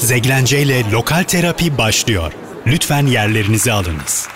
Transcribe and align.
Zeglence 0.00 0.62
ile 0.62 0.90
Lokal 0.90 1.22
Terapi 1.22 1.78
başlıyor. 1.78 2.32
Lütfen 2.66 3.06
yerlerinizi 3.06 3.72
alınız. 3.72 4.28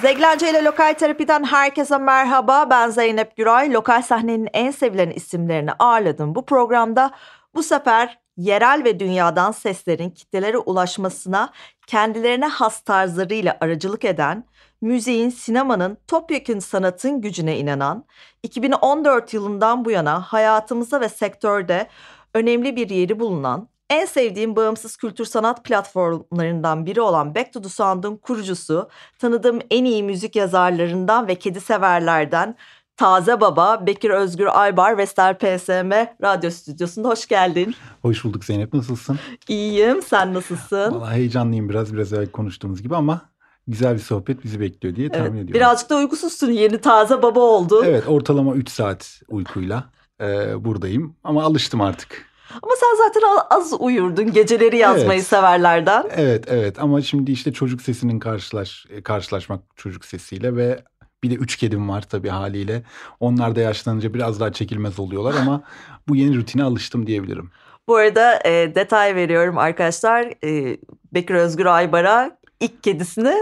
Zeglence 0.00 0.50
ile 0.50 0.64
Lokal 0.64 0.94
Terapi'den 0.94 1.44
herkese 1.44 1.98
merhaba. 1.98 2.70
Ben 2.70 2.90
Zeynep 2.90 3.36
Güray. 3.36 3.72
Lokal 3.72 4.02
sahnenin 4.02 4.48
en 4.52 4.70
sevilen 4.70 5.10
isimlerini 5.10 5.72
ağırladım. 5.72 6.34
Bu 6.34 6.46
programda 6.46 7.10
bu 7.54 7.62
sefer 7.62 8.18
yerel 8.36 8.82
ve 8.84 9.00
dünyadan 9.00 9.52
seslerin 9.52 10.10
kitlelere 10.10 10.58
ulaşmasına 10.58 11.52
kendilerine 11.86 12.46
has 12.46 12.80
tarzlarıyla 12.80 13.58
aracılık 13.60 14.04
eden, 14.04 14.44
müziğin, 14.80 15.30
sinemanın, 15.30 15.98
topyekün 16.06 16.58
sanatın 16.58 17.20
gücüne 17.20 17.58
inanan, 17.58 18.04
2014 18.42 19.34
yılından 19.34 19.84
bu 19.84 19.90
yana 19.90 20.20
hayatımızda 20.20 21.00
ve 21.00 21.08
sektörde 21.08 21.88
önemli 22.34 22.76
bir 22.76 22.90
yeri 22.90 23.20
bulunan, 23.20 23.68
en 23.94 24.06
sevdiğim 24.06 24.56
bağımsız 24.56 24.96
kültür 24.96 25.24
sanat 25.24 25.64
platformlarından 25.64 26.86
biri 26.86 27.00
olan 27.00 27.34
Back 27.34 27.52
to 27.52 27.62
the 27.62 27.68
Sound'un 27.68 28.16
kurucusu, 28.16 28.88
tanıdığım 29.18 29.58
en 29.70 29.84
iyi 29.84 30.02
müzik 30.02 30.36
yazarlarından 30.36 31.28
ve 31.28 31.34
kedi 31.34 31.60
severlerden 31.60 32.56
Taze 32.96 33.40
Baba 33.40 33.86
Bekir 33.86 34.10
Özgür 34.10 34.48
Aybar 34.52 34.98
Vestel 34.98 35.38
PSM 35.38 35.92
Radyo 36.22 36.50
Stüdyosu'nda 36.50 37.08
hoş 37.08 37.26
geldin. 37.26 37.74
Hoş 38.02 38.24
bulduk 38.24 38.44
Zeynep 38.44 38.74
nasılsın? 38.74 39.18
İyiyim 39.48 40.02
sen 40.02 40.34
nasılsın? 40.34 40.94
Vallahi 40.94 41.16
heyecanlıyım 41.16 41.68
biraz 41.68 41.94
biraz 41.94 42.12
evvel 42.12 42.30
konuştuğumuz 42.30 42.82
gibi 42.82 42.96
ama 42.96 43.20
güzel 43.68 43.94
bir 43.94 43.98
sohbet 43.98 44.44
bizi 44.44 44.60
bekliyor 44.60 44.96
diye 44.96 45.08
tahmin 45.08 45.24
Evet, 45.24 45.34
ediyorum. 45.34 45.54
birazcık 45.54 45.90
da 45.90 45.96
uykusuzsun 45.96 46.50
yeni 46.50 46.78
taze 46.78 47.22
baba 47.22 47.40
oldun. 47.40 47.84
Evet 47.86 48.04
ortalama 48.08 48.54
3 48.54 48.68
saat 48.70 49.20
uykuyla 49.28 49.84
e, 50.20 50.64
buradayım 50.64 51.16
ama 51.24 51.42
alıştım 51.42 51.80
artık. 51.80 52.33
Ama 52.62 52.72
sen 52.80 52.96
zaten 53.06 53.22
az 53.50 53.72
uyurdun 53.78 54.32
geceleri 54.32 54.76
yazmayı 54.76 55.18
Evet. 55.18 55.26
severlerden. 55.26 56.04
Evet 56.16 56.44
evet 56.48 56.78
ama 56.78 57.02
şimdi 57.02 57.32
işte 57.32 57.52
çocuk 57.52 57.82
sesinin 57.82 58.18
karşılaş 58.18 58.86
e, 58.90 59.02
karşılaşmak 59.02 59.60
çocuk 59.76 60.04
sesiyle 60.04 60.56
ve 60.56 60.82
bir 61.22 61.30
de 61.30 61.34
üç 61.34 61.56
kedim 61.56 61.88
var 61.88 62.02
tabii 62.02 62.28
haliyle. 62.28 62.82
Onlar 63.20 63.56
da 63.56 63.60
yaşlanınca 63.60 64.14
biraz 64.14 64.40
daha 64.40 64.52
çekilmez 64.52 64.98
oluyorlar 65.00 65.34
ama 65.40 65.62
bu 66.08 66.16
yeni 66.16 66.36
rutine 66.36 66.62
alıştım 66.62 67.06
diyebilirim. 67.06 67.50
Bu 67.88 67.96
arada 67.96 68.40
e, 68.44 68.74
detay 68.74 69.14
veriyorum 69.14 69.58
arkadaşlar. 69.58 70.22
E, 70.44 70.78
Bekir 71.14 71.34
Özgür 71.34 71.66
Aybar'a 71.66 72.38
ilk 72.60 72.82
kedisini 72.82 73.34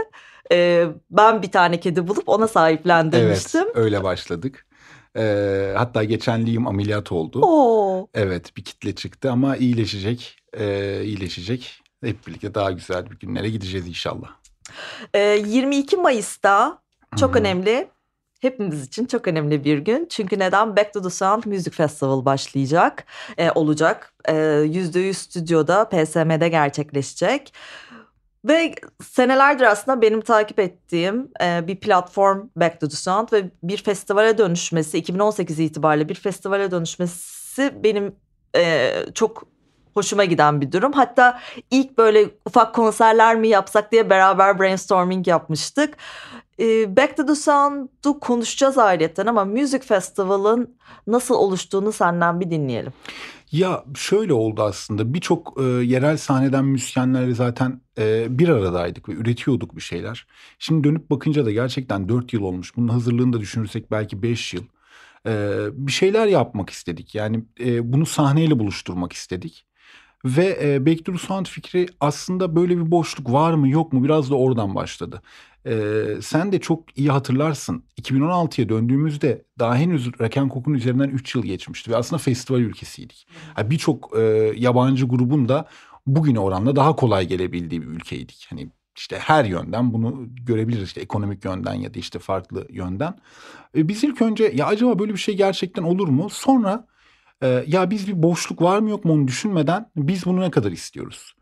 e, 0.52 0.86
ben 1.10 1.42
bir 1.42 1.50
tane 1.50 1.80
kedi 1.80 2.08
bulup 2.08 2.28
ona 2.28 2.48
sahiplendirmiştim. 2.48 3.62
Evet 3.62 3.76
öyle 3.76 4.02
başladık. 4.02 4.66
E, 5.18 5.72
hatta 5.76 6.04
geçen 6.04 6.46
Liam 6.46 6.66
ameliyat 6.66 7.12
oldu. 7.12 7.40
Oo. 7.42 8.06
Evet 8.14 8.56
bir 8.56 8.64
kitle 8.64 8.94
çıktı 8.94 9.30
ama 9.32 9.56
iyileşecek. 9.56 10.36
Ee, 10.58 11.02
iyileşecek. 11.04 11.82
Hep 12.04 12.26
birlikte 12.26 12.54
daha 12.54 12.70
güzel 12.70 13.10
bir 13.10 13.18
günlere 13.18 13.50
gideceğiz 13.50 13.88
inşallah. 13.88 14.28
E, 15.14 15.20
22 15.46 15.96
Mayıs'ta 15.96 16.78
çok 17.16 17.30
Hı 17.30 17.34
hı. 17.34 17.40
önemli. 17.40 17.88
Hepimiz 18.40 18.86
için 18.86 19.06
çok 19.06 19.28
önemli 19.28 19.64
bir 19.64 19.78
gün. 19.78 20.06
Çünkü 20.10 20.38
neden? 20.38 20.76
Back 20.76 20.92
to 20.92 21.02
the 21.02 21.10
Sound 21.10 21.44
Music 21.46 21.70
Festival 21.70 22.24
başlayacak, 22.24 23.04
e, 23.38 23.50
olacak. 23.50 24.12
E, 24.28 24.34
%100 24.64 25.18
stüdyoda, 25.18 25.88
PSM'de 25.88 26.48
gerçekleşecek. 26.48 27.52
Ve 28.44 28.74
senelerdir 29.02 29.64
aslında 29.64 30.02
benim 30.02 30.20
takip 30.20 30.58
ettiğim 30.58 31.30
e, 31.42 31.66
bir 31.66 31.76
platform 31.76 32.48
Back 32.56 32.80
to 32.80 32.88
the 32.88 32.96
Sound 32.96 33.32
ve 33.32 33.50
bir 33.62 33.82
festivale 33.82 34.38
dönüşmesi, 34.38 34.98
2018 34.98 35.60
itibariyle 35.60 36.08
bir 36.08 36.14
festivale 36.14 36.70
dönüşmesi 36.70 37.74
benim 37.84 38.16
e, 38.56 38.92
çok 39.14 39.44
hoşuma 39.94 40.24
giden 40.24 40.60
bir 40.60 40.72
durum. 40.72 40.92
Hatta 40.92 41.40
ilk 41.70 41.98
böyle 41.98 42.30
ufak 42.46 42.74
konserler 42.74 43.36
mi 43.36 43.48
yapsak 43.48 43.92
diye 43.92 44.10
beraber 44.10 44.58
brainstorming 44.58 45.28
yapmıştık. 45.28 45.94
E, 46.62 46.96
Back 46.96 47.16
to 47.16 47.26
the 47.26 47.34
Sound'u 47.34 48.20
konuşacağız 48.20 48.78
ayrıca 48.78 49.24
ama 49.26 49.44
Music 49.44 49.78
Festival'ın 49.78 50.76
nasıl 51.06 51.34
oluştuğunu 51.34 51.92
senden 51.92 52.40
bir 52.40 52.50
dinleyelim. 52.50 52.92
Ya 53.52 53.84
şöyle 53.94 54.32
oldu 54.32 54.62
aslında 54.62 55.14
birçok 55.14 55.60
e, 55.60 55.62
yerel 55.62 56.16
sahneden 56.16 56.64
müzisyenlerle 56.64 57.34
zaten 57.34 57.80
e, 57.98 58.38
bir 58.38 58.48
aradaydık 58.48 59.08
ve 59.08 59.12
üretiyorduk 59.12 59.76
bir 59.76 59.80
şeyler. 59.80 60.26
Şimdi 60.58 60.84
dönüp 60.84 61.10
bakınca 61.10 61.46
da 61.46 61.52
gerçekten 61.52 62.08
4 62.08 62.32
yıl 62.32 62.42
olmuş. 62.42 62.76
Bunun 62.76 62.88
hazırlığını 62.88 63.32
da 63.32 63.40
düşünürsek 63.40 63.90
belki 63.90 64.22
5 64.22 64.54
yıl. 64.54 64.62
E, 65.26 65.58
bir 65.72 65.92
şeyler 65.92 66.26
yapmak 66.26 66.70
istedik. 66.70 67.14
Yani 67.14 67.44
e, 67.60 67.92
bunu 67.92 68.06
sahneyle 68.06 68.58
buluşturmak 68.58 69.12
istedik. 69.12 69.64
Ve 70.24 70.58
e, 70.62 70.86
Back 70.86 71.04
to 71.04 71.12
the 71.12 71.18
Sound 71.18 71.46
fikri 71.46 71.86
aslında 72.00 72.56
böyle 72.56 72.76
bir 72.76 72.90
boşluk 72.90 73.32
var 73.32 73.54
mı 73.54 73.68
yok 73.68 73.92
mu 73.92 74.04
biraz 74.04 74.30
da 74.30 74.34
oradan 74.34 74.74
başladı. 74.74 75.22
E, 75.66 76.04
sen 76.22 76.52
de 76.52 76.60
çok 76.60 76.98
iyi 76.98 77.10
hatırlarsın 77.10 77.84
2016'ya 78.00 78.68
döndüğümüzde 78.68 79.44
daha 79.58 79.76
henüz 79.76 80.20
Raken 80.20 80.48
Kok'un 80.48 80.74
üzerinden 80.74 81.08
3 81.08 81.34
yıl 81.34 81.42
geçmişti 81.42 81.90
ve 81.90 81.96
aslında 81.96 82.22
festival 82.22 82.60
ülkesiydik. 82.60 83.26
Ha, 83.54 83.70
Birçok 83.70 84.18
e, 84.18 84.22
yabancı 84.56 85.06
grubun 85.06 85.48
da 85.48 85.68
bugüne 86.06 86.40
oranla 86.40 86.76
daha 86.76 86.96
kolay 86.96 87.26
gelebildiği 87.28 87.82
bir 87.82 87.86
ülkeydik. 87.86 88.46
Hani 88.50 88.70
işte 88.96 89.18
her 89.18 89.44
yönden 89.44 89.92
bunu 89.92 90.26
görebiliriz 90.46 90.84
işte 90.84 91.00
ekonomik 91.00 91.44
yönden 91.44 91.74
ya 91.74 91.94
da 91.94 91.98
işte 91.98 92.18
farklı 92.18 92.66
yönden. 92.70 93.18
E, 93.76 93.88
biz 93.88 94.04
ilk 94.04 94.22
önce 94.22 94.52
ya 94.54 94.66
acaba 94.66 94.98
böyle 94.98 95.12
bir 95.12 95.18
şey 95.18 95.36
gerçekten 95.36 95.82
olur 95.82 96.08
mu? 96.08 96.30
Sonra 96.30 96.86
e, 97.42 97.64
ya 97.66 97.90
biz 97.90 98.08
bir 98.08 98.22
boşluk 98.22 98.62
var 98.62 98.78
mı 98.78 98.90
yok 98.90 99.04
mu 99.04 99.12
onu 99.12 99.28
düşünmeden 99.28 99.90
biz 99.96 100.26
bunu 100.26 100.40
ne 100.40 100.50
kadar 100.50 100.72
istiyoruz? 100.72 101.34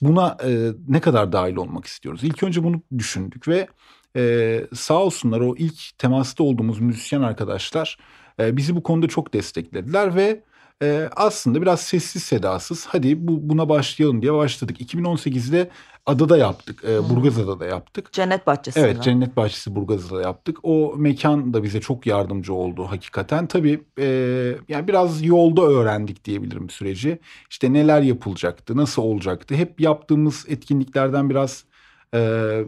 Buna 0.00 0.36
e, 0.44 0.72
ne 0.88 1.00
kadar 1.00 1.32
dahil 1.32 1.56
olmak 1.56 1.84
istiyoruz? 1.84 2.24
İlk 2.24 2.42
önce 2.42 2.64
bunu 2.64 2.82
düşündük 2.98 3.48
ve 3.48 3.68
e, 4.16 4.66
sağ 4.74 5.02
olsunlar 5.02 5.40
o 5.40 5.56
ilk 5.56 5.98
temasta 5.98 6.44
olduğumuz 6.44 6.80
müzisyen 6.80 7.22
arkadaşlar 7.22 7.98
e, 8.40 8.56
bizi 8.56 8.76
bu 8.76 8.82
konuda 8.82 9.08
çok 9.08 9.34
desteklediler 9.34 10.14
ve 10.14 10.42
e, 10.82 11.08
aslında 11.16 11.62
biraz 11.62 11.80
sessiz 11.80 12.22
sedasız 12.22 12.86
hadi 12.86 13.28
bu 13.28 13.48
buna 13.48 13.68
başlayalım 13.68 14.22
diye 14.22 14.32
başladık. 14.34 14.80
2018'de 14.80 15.70
adada 16.06 16.36
yaptık, 16.36 16.84
e, 16.84 16.98
Hmm. 16.98 17.10
Burgazada'da 17.10 17.66
yaptık. 17.66 18.12
Cennet 18.12 18.46
Bahçesi'nde. 18.46 18.84
Evet 18.84 19.02
Cennet 19.02 19.36
Bahçesi 19.36 19.74
Burgazı'da 19.74 20.22
yaptık. 20.22 20.58
O 20.62 20.94
mekan 20.96 21.54
da 21.54 21.62
bize 21.62 21.80
çok 21.80 22.06
yardımcı 22.06 22.54
oldu 22.54 22.84
hakikaten. 22.90 23.46
Tabii 23.46 23.84
e, 23.98 24.06
yani 24.68 24.88
biraz 24.88 25.22
yolda 25.24 25.62
öğrendik 25.62 26.24
diyebilirim 26.24 26.70
süreci. 26.70 27.18
İşte 27.50 27.72
neler 27.72 28.02
yapılacaktı, 28.02 28.76
nasıl 28.76 29.02
olacaktı. 29.02 29.54
Hep 29.54 29.80
yaptığımız 29.80 30.44
etkinliklerden 30.48 31.30
biraz 31.30 31.64
e, 32.14 32.18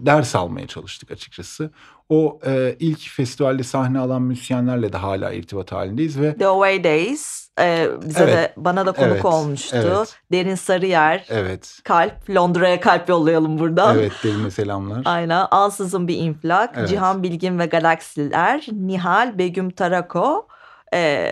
ders 0.01 0.35
almaya 0.35 0.67
çalıştık 0.67 1.11
açıkçası. 1.11 1.71
O 2.09 2.39
e, 2.47 2.77
ilk 2.79 3.01
festivalde 3.01 3.63
sahne 3.63 3.99
alan 3.99 4.23
müzisyenlerle 4.23 4.93
de 4.93 4.97
hala 4.97 5.33
irtibat 5.33 5.73
halindeyiz 5.73 6.21
ve 6.21 6.37
The 6.37 6.47
Away 6.47 6.85
Days 6.85 7.49
e, 7.61 7.89
bize 8.07 8.23
Evet. 8.25 8.35
de 8.35 8.53
bana 8.57 8.87
da 8.87 8.93
konuk 8.93 9.11
Evet. 9.13 9.25
olmuştu. 9.25 9.77
Evet. 9.99 10.17
Derin 10.33 10.55
Sarıyer, 10.55 11.27
evet, 11.29 11.79
Kalp, 11.85 12.31
Londra'ya 12.31 12.81
kalp 12.81 13.09
yollayalım 13.09 13.59
buradan. 13.59 13.99
evet 13.99 14.13
derine 14.25 14.51
selamlar. 14.51 15.03
Aynen. 15.05 15.47
Ansızın 15.51 16.09
bir 16.09 16.17
infilak. 16.17 16.75
Evet. 16.79 16.89
Cihan 16.89 17.23
Bilgin 17.23 17.59
ve 17.59 17.67
Galaksiler. 17.67 18.67
Nihal, 18.73 19.39
Begüm 19.39 19.71
Tarako. 19.71 20.47
e, 20.95 21.27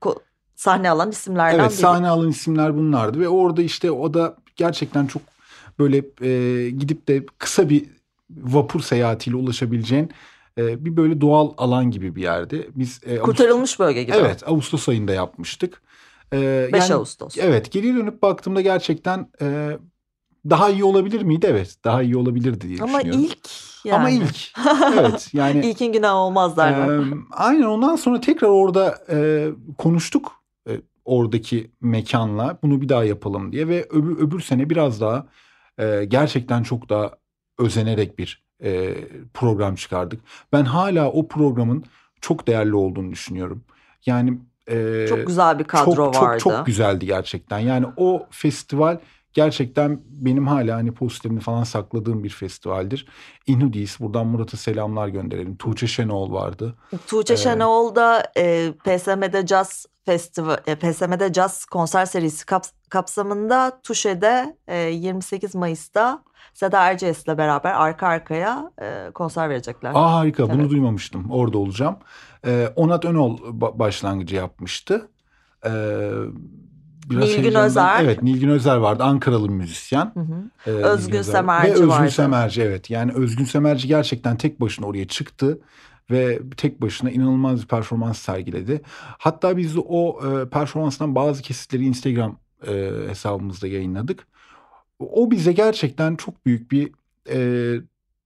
ko- 0.00 0.18
sahne 0.56 0.90
alan 0.90 1.10
isimlerden 1.10 1.58
Evet 1.58 1.70
biri. 1.70 1.78
sahne 1.78 2.08
alan 2.08 2.28
isimler 2.28 2.76
bunlardı 2.76 3.20
ve 3.20 3.28
orada 3.28 3.62
işte 3.62 3.90
o 3.90 4.14
da 4.14 4.36
gerçekten 4.56 5.06
çok 5.06 5.22
böyle 5.78 5.96
e, 6.22 6.70
gidip 6.70 7.08
de 7.08 7.26
kısa 7.38 7.68
bir 7.68 7.97
vapur 8.30 8.80
seyahatiyle 8.80 9.36
ulaşabileceğin 9.36 10.10
e, 10.58 10.84
bir 10.84 10.96
böyle 10.96 11.20
doğal 11.20 11.52
alan 11.56 11.90
gibi 11.90 12.16
bir 12.16 12.22
yerdi. 12.22 12.70
Biz 12.74 13.00
e, 13.06 13.14
Ağustos- 13.16 13.22
Kurtarılmış 13.22 13.78
bölge 13.78 14.02
gibi. 14.02 14.16
Evet 14.16 14.48
Ağustos 14.48 14.88
ayında 14.88 15.12
yapmıştık. 15.12 15.82
E, 16.32 16.68
5 16.72 16.80
yani- 16.82 16.94
Ağustos. 16.94 17.38
Evet 17.38 17.72
geriye 17.72 17.94
dönüp 17.94 18.22
baktığımda 18.22 18.60
gerçekten 18.60 19.28
e, 19.42 19.78
daha 20.50 20.70
iyi 20.70 20.84
olabilir 20.84 21.22
miydi? 21.22 21.46
Evet 21.50 21.76
daha 21.84 22.02
iyi 22.02 22.16
olabilirdi 22.16 22.68
diye 22.68 22.78
Ama 22.82 22.98
düşünüyorum. 22.98 23.24
ilk 23.24 23.38
yani. 23.84 23.96
Ama 23.98 24.10
ilk. 24.10 24.36
Evet 25.00 25.28
yani. 25.32 25.66
İlkin 25.66 25.92
günah 25.92 26.14
olmaz 26.14 26.56
derler. 26.56 26.98
Ee, 26.98 27.02
aynen 27.32 27.62
ondan 27.62 27.96
sonra 27.96 28.20
tekrar 28.20 28.48
orada 28.48 28.98
e, 29.10 29.48
konuştuk 29.78 30.32
e, 30.68 30.72
oradaki 31.04 31.70
mekanla 31.80 32.58
bunu 32.62 32.80
bir 32.80 32.88
daha 32.88 33.04
yapalım 33.04 33.52
diye 33.52 33.68
ve 33.68 33.86
öbür, 33.90 34.18
öbür 34.18 34.40
sene 34.40 34.70
biraz 34.70 35.00
daha 35.00 35.26
e, 35.78 36.04
gerçekten 36.04 36.62
çok 36.62 36.88
daha 36.88 37.10
özenerek 37.58 38.18
bir 38.18 38.42
e, 38.62 38.94
program 39.34 39.74
çıkardık. 39.74 40.20
Ben 40.52 40.64
hala 40.64 41.10
o 41.10 41.28
programın 41.28 41.84
çok 42.20 42.46
değerli 42.46 42.74
olduğunu 42.74 43.10
düşünüyorum. 43.10 43.64
Yani 44.06 44.38
e, 44.66 45.06
çok 45.08 45.26
güzel 45.26 45.58
bir 45.58 45.64
kadro 45.64 45.94
çok, 45.94 46.22
vardı. 46.22 46.38
Çok 46.38 46.52
çok 46.52 46.66
güzeldi 46.66 47.06
gerçekten. 47.06 47.58
Yani 47.58 47.86
o 47.96 48.26
festival 48.30 48.98
gerçekten 49.32 50.00
benim 50.08 50.46
hala 50.46 50.76
hani 50.76 50.92
posterini 50.92 51.40
falan 51.40 51.64
sakladığım 51.64 52.24
bir 52.24 52.28
festivaldir. 52.28 53.06
Inhudies 53.46 54.00
buradan 54.00 54.26
Murat'a 54.26 54.56
selamlar 54.56 55.08
gönderelim. 55.08 55.56
Tuğçe 55.56 55.86
Şenol 55.86 56.32
vardı. 56.32 56.74
Tuğçe 57.06 57.34
Ee, 57.34 57.36
Şenol 57.36 57.94
da 57.94 58.32
e, 58.36 58.72
PSM'de 58.84 59.46
Jazz 59.46 59.86
Festival, 60.04 60.56
e, 60.66 60.74
PSM'de 60.74 61.32
Jazz 61.32 61.64
konser 61.64 62.06
serisi 62.06 62.44
kaps- 62.44 62.72
kapsamında 62.90 63.80
Tuşe'de 63.82 64.56
e, 64.68 64.76
28 64.76 65.54
Mayıs'ta 65.54 66.22
Seda 66.54 66.84
Erciyes'le 66.84 67.26
beraber 67.28 67.72
arka 67.72 68.06
arkaya 68.06 68.70
e, 68.82 69.10
konser 69.14 69.50
verecekler. 69.50 69.92
Aa 69.94 70.12
harika 70.14 70.50
bunu 70.50 70.60
Evet. 70.60 70.70
duymamıştım. 70.70 71.30
Orada 71.30 71.58
olacağım. 71.58 71.96
Ee, 72.46 72.68
Onat 72.76 73.04
Önol 73.04 73.38
ba- 73.38 73.78
başlangıcı 73.78 74.36
yapmıştı. 74.36 75.08
Ee, 75.66 75.70
Nilgün 77.10 77.20
heyecandan- 77.26 77.64
Özer. 77.64 78.04
Evet 78.04 78.22
Nilgün 78.22 78.48
Özer 78.48 78.76
vardı. 78.76 79.02
Ankaralı 79.04 79.48
müzisyen. 79.50 80.12
Hı 80.14 80.20
hı. 80.20 80.50
Ee, 80.66 80.70
Özgün 80.70 81.12
Nilgün. 81.12 81.22
Semerci 81.22 81.68
Ve 81.68 81.72
Özgün 81.72 81.88
vardı. 81.88 82.10
Semerci 82.10 82.62
evet. 82.62 82.90
Yani 82.90 83.12
Özgün 83.12 83.44
Semerci 83.44 83.88
gerçekten 83.88 84.36
tek 84.36 84.60
başına 84.60 84.86
oraya 84.86 85.08
çıktı. 85.08 85.58
Ve 86.10 86.38
tek 86.56 86.82
başına 86.82 87.10
inanılmaz 87.10 87.62
bir 87.62 87.66
performans 87.66 88.18
sergiledi. 88.18 88.80
Hatta 89.18 89.56
biz 89.56 89.76
de 89.76 89.80
o 89.88 90.20
e, 90.28 90.48
performanstan 90.48 91.14
bazı 91.14 91.42
kesitleri 91.42 91.84
Instagram 91.84 92.36
e, 92.66 92.90
hesabımızda 93.08 93.66
yayınladık. 93.66 94.26
O 94.98 95.30
bize 95.30 95.52
gerçekten 95.52 96.16
çok 96.16 96.46
büyük 96.46 96.70
bir 96.70 96.92
e, 97.30 97.80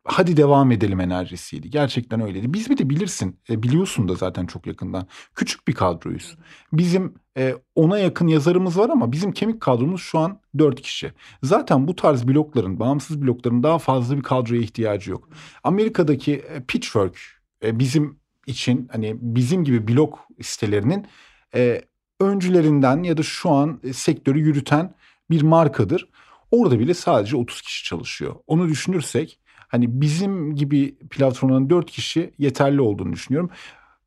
hadi 0.04 0.36
devam 0.36 0.70
edelim 0.72 1.00
enerjisiydi. 1.00 1.70
Gerçekten 1.70 2.20
öyleydi. 2.20 2.52
Biz 2.52 2.70
bir 2.70 2.78
de 2.78 2.90
bilirsin, 2.90 3.36
e, 3.50 3.62
biliyorsun 3.62 4.08
da 4.08 4.14
zaten 4.14 4.46
çok 4.46 4.66
yakından. 4.66 5.06
Küçük 5.34 5.69
bir 5.69 5.74
kadroyuz. 5.74 6.36
Bizim 6.72 7.14
e, 7.36 7.54
ona 7.74 7.98
yakın 7.98 8.26
yazarımız 8.26 8.78
var 8.78 8.90
ama 8.90 9.12
bizim 9.12 9.32
kemik 9.32 9.60
kadromuz 9.60 10.00
şu 10.00 10.19
an 10.19 10.40
dört 10.58 10.80
kişi. 10.80 11.12
Zaten 11.42 11.88
bu 11.88 11.96
tarz 11.96 12.28
blokların, 12.28 12.80
bağımsız 12.80 13.22
blokların 13.22 13.62
daha 13.62 13.78
fazla 13.78 14.16
bir 14.16 14.22
kadroya 14.22 14.60
ihtiyacı 14.60 15.10
yok. 15.10 15.28
Amerika'daki 15.64 16.32
e, 16.34 16.64
Pitchfork 16.68 17.18
e, 17.64 17.78
bizim 17.78 18.18
için 18.46 18.88
hani 18.92 19.16
bizim 19.20 19.64
gibi 19.64 19.88
blok 19.88 20.28
sitelerinin 20.40 21.06
e, 21.54 21.82
öncülerinden 22.20 23.02
ya 23.02 23.16
da 23.16 23.22
şu 23.22 23.50
an 23.50 23.80
e, 23.84 23.92
sektörü 23.92 24.40
yürüten 24.40 24.94
bir 25.30 25.42
markadır. 25.42 26.08
Orada 26.52 26.78
bile 26.78 26.94
sadece 26.94 27.37
30 27.37 27.60
kişi 27.62 27.84
çalışıyor. 27.84 28.34
Onu 28.46 28.69
düşünürsek 28.69 29.38
hani 29.69 30.00
bizim 30.00 30.54
gibi 30.54 30.99
platformların 31.10 31.70
4 31.70 31.90
kişi 31.90 32.34
yeterli 32.38 32.81
olduğunu 32.81 33.12
düşünüyorum. 33.12 33.50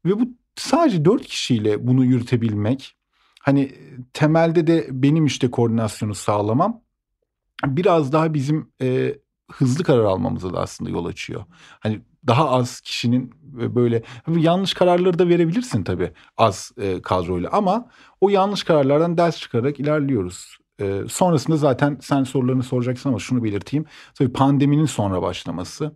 Ve 0.05 0.19
bu 0.19 0.29
sadece 0.55 1.05
4 1.05 1.25
kişiyle 1.25 1.87
bunu 1.87 2.05
yürütebilmek 2.05 2.95
hani 3.41 3.71
temelde 4.13 4.67
de 4.67 4.87
benim 4.91 5.25
işte 5.25 5.51
koordinasyonu 5.51 6.15
sağlamam 6.15 6.81
biraz 7.65 8.11
daha 8.11 8.33
bizim 8.33 8.71
e, 8.81 9.15
hızlı 9.51 9.83
karar 9.83 10.03
almamıza 10.03 10.53
da 10.53 10.59
aslında 10.59 10.89
yol 10.89 11.05
açıyor. 11.05 11.45
Hani 11.79 12.01
daha 12.27 12.49
az 12.49 12.81
kişinin 12.81 13.33
böyle 13.53 14.03
yanlış 14.37 14.73
kararları 14.73 15.19
da 15.19 15.29
verebilirsin 15.29 15.83
tabii 15.83 16.11
az 16.37 16.71
e, 16.77 17.01
kadroyla 17.01 17.49
ama 17.51 17.89
o 18.21 18.29
yanlış 18.29 18.63
kararlardan 18.63 19.17
ders 19.17 19.37
çıkararak 19.37 19.79
ilerliyoruz. 19.79 20.57
E, 20.81 21.01
sonrasında 21.09 21.57
zaten 21.57 21.97
sen 22.01 22.23
sorularını 22.23 22.63
soracaksın 22.63 23.09
ama 23.09 23.19
şunu 23.19 23.43
belirteyim. 23.43 23.85
Tabii 24.13 24.33
pandeminin 24.33 24.85
sonra 24.85 25.21
başlaması. 25.21 25.91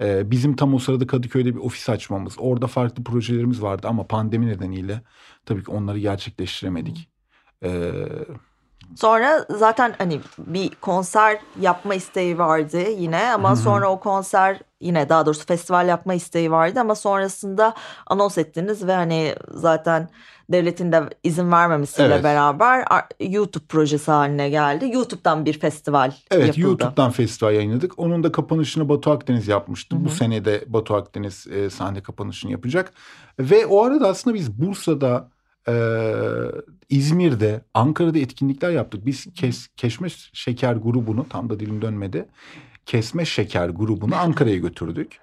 E, 0.00 0.30
bizim 0.30 0.56
tam 0.56 0.74
o 0.74 0.78
sırada 0.78 1.06
Kadıköy'de 1.06 1.54
bir 1.54 1.60
ofis 1.60 1.88
açmamız. 1.88 2.34
Orada 2.38 2.66
farklı 2.66 3.04
projelerimiz 3.04 3.62
vardı 3.62 3.86
ama 3.90 4.06
pandemi 4.06 4.46
nedeniyle 4.46 5.02
tabii 5.46 5.64
ki 5.64 5.70
onları 5.70 5.98
gerçekleştiremedik. 5.98 7.08
E, 7.64 7.92
Sonra 8.96 9.46
zaten 9.50 9.94
hani 9.98 10.20
bir 10.38 10.70
konser 10.80 11.38
yapma 11.60 11.94
isteği 11.94 12.38
vardı 12.38 12.90
yine 12.90 13.32
ama 13.32 13.48
Hı 13.48 13.52
hı. 13.52 13.56
sonra 13.56 13.90
o 13.90 14.00
konser 14.00 14.60
yine 14.80 15.08
daha 15.08 15.26
doğrusu 15.26 15.46
festival 15.46 15.88
yapma 15.88 16.14
isteği 16.14 16.50
vardı 16.50 16.80
ama 16.80 16.94
sonrasında 16.94 17.74
anons 18.06 18.38
ettiniz 18.38 18.86
ve 18.86 18.92
hani 18.92 19.34
zaten 19.50 20.08
devletin 20.50 20.92
de 20.92 21.02
izin 21.24 21.52
vermemesiyle 21.52 22.14
Evet. 22.14 22.24
beraber 22.24 22.84
YouTube 23.20 23.64
projesi 23.64 24.10
haline 24.10 24.50
geldi. 24.50 24.90
YouTube'dan 24.92 25.44
bir 25.44 25.58
festival 25.58 26.12
Evet 26.30 26.46
yapıldı. 26.46 26.66
YouTube'dan 26.66 27.10
festival 27.10 27.54
yayınladık. 27.54 27.98
Onun 27.98 28.22
da 28.22 28.32
kapanışını 28.32 28.88
Batu 28.88 29.10
Akdeniz 29.10 29.48
yapmıştı. 29.48 29.96
Hı 29.96 30.00
hı. 30.00 30.04
Bu 30.04 30.10
sene 30.10 30.44
de 30.44 30.64
Batu 30.66 30.94
Akdeniz 30.94 31.46
e, 31.46 31.70
sahne 31.70 32.02
kapanışını 32.02 32.50
yapacak. 32.52 32.92
Ve 33.38 33.66
o 33.66 33.84
arada 33.84 34.08
aslında 34.08 34.34
biz 34.34 34.60
Bursa'da, 34.60 35.28
e, 35.68 35.74
İzmir'de, 36.88 37.60
Ankara'da 37.74 38.18
etkinlikler 38.18 38.70
yaptık. 38.70 39.06
Biz 39.06 39.26
kes, 39.34 39.68
Keşme 39.76 40.08
Şeker 40.32 40.74
grubunu 40.74 41.26
tam 41.28 41.50
da 41.50 41.60
dilim 41.60 41.82
dönmedi. 41.82 42.28
Kesme 42.88 43.24
Şeker 43.24 43.68
grubunu 43.68 44.16
Ankara'ya 44.16 44.56
götürdük. 44.56 45.18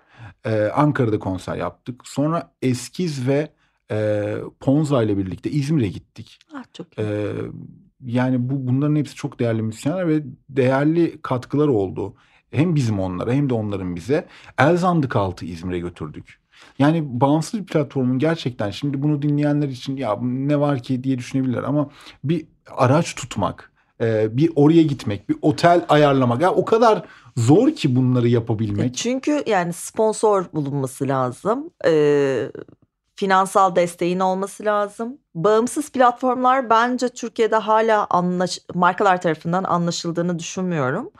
E, 0.45 0.63
Ankara'da 0.63 1.19
konser 1.19 1.56
yaptık. 1.56 2.01
Sonra 2.07 2.51
Eskiz 2.62 3.27
ve 3.27 3.50
e, 3.91 4.35
Ponza 4.59 5.03
ile 5.03 5.17
birlikte 5.17 5.51
İzmir'e 5.51 5.88
gittik. 5.88 6.39
Ah, 6.53 6.63
çok 6.73 6.97
iyi. 6.97 7.01
Ee, 7.01 7.33
yani 8.06 8.50
bu 8.50 8.67
bunların 8.67 8.95
hepsi 8.95 9.15
çok 9.15 9.39
değerli 9.39 9.62
müzisyenler 9.62 10.07
ve 10.07 10.23
değerli 10.50 11.21
katkılar 11.21 11.67
oldu. 11.67 12.15
Hem 12.51 12.75
bizim 12.75 13.00
onlara 13.00 13.33
hem 13.33 13.50
de 13.50 13.53
onların 13.53 13.95
bize. 13.95 14.27
Elzandık 14.57 15.15
altı 15.15 15.45
İzmir'e 15.45 15.79
götürdük. 15.79 16.39
Yani 16.79 17.21
bağımsız 17.21 17.59
bir 17.59 17.65
platformun 17.65 18.19
gerçekten 18.19 18.69
şimdi 18.69 19.03
bunu 19.03 19.21
dinleyenler 19.21 19.69
için 19.69 19.97
ya 19.97 20.17
ne 20.21 20.59
var 20.59 20.83
ki 20.83 21.03
diye 21.03 21.17
düşünebilirler 21.17 21.63
ama 21.63 21.89
bir 22.23 22.45
araç 22.71 23.15
tutmak, 23.15 23.71
e, 24.01 24.38
bir 24.38 24.51
oraya 24.56 24.83
gitmek, 24.83 25.30
bir 25.30 25.38
otel 25.42 25.86
ayarlamak 25.89 26.42
ya 26.42 26.53
o 26.53 26.65
kadar 26.65 27.06
zor 27.38 27.71
ki 27.71 27.95
bunları 27.95 28.27
E, 28.27 28.31
yapabilmek. 28.31 28.95
Çünkü 28.95 29.44
yani 29.45 29.74
sponsor 29.74 30.45
bulunması 30.53 31.07
lazım. 31.07 31.69
Ee, 31.86 32.51
finansal 33.15 33.75
desteğin 33.75 34.19
olması 34.19 34.65
lazım. 34.65 35.18
Bağımsız 35.36 35.92
platformlar 35.92 36.69
bence 36.69 37.09
Türkiye'de 37.09 37.56
hala 37.56 38.07
anlaş 38.09 38.59
markalar 38.74 39.21
tarafından 39.21 39.63
anlaşıldığını 39.63 40.39
düşünmüyorum. 40.39 41.12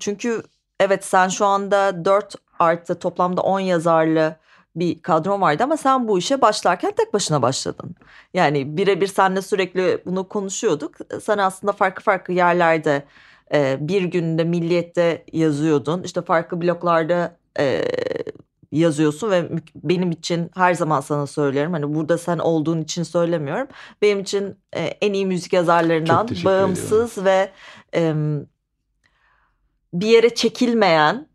Çünkü 0.00 0.42
evet 0.80 1.04
sen 1.04 1.28
şu 1.28 1.46
anda 1.46 2.04
4 2.04 2.34
artı 2.58 2.98
toplamda 2.98 3.40
10 3.40 3.60
yazarlı 3.60 4.36
bir 4.76 5.02
kadron 5.02 5.40
vardı 5.40 5.62
ama 5.62 5.76
sen 5.76 6.08
bu 6.08 6.18
işe 6.18 6.40
başlarken 6.40 6.92
tek 6.96 7.14
başına 7.14 7.42
başladın. 7.42 7.94
Yani 8.34 8.76
birebir 8.76 9.06
seninle 9.06 9.42
sürekli 9.42 10.02
bunu 10.06 10.28
konuşuyorduk. 10.28 10.94
Sen 11.22 11.38
aslında 11.38 11.72
farklı 11.72 12.02
farklı 12.02 12.34
yerlerde 12.34 13.04
e, 13.54 13.76
bir 13.80 14.02
günde 14.02 14.44
Milliyet'te 14.44 15.24
yazıyordun. 15.32 16.02
İşte 16.02 16.22
farklı 16.22 16.62
bloklarda 16.62 17.36
e, 17.58 17.84
yazıyorsun 18.72 19.30
ve 19.30 19.48
benim 19.74 20.10
için 20.10 20.50
her 20.54 20.74
zaman 20.74 21.00
sana 21.00 21.26
söylerim. 21.26 21.72
Hani 21.72 21.94
burada 21.94 22.18
sen 22.18 22.38
olduğun 22.38 22.80
için 22.80 23.02
söylemiyorum. 23.02 23.68
Benim 24.02 24.20
için 24.20 24.56
e, 24.72 24.80
en 24.80 25.12
iyi 25.12 25.26
müzik 25.26 25.52
yazarlarından 25.52 26.28
bağımsız 26.44 27.24
ve 27.24 27.50
em, 27.92 28.46
bir 29.94 30.06
yere 30.06 30.34
çekilmeyen 30.34 31.27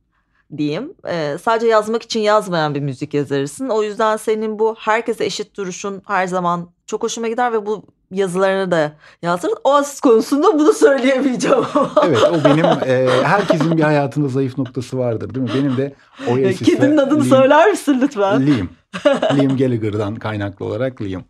diyeyim. 0.57 0.93
e, 1.07 1.37
sadece 1.41 1.67
yazmak 1.67 2.03
için 2.03 2.19
yazmayan 2.19 2.75
bir 2.75 2.79
müzik 2.79 3.13
yazarısın. 3.13 3.69
O 3.69 3.83
yüzden 3.83 4.17
senin 4.17 4.59
bu 4.59 4.75
herkese 4.79 5.25
eşit 5.25 5.57
duruşun 5.57 6.01
her 6.07 6.27
zaman 6.27 6.69
çok 6.87 7.03
hoşuma 7.03 7.27
gider 7.27 7.53
ve 7.53 7.65
bu 7.65 7.85
yazılarını 8.11 8.71
da 8.71 8.91
yazdırır. 9.21 9.53
Oasis 9.63 9.99
konusunda 9.99 10.59
bunu 10.59 10.73
söyleyemeyeceğim. 10.73 11.65
Evet 12.05 12.23
o 12.23 12.43
benim 12.43 12.65
e, 12.85 13.07
herkesin 13.23 13.77
bir 13.77 13.83
hayatında 13.83 14.27
zayıf 14.27 14.57
noktası 14.57 14.97
vardır 14.97 15.35
değil 15.35 15.43
mi? 15.43 15.51
Benim 15.55 15.77
de 15.77 15.93
Oasis'e 16.27 16.65
Kedinin 16.65 16.97
adını 16.97 17.23
Liam- 17.23 17.29
söyler 17.29 17.69
misin 17.71 17.99
lütfen? 18.01 18.47
Liam. 18.47 18.69
Liam 19.37 19.57
Gallagher'dan 19.57 20.15
kaynaklı 20.15 20.65
olarak 20.65 21.01
Liam. 21.01 21.23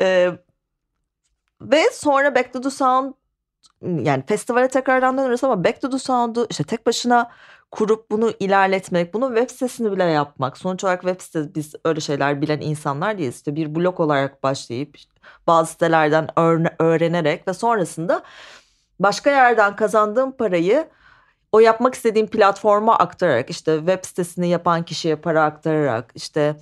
Ee, 0.00 0.30
ve 1.60 1.82
sonra 1.92 2.34
Back 2.34 2.52
to 2.52 2.60
the 2.60 2.70
Sound 2.70 3.12
yani 3.82 4.22
festivale 4.26 4.68
tekrardan 4.68 5.18
döneriz 5.18 5.44
ama 5.44 5.64
Back 5.64 5.80
to 5.80 5.90
the 5.90 5.98
Sound'u 5.98 6.46
işte 6.50 6.64
tek 6.64 6.86
başına 6.86 7.30
kurup 7.70 8.10
bunu 8.10 8.32
ilerletmek, 8.40 9.14
bunu 9.14 9.28
web 9.36 9.50
sitesini 9.50 9.92
bile 9.92 10.04
yapmak. 10.04 10.58
Sonuç 10.58 10.84
olarak 10.84 11.02
web 11.02 11.20
sitesi 11.20 11.54
biz 11.54 11.74
öyle 11.84 12.00
şeyler 12.00 12.42
bilen 12.42 12.60
insanlar 12.60 13.18
değiliz. 13.18 13.36
İşte 13.36 13.56
bir 13.56 13.74
blog 13.74 14.00
olarak 14.00 14.42
başlayıp 14.42 14.96
bazı 15.46 15.70
sitelerden 15.72 16.28
öğren- 16.36 16.74
öğrenerek 16.78 17.48
ve 17.48 17.52
sonrasında 17.54 18.22
başka 19.00 19.30
yerden 19.30 19.76
kazandığım 19.76 20.32
parayı 20.32 20.88
o 21.52 21.60
yapmak 21.60 21.94
istediğim 21.94 22.26
platforma 22.26 22.98
aktararak 22.98 23.50
işte 23.50 23.76
web 23.78 24.04
sitesini 24.04 24.48
yapan 24.48 24.82
kişiye 24.82 25.16
para 25.16 25.44
aktararak 25.44 26.12
işte 26.14 26.56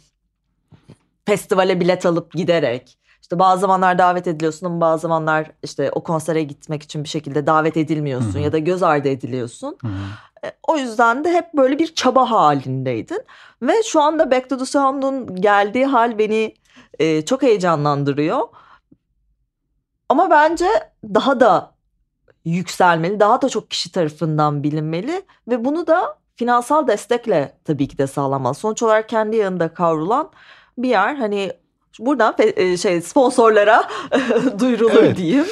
festivale 1.27 1.81
bilet 1.81 2.07
alıp 2.07 2.33
giderek 2.33 2.99
işte 3.23 3.39
bazı 3.39 3.61
zamanlar 3.61 3.99
davet 3.99 4.27
ediliyorsun 4.27 4.67
ama 4.67 4.81
bazı 4.81 5.03
zamanlar 5.03 5.51
işte 5.63 5.91
o 5.91 6.03
konsere 6.03 6.43
gitmek 6.43 6.83
için 6.83 7.05
bir 7.05 7.09
şekilde 7.09 7.47
davet 7.47 7.77
edilmiyorsun 7.77 8.35
Hı 8.35 8.39
hı. 8.39 8.43
ya 8.43 8.53
da 8.53 8.59
göz 8.59 8.83
ardı 8.83 9.09
ediliyorsun. 9.09 9.79
Hı 9.81 9.89
hı. 9.89 9.93
E, 9.93 10.34
O 10.63 10.77
yüzden 10.77 11.25
de 11.25 11.33
hep 11.33 11.55
böyle 11.55 11.79
bir 11.79 11.95
çaba 11.95 12.31
halindeydin. 12.31 13.23
Ve 13.63 13.83
şu 13.83 14.01
anda 14.01 14.31
Back 14.31 14.51
to 14.51 14.59
the 14.59 14.65
Sound'un 14.65 15.37
geldiği 15.37 15.87
hal 15.87 16.19
beni 16.19 16.55
e, 16.99 17.25
çok 17.25 17.43
heyecanlandırıyor. 17.43 18.41
Ama 20.09 20.31
bence 20.31 20.67
daha 21.05 21.41
da 21.41 21.75
yükselmeli. 22.45 23.21
Daha 23.21 23.43
da 23.43 23.49
çok 23.49 23.71
kişi 23.71 23.93
tarafından 23.93 24.63
bilinmeli 24.63 25.23
ve 25.49 25.65
bunu 25.65 25.87
da 25.87 26.19
finansal 26.37 26.87
destekle 26.87 27.53
tabii 27.65 27.89
ki 27.89 27.99
de 27.99 28.07
sağlanmalı. 28.07 28.55
Sonuç 28.55 28.83
olarak 28.83 29.09
kendi 29.09 29.37
yanında 29.37 29.75
kavrulan 29.75 30.31
bir 30.79 30.89
yer. 30.89 31.15
Hani 31.15 31.53
buradan 31.99 32.35
e, 32.39 32.77
şey 32.77 33.01
sponsorlara 33.01 33.89
duyurulur 34.59 35.03
evet. 35.03 35.17
diyeyim. 35.17 35.47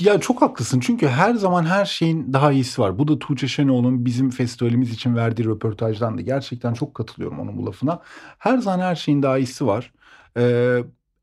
Ya 0.00 0.20
çok 0.20 0.42
haklısın 0.42 0.80
çünkü 0.80 1.08
her 1.08 1.34
zaman 1.34 1.64
her 1.64 1.84
şeyin 1.84 2.32
daha 2.32 2.52
iyisi 2.52 2.82
var. 2.82 2.98
Bu 2.98 3.08
da 3.08 3.18
Tuğçe 3.18 3.48
Şenoğlu'nun 3.48 4.04
bizim 4.04 4.30
festivalimiz 4.30 4.90
için 4.92 5.16
verdiği 5.16 5.44
röportajdan 5.44 6.18
da 6.18 6.22
gerçekten 6.22 6.74
çok 6.74 6.94
katılıyorum 6.94 7.38
onun 7.40 7.58
bu 7.58 7.66
lafına. 7.66 8.00
Her 8.38 8.58
zaman 8.58 8.78
her 8.78 8.94
şeyin 8.96 9.22
daha 9.22 9.38
iyisi 9.38 9.66
var. 9.66 9.92
Ee, 10.36 10.78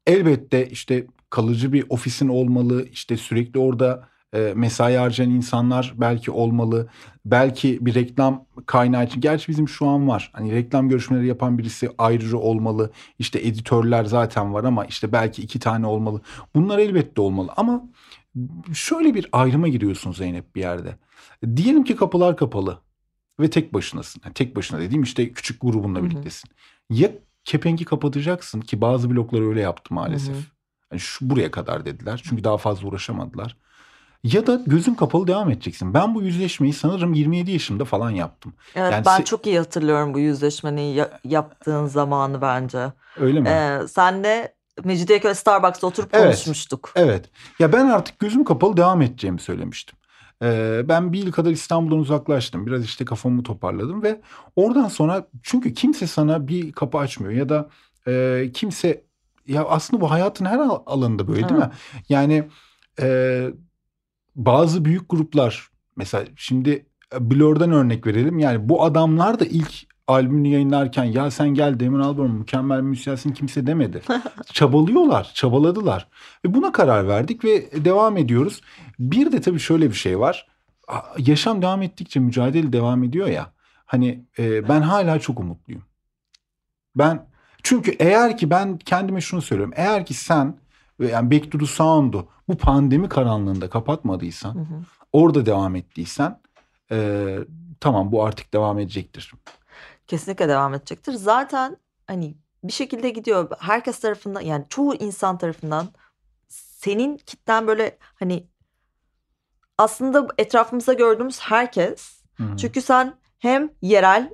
elbette 0.07 0.69
işte 0.69 1.07
kalıcı 1.29 1.73
bir 1.73 1.85
ofisin 1.89 2.27
olmalı, 2.27 2.85
işte 2.91 3.17
sürekli 3.17 3.59
orada 3.59 4.07
e, 4.33 4.53
mesai 4.55 4.95
harcayan 4.95 5.29
insanlar 5.29 5.93
belki 5.97 6.31
olmalı. 6.31 6.87
Belki 7.25 7.85
bir 7.85 7.95
reklam 7.95 8.45
kaynağı 8.65 9.05
için. 9.05 9.21
Gerçi 9.21 9.47
bizim 9.47 9.67
şu 9.69 9.87
an 9.87 10.07
var. 10.07 10.31
Hani 10.33 10.51
reklam 10.51 10.89
görüşmeleri 10.89 11.27
yapan 11.27 11.57
birisi 11.57 11.89
ayrıca 11.97 12.37
olmalı. 12.37 12.91
İşte 13.19 13.39
editörler 13.47 14.05
zaten 14.05 14.53
var 14.53 14.63
ama 14.63 14.85
işte 14.85 15.11
belki 15.11 15.41
iki 15.41 15.59
tane 15.59 15.87
olmalı. 15.87 16.21
Bunlar 16.55 16.79
elbette 16.79 17.21
olmalı 17.21 17.51
ama 17.57 17.83
şöyle 18.73 19.13
bir 19.15 19.29
ayrıma 19.31 19.67
giriyorsun 19.67 20.11
Zeynep 20.11 20.55
bir 20.55 20.61
yerde. 20.61 20.95
Diyelim 21.55 21.83
ki 21.83 21.95
kapılar 21.95 22.37
kapalı 22.37 22.79
ve 23.39 23.49
tek 23.49 23.73
başınasın. 23.73 24.21
Yani 24.25 24.33
tek 24.33 24.55
başına 24.55 24.79
dediğim 24.79 25.03
işte 25.03 25.31
küçük 25.31 25.61
grubunla 25.61 26.03
birliktesin. 26.03 26.49
Ya 26.89 27.11
kepengi 27.43 27.85
kapatacaksın 27.85 28.61
ki 28.61 28.81
bazı 28.81 29.09
bloklar 29.09 29.41
öyle 29.49 29.61
yaptı 29.61 29.93
maalesef. 29.93 30.35
Yani 30.91 30.99
şu 30.99 31.29
buraya 31.29 31.51
kadar 31.51 31.85
dediler. 31.85 32.21
Çünkü 32.29 32.43
daha 32.43 32.57
fazla 32.57 32.87
uğraşamadılar. 32.87 33.57
Ya 34.23 34.47
da 34.47 34.61
gözün 34.67 34.95
kapalı 34.95 35.27
devam 35.27 35.49
edeceksin. 35.49 35.93
Ben 35.93 36.15
bu 36.15 36.21
yüzleşmeyi 36.21 36.73
sanırım 36.73 37.13
27 37.13 37.51
yaşımda 37.51 37.85
falan 37.85 38.09
yaptım. 38.11 38.53
Evet 38.75 38.91
yani 38.91 39.05
ben 39.05 39.21
se- 39.21 39.25
çok 39.25 39.47
iyi 39.47 39.57
hatırlıyorum 39.57 40.13
bu 40.13 40.19
yüzleşmeyi 40.19 40.95
ya- 40.95 41.19
yaptığın 41.23 41.85
zamanı 41.85 42.41
bence. 42.41 42.93
Öyle 43.17 43.39
mi? 43.39 43.49
Ee, 43.49 43.87
senle 43.87 44.55
Mecidiyeköy 44.83 45.33
Starbucks'ta 45.33 45.87
oturup 45.87 46.09
evet, 46.13 46.25
konuşmuştuk. 46.25 46.91
Evet. 46.95 47.29
Ya 47.59 47.73
ben 47.73 47.85
artık 47.85 48.19
gözüm 48.19 48.43
kapalı 48.43 48.77
devam 48.77 49.01
edeceğimi 49.01 49.39
söylemiştim. 49.39 49.97
Ee, 50.43 50.81
ben 50.85 51.13
bir 51.13 51.19
yıl 51.19 51.31
kadar 51.31 51.51
İstanbul'dan 51.51 51.99
uzaklaştım. 51.99 52.65
Biraz 52.65 52.85
işte 52.85 53.05
kafamı 53.05 53.43
toparladım 53.43 54.03
ve 54.03 54.21
oradan 54.55 54.87
sonra 54.87 55.27
çünkü 55.43 55.73
kimse 55.73 56.07
sana 56.07 56.47
bir 56.47 56.71
kapı 56.71 56.97
açmıyor 56.97 57.33
ya 57.33 57.49
da 57.49 57.69
e, 58.07 58.45
kimse 58.53 59.03
ya 59.47 59.65
aslında 59.65 60.01
bu 60.01 60.11
hayatın 60.11 60.45
her 60.45 60.59
alanında 60.85 61.27
böyle 61.27 61.49
değil 61.49 61.59
mi? 61.59 61.71
Yani 62.09 62.49
e, 63.01 63.47
bazı 64.35 64.85
büyük 64.85 65.09
gruplar 65.09 65.69
mesela 65.95 66.25
şimdi 66.35 66.85
e, 67.15 67.31
Blur'dan 67.31 67.71
örnek 67.71 68.07
verelim. 68.07 68.39
Yani 68.39 68.69
bu 68.69 68.83
adamlar 68.83 69.39
da 69.39 69.45
ilk 69.45 69.90
albümünü 70.11 70.47
yayınlarken 70.47 71.03
ya 71.03 71.31
sen 71.31 71.49
gel 71.49 71.79
Damon 71.79 71.99
Albarn 71.99 72.29
mükemmel 72.29 72.81
müzisyensin 72.81 73.33
kimse 73.33 73.67
demedi. 73.67 74.01
Çabalıyorlar, 74.53 75.31
çabaladılar. 75.33 76.07
Ve 76.45 76.53
buna 76.53 76.71
karar 76.71 77.07
verdik 77.07 77.45
ve 77.45 77.85
devam 77.85 78.17
ediyoruz. 78.17 78.61
Bir 78.99 79.31
de 79.31 79.41
tabii 79.41 79.59
şöyle 79.59 79.89
bir 79.89 79.95
şey 79.95 80.19
var. 80.19 80.47
Yaşam 81.17 81.61
devam 81.61 81.81
ettikçe 81.81 82.19
mücadele 82.19 82.73
devam 82.73 83.03
ediyor 83.03 83.27
ya. 83.27 83.51
Hani 83.85 84.25
e, 84.39 84.69
ben 84.69 84.81
hala 84.81 85.19
çok 85.19 85.39
umutluyum. 85.39 85.83
Ben 86.95 87.25
çünkü 87.63 87.91
eğer 87.91 88.37
ki 88.37 88.49
ben 88.49 88.77
kendime 88.77 89.21
şunu 89.21 89.41
söylüyorum. 89.41 89.73
Eğer 89.77 90.05
ki 90.05 90.13
sen 90.13 90.57
yani 90.99 91.31
Back 91.31 91.51
to 91.51 91.57
the 91.57 91.65
Sound'u 91.65 92.27
bu 92.47 92.57
pandemi 92.57 93.09
karanlığında 93.09 93.69
kapatmadıysan, 93.69 94.55
hı 94.55 94.59
hı. 94.59 94.83
orada 95.13 95.45
devam 95.45 95.75
ettiysen 95.75 96.39
e, 96.91 97.37
tamam 97.79 98.11
bu 98.11 98.23
artık 98.23 98.53
devam 98.53 98.79
edecektir. 98.79 99.31
Kesinlikle 100.11 100.49
devam 100.49 100.73
edecektir. 100.73 101.13
Zaten 101.13 101.77
hani 102.07 102.35
bir 102.63 102.71
şekilde 102.71 103.09
gidiyor. 103.09 103.49
Herkes 103.59 103.99
tarafından 103.99 104.41
yani 104.41 104.65
çoğu 104.69 104.95
insan 104.95 105.37
tarafından 105.37 105.87
senin 106.49 107.17
kitlen 107.17 107.67
böyle 107.67 107.97
hani 108.01 108.47
aslında 109.77 110.27
etrafımızda 110.37 110.93
gördüğümüz 110.93 111.39
herkes. 111.39 112.23
Hı-hı. 112.33 112.57
Çünkü 112.57 112.81
sen 112.81 113.13
hem 113.39 113.69
yerel 113.81 114.33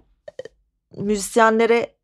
müzisyenlere 0.96 1.96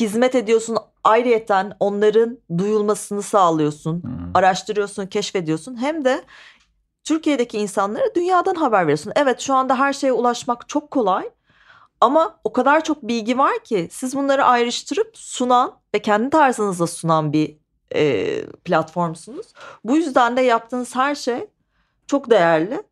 hizmet 0.00 0.34
ediyorsun 0.34 0.78
ayrıyeten 1.04 1.76
onların 1.80 2.38
duyulmasını 2.58 3.22
sağlıyorsun, 3.22 4.02
hmm. 4.02 4.30
araştırıyorsun, 4.34 5.06
keşfediyorsun. 5.06 5.76
Hem 5.76 6.04
de 6.04 6.24
Türkiye'deki 7.04 7.58
insanlara 7.58 8.14
dünyadan 8.14 8.54
haber 8.54 8.82
veriyorsun. 8.82 9.12
Evet 9.16 9.40
şu 9.40 9.54
anda 9.54 9.78
her 9.78 9.92
şeye 9.92 10.12
ulaşmak 10.12 10.68
çok 10.68 10.90
kolay 10.90 11.30
ama 12.02 12.38
o 12.44 12.52
kadar 12.52 12.84
çok 12.84 13.02
bilgi 13.02 13.38
var 13.38 13.64
ki 13.64 13.88
siz 13.90 14.16
bunları 14.16 14.44
ayrıştırıp 14.44 15.10
sunan 15.14 15.78
ve 15.94 15.98
kendi 15.98 16.30
tarzınızda 16.30 16.86
sunan 16.86 17.32
bir 17.32 17.56
e, 17.94 18.46
platformsunuz. 18.46 19.46
Bu 19.84 19.96
yüzden 19.96 20.36
de 20.36 20.40
yaptığınız 20.40 20.96
her 20.96 21.14
şey 21.14 21.46
çok 22.06 22.30
değerli. 22.30 22.82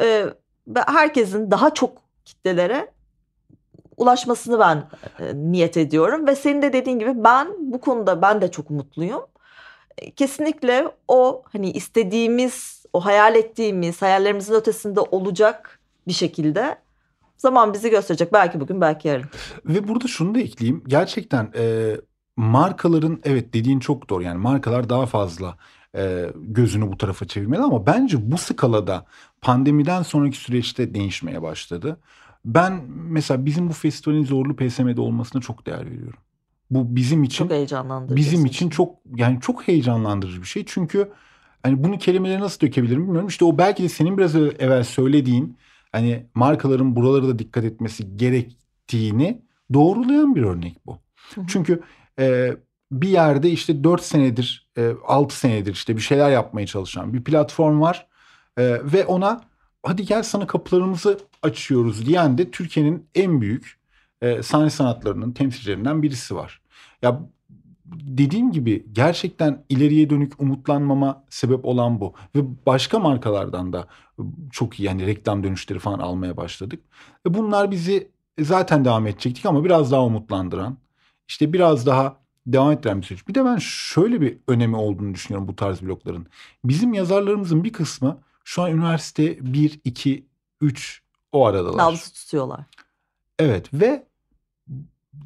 E, 0.00 0.26
ve 0.68 0.80
herkesin 0.86 1.50
daha 1.50 1.74
çok 1.74 1.98
kitlelere 2.24 2.90
ulaşmasını 3.96 4.58
ben 4.58 4.88
e, 5.18 5.34
niyet 5.34 5.76
ediyorum 5.76 6.26
ve 6.26 6.36
senin 6.36 6.62
de 6.62 6.72
dediğin 6.72 6.98
gibi 6.98 7.24
ben 7.24 7.48
bu 7.58 7.80
konuda 7.80 8.22
ben 8.22 8.40
de 8.40 8.50
çok 8.50 8.70
mutluyum. 8.70 9.26
E, 9.98 10.10
kesinlikle 10.10 10.88
o 11.08 11.42
hani 11.52 11.70
istediğimiz, 11.70 12.84
o 12.92 13.04
hayal 13.04 13.34
ettiğimiz, 13.34 14.02
hayallerimizin 14.02 14.54
ötesinde 14.54 15.00
olacak 15.00 15.80
bir 16.06 16.12
şekilde 16.12 16.78
zaman 17.36 17.74
bizi 17.74 17.90
gösterecek. 17.90 18.32
Belki 18.32 18.60
bugün, 18.60 18.80
belki 18.80 19.08
yarın. 19.08 19.24
Ve 19.64 19.88
burada 19.88 20.08
şunu 20.08 20.34
da 20.34 20.40
ekleyeyim. 20.40 20.84
Gerçekten 20.86 21.52
e, 21.56 21.96
markaların 22.36 23.20
evet 23.24 23.54
dediğin 23.54 23.80
çok 23.80 24.10
doğru. 24.10 24.22
Yani 24.22 24.38
markalar 24.38 24.88
daha 24.88 25.06
fazla 25.06 25.56
e, 25.96 26.26
gözünü 26.36 26.92
bu 26.92 26.98
tarafa 26.98 27.26
çevirmeli 27.26 27.62
ama 27.62 27.86
bence 27.86 28.32
bu 28.32 28.38
skalada 28.38 29.06
pandemiden 29.40 30.02
sonraki 30.02 30.36
süreçte 30.36 30.94
değişmeye 30.94 31.42
başladı. 31.42 31.96
Ben 32.44 32.82
mesela 32.88 33.46
bizim 33.46 33.68
bu 33.68 33.72
festivalin 33.72 34.24
zorlu 34.24 34.56
PSM'de 34.56 35.00
olmasına 35.00 35.42
çok 35.42 35.66
değer 35.66 35.86
veriyorum. 35.86 36.18
Bu 36.70 36.96
bizim 36.96 37.24
için 37.24 37.44
çok 37.44 37.50
heyecanlandırıcı. 37.50 38.16
Bizim 38.16 38.46
için 38.46 38.70
çok 38.70 38.94
yani 39.16 39.40
çok 39.40 39.68
heyecanlandırıcı 39.68 40.42
bir 40.42 40.46
şey. 40.46 40.64
Çünkü 40.66 41.12
hani 41.62 41.84
bunu 41.84 41.98
kelimelere 41.98 42.40
nasıl 42.40 42.60
dökebilirim 42.60 43.02
bilmiyorum. 43.02 43.28
İşte 43.28 43.44
o 43.44 43.58
belki 43.58 43.82
de 43.82 43.88
senin 43.88 44.18
biraz 44.18 44.36
evvel 44.36 44.84
söylediğin 44.84 45.56
hani 45.92 46.26
markaların 46.34 46.96
buralara 46.96 47.28
da 47.28 47.38
dikkat 47.38 47.64
etmesi 47.64 48.16
gerektiğini 48.16 49.42
doğrulayan 49.72 50.34
bir 50.34 50.42
örnek 50.42 50.86
bu. 50.86 50.98
Çünkü 51.48 51.82
e, 52.18 52.56
bir 52.92 53.08
yerde 53.08 53.50
işte 53.50 53.84
4 53.84 54.02
senedir, 54.02 54.68
e, 54.78 54.92
6 55.06 55.38
senedir 55.38 55.72
işte 55.72 55.96
bir 55.96 56.02
şeyler 56.02 56.30
yapmaya 56.30 56.66
çalışan 56.66 57.14
bir 57.14 57.24
platform 57.24 57.80
var. 57.80 58.06
E, 58.58 58.62
ve 58.84 59.04
ona 59.04 59.40
hadi 59.82 60.06
gel 60.06 60.22
sana 60.22 60.46
kapılarımızı 60.46 61.18
açıyoruz 61.42 62.06
diyen 62.06 62.38
de 62.38 62.50
Türkiye'nin 62.50 63.08
en 63.14 63.40
büyük 63.40 63.78
e, 64.22 64.42
sahne 64.42 64.70
sanatlarının 64.70 65.32
temsilcilerinden 65.32 66.02
birisi 66.02 66.36
var. 66.36 66.60
Ya 67.02 67.20
dediğim 68.00 68.52
gibi 68.52 68.86
gerçekten 68.92 69.64
ileriye 69.68 70.10
dönük 70.10 70.40
umutlanmama 70.42 71.24
sebep 71.30 71.64
olan 71.64 72.00
bu. 72.00 72.14
Ve 72.36 72.40
başka 72.66 72.98
markalardan 72.98 73.72
da 73.72 73.86
çok 74.50 74.80
iyi 74.80 74.82
yani 74.82 75.06
reklam 75.06 75.44
dönüşleri 75.44 75.78
falan 75.78 75.98
almaya 75.98 76.36
başladık. 76.36 76.80
Ve 77.26 77.34
bunlar 77.34 77.70
bizi 77.70 78.08
zaten 78.40 78.84
devam 78.84 79.06
edecektik 79.06 79.46
ama 79.46 79.64
biraz 79.64 79.92
daha 79.92 80.04
umutlandıran, 80.04 80.76
işte 81.28 81.52
biraz 81.52 81.86
daha 81.86 82.16
devam 82.46 82.72
ettiren 82.72 83.00
bir 83.00 83.06
süreç. 83.06 83.28
Bir 83.28 83.34
de 83.34 83.44
ben 83.44 83.56
şöyle 83.60 84.20
bir 84.20 84.38
önemi 84.48 84.76
olduğunu 84.76 85.14
düşünüyorum 85.14 85.48
bu 85.48 85.56
tarz 85.56 85.82
blokların. 85.82 86.26
Bizim 86.64 86.94
yazarlarımızın 86.94 87.64
bir 87.64 87.72
kısmı 87.72 88.18
şu 88.44 88.62
an 88.62 88.70
üniversite 88.70 89.52
1, 89.54 89.80
2, 89.84 90.26
3 90.60 91.02
o 91.32 91.46
aradalar. 91.46 91.78
Nabzı 91.78 92.12
tutuyorlar. 92.12 92.60
Evet 93.38 93.74
ve 93.74 94.06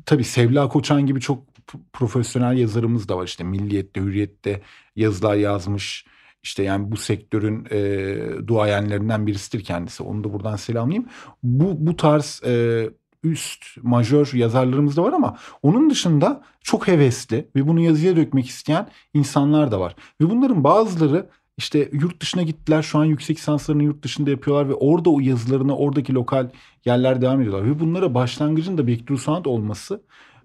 tabii 0.07 0.25
Sevla 0.25 0.69
Koçan 0.69 1.07
gibi 1.07 1.21
çok 1.21 1.56
profesyonel 1.93 2.59
yazarımız 2.59 3.09
da 3.09 3.17
var. 3.17 3.25
İşte 3.25 3.45
Milliyet'te, 3.45 4.01
Hürriyet'te 4.01 4.63
yazılar 4.97 5.35
yazmış. 5.37 6.07
İşte 6.43 6.63
yani 6.63 6.93
bu 6.93 6.97
sektörün 6.97 7.67
e, 7.71 8.17
duayenlerinden 8.47 9.27
birisidir 9.27 9.65
kendisi. 9.65 10.03
Onu 10.03 10.25
da 10.25 10.33
buradan 10.33 10.57
selamlayayım. 10.57 11.09
Bu, 11.43 11.87
bu 11.87 11.97
tarz 11.97 12.43
e, 12.47 12.85
üst 13.23 13.65
majör 13.83 14.31
yazarlarımız 14.35 14.97
da 14.97 15.03
var 15.03 15.13
ama 15.13 15.37
onun 15.63 15.91
dışında 15.91 16.43
çok 16.61 16.89
hevesli 16.89 17.49
ve 17.57 17.69
bunu 17.69 17.81
yazıya 17.81 18.17
dökmek 18.17 18.47
isteyen 18.49 18.89
insanlar 19.15 19.73
da 19.73 19.81
var. 19.81 19.97
Ve 20.21 20.31
bunların 20.31 20.65
bazıları 20.65 21.31
işte 21.59 21.89
yurt 21.93 22.23
dışına 22.23 22.43
gittiler 22.43 22.83
şu 22.83 22.99
an 22.99 23.05
yüksek 23.05 23.37
lisanslarını 23.37 23.83
yurt 23.83 24.03
dışında 24.03 24.31
yapıyorlar 24.31 24.69
ve 24.69 24.75
orada 24.75 25.11
o 25.11 25.21
yazılarını 25.21 25.77
oradaki 25.77 26.15
lokal 26.15 26.51
yerler 26.85 27.21
devam 27.21 27.41
ediyorlar. 27.41 27.67
Ve 27.67 27.81
bunlara 27.81 28.15
başlangıcın 28.15 28.79
da 28.79 28.89
Back 28.89 29.21
Sound 29.21 29.45
olması 29.45 30.03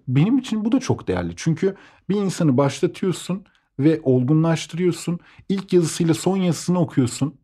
benim 0.08 0.38
için 0.38 0.64
bu 0.64 0.72
da 0.72 0.80
çok 0.80 1.08
değerli. 1.08 1.32
Çünkü 1.36 1.76
bir 2.08 2.16
insanı 2.16 2.56
başlatıyorsun 2.56 3.44
ve 3.78 4.00
olgunlaştırıyorsun. 4.02 5.20
İlk 5.48 5.72
yazısıyla 5.72 6.14
son 6.14 6.36
yazısını 6.36 6.80
okuyorsun. 6.80 7.34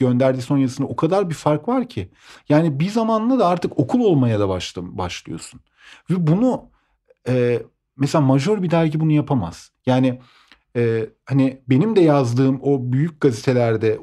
gönderdiği 0.00 0.42
son 0.42 0.58
yazısında 0.58 0.88
o 0.88 0.96
kadar 0.96 1.30
bir 1.30 1.34
fark 1.34 1.68
var 1.68 1.88
ki. 1.88 2.10
Yani 2.48 2.80
bir 2.80 2.88
zamanla 2.88 3.38
da 3.38 3.46
artık 3.46 3.78
okul 3.78 4.00
olmaya 4.00 4.40
da 4.40 4.48
başlıyorsun. 4.78 5.60
Ve 6.10 6.26
bunu 6.26 6.70
e, 7.28 7.62
mesela 7.96 8.22
majör 8.22 8.62
bir 8.62 8.70
dergi 8.70 9.00
bunu 9.00 9.12
yapamaz. 9.12 9.70
Yani 9.86 10.20
e, 10.76 11.06
hani 11.26 11.62
benim 11.68 11.96
de 11.96 12.00
yazdığım 12.00 12.60
o 12.62 12.92
büyük 12.92 13.20
gazetelerde 13.20 13.98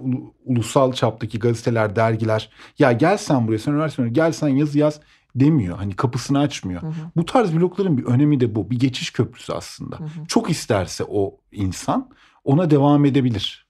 ulusal 0.46 0.93
çaptaki 0.93 1.39
gazeteler 1.39 1.96
dergiler 1.96 2.50
ya 2.79 2.91
gel 2.91 3.17
sen 3.17 3.48
buraya 3.48 3.60
sen 3.60 3.72
üniversite 3.72 4.10
gel 4.10 4.32
sen 4.32 4.48
yazı 4.48 4.79
yaz 4.79 5.00
demiyor. 5.36 5.78
Hani 5.78 5.96
kapısını 5.96 6.40
açmıyor. 6.40 6.82
Hı 6.82 6.88
hı. 6.88 6.92
Bu 7.16 7.25
tarz 7.25 7.56
blokların 7.56 7.98
bir 7.98 8.06
önemi 8.06 8.40
de 8.40 8.56
bu. 8.56 8.70
Bir 8.70 8.80
geçiş 8.80 9.12
köprüsü 9.12 9.54
aslında. 9.54 10.00
Hı 10.00 10.04
hı. 10.04 10.25
Çok 10.28 10.50
isterse 10.50 11.04
o 11.08 11.38
insan 11.52 12.10
ona 12.44 12.70
devam 12.70 13.06
edebilir. 13.06 13.68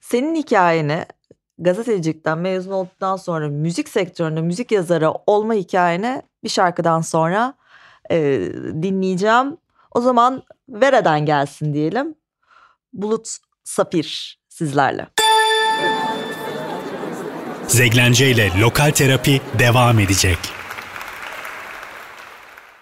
Senin 0.00 0.34
hikayeni 0.34 1.06
gazetecilikten 1.58 2.38
mezun 2.38 2.72
olduktan 2.72 3.16
sonra 3.16 3.48
müzik 3.48 3.88
sektöründe 3.88 4.40
müzik 4.40 4.72
yazarı 4.72 5.10
olma 5.26 5.54
hikayeni 5.54 6.22
bir 6.44 6.48
şarkıdan 6.48 7.00
sonra 7.00 7.54
e, 8.10 8.18
dinleyeceğim. 8.82 9.56
O 9.94 10.00
zaman 10.00 10.42
Vera'dan 10.68 11.26
gelsin 11.26 11.74
diyelim. 11.74 12.14
Bulut 12.92 13.36
Sapir 13.64 14.40
sizlerle. 14.48 15.06
Zeglence 17.68 18.30
ile 18.30 18.60
Lokal 18.60 18.90
Terapi 18.90 19.40
devam 19.58 19.98
edecek. 19.98 20.38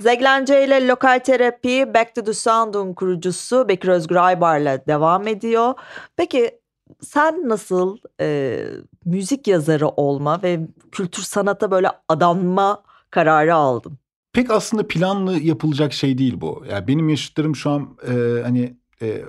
Zeglence 0.00 0.64
ile 0.64 0.88
Lokal 0.88 1.20
Terapi 1.24 1.94
Back 1.94 2.14
to 2.14 2.24
the 2.24 2.34
Sound'un 2.34 2.94
kurucusu 2.94 3.68
Bekir 3.68 3.88
Özgür 3.88 4.16
Aybar'la 4.16 4.86
devam 4.86 5.26
ediyor. 5.26 5.74
Peki 6.16 6.60
sen 7.00 7.48
nasıl 7.48 7.98
e, 8.20 8.58
müzik 9.04 9.48
yazarı 9.48 9.88
olma 9.88 10.42
ve 10.42 10.60
kültür 10.92 11.22
sanata 11.22 11.70
böyle 11.70 11.90
adanma 12.08 12.82
kararı 13.10 13.54
aldın? 13.54 13.98
Pek 14.32 14.50
aslında 14.50 14.88
planlı 14.88 15.38
yapılacak 15.38 15.92
şey 15.92 16.18
değil 16.18 16.40
bu. 16.40 16.64
Yani 16.70 16.88
benim 16.88 17.08
yaşıtlarım 17.08 17.56
şu 17.56 17.70
an 17.70 17.96
e, 18.08 18.42
hani 18.42 18.76
e, 19.02 19.22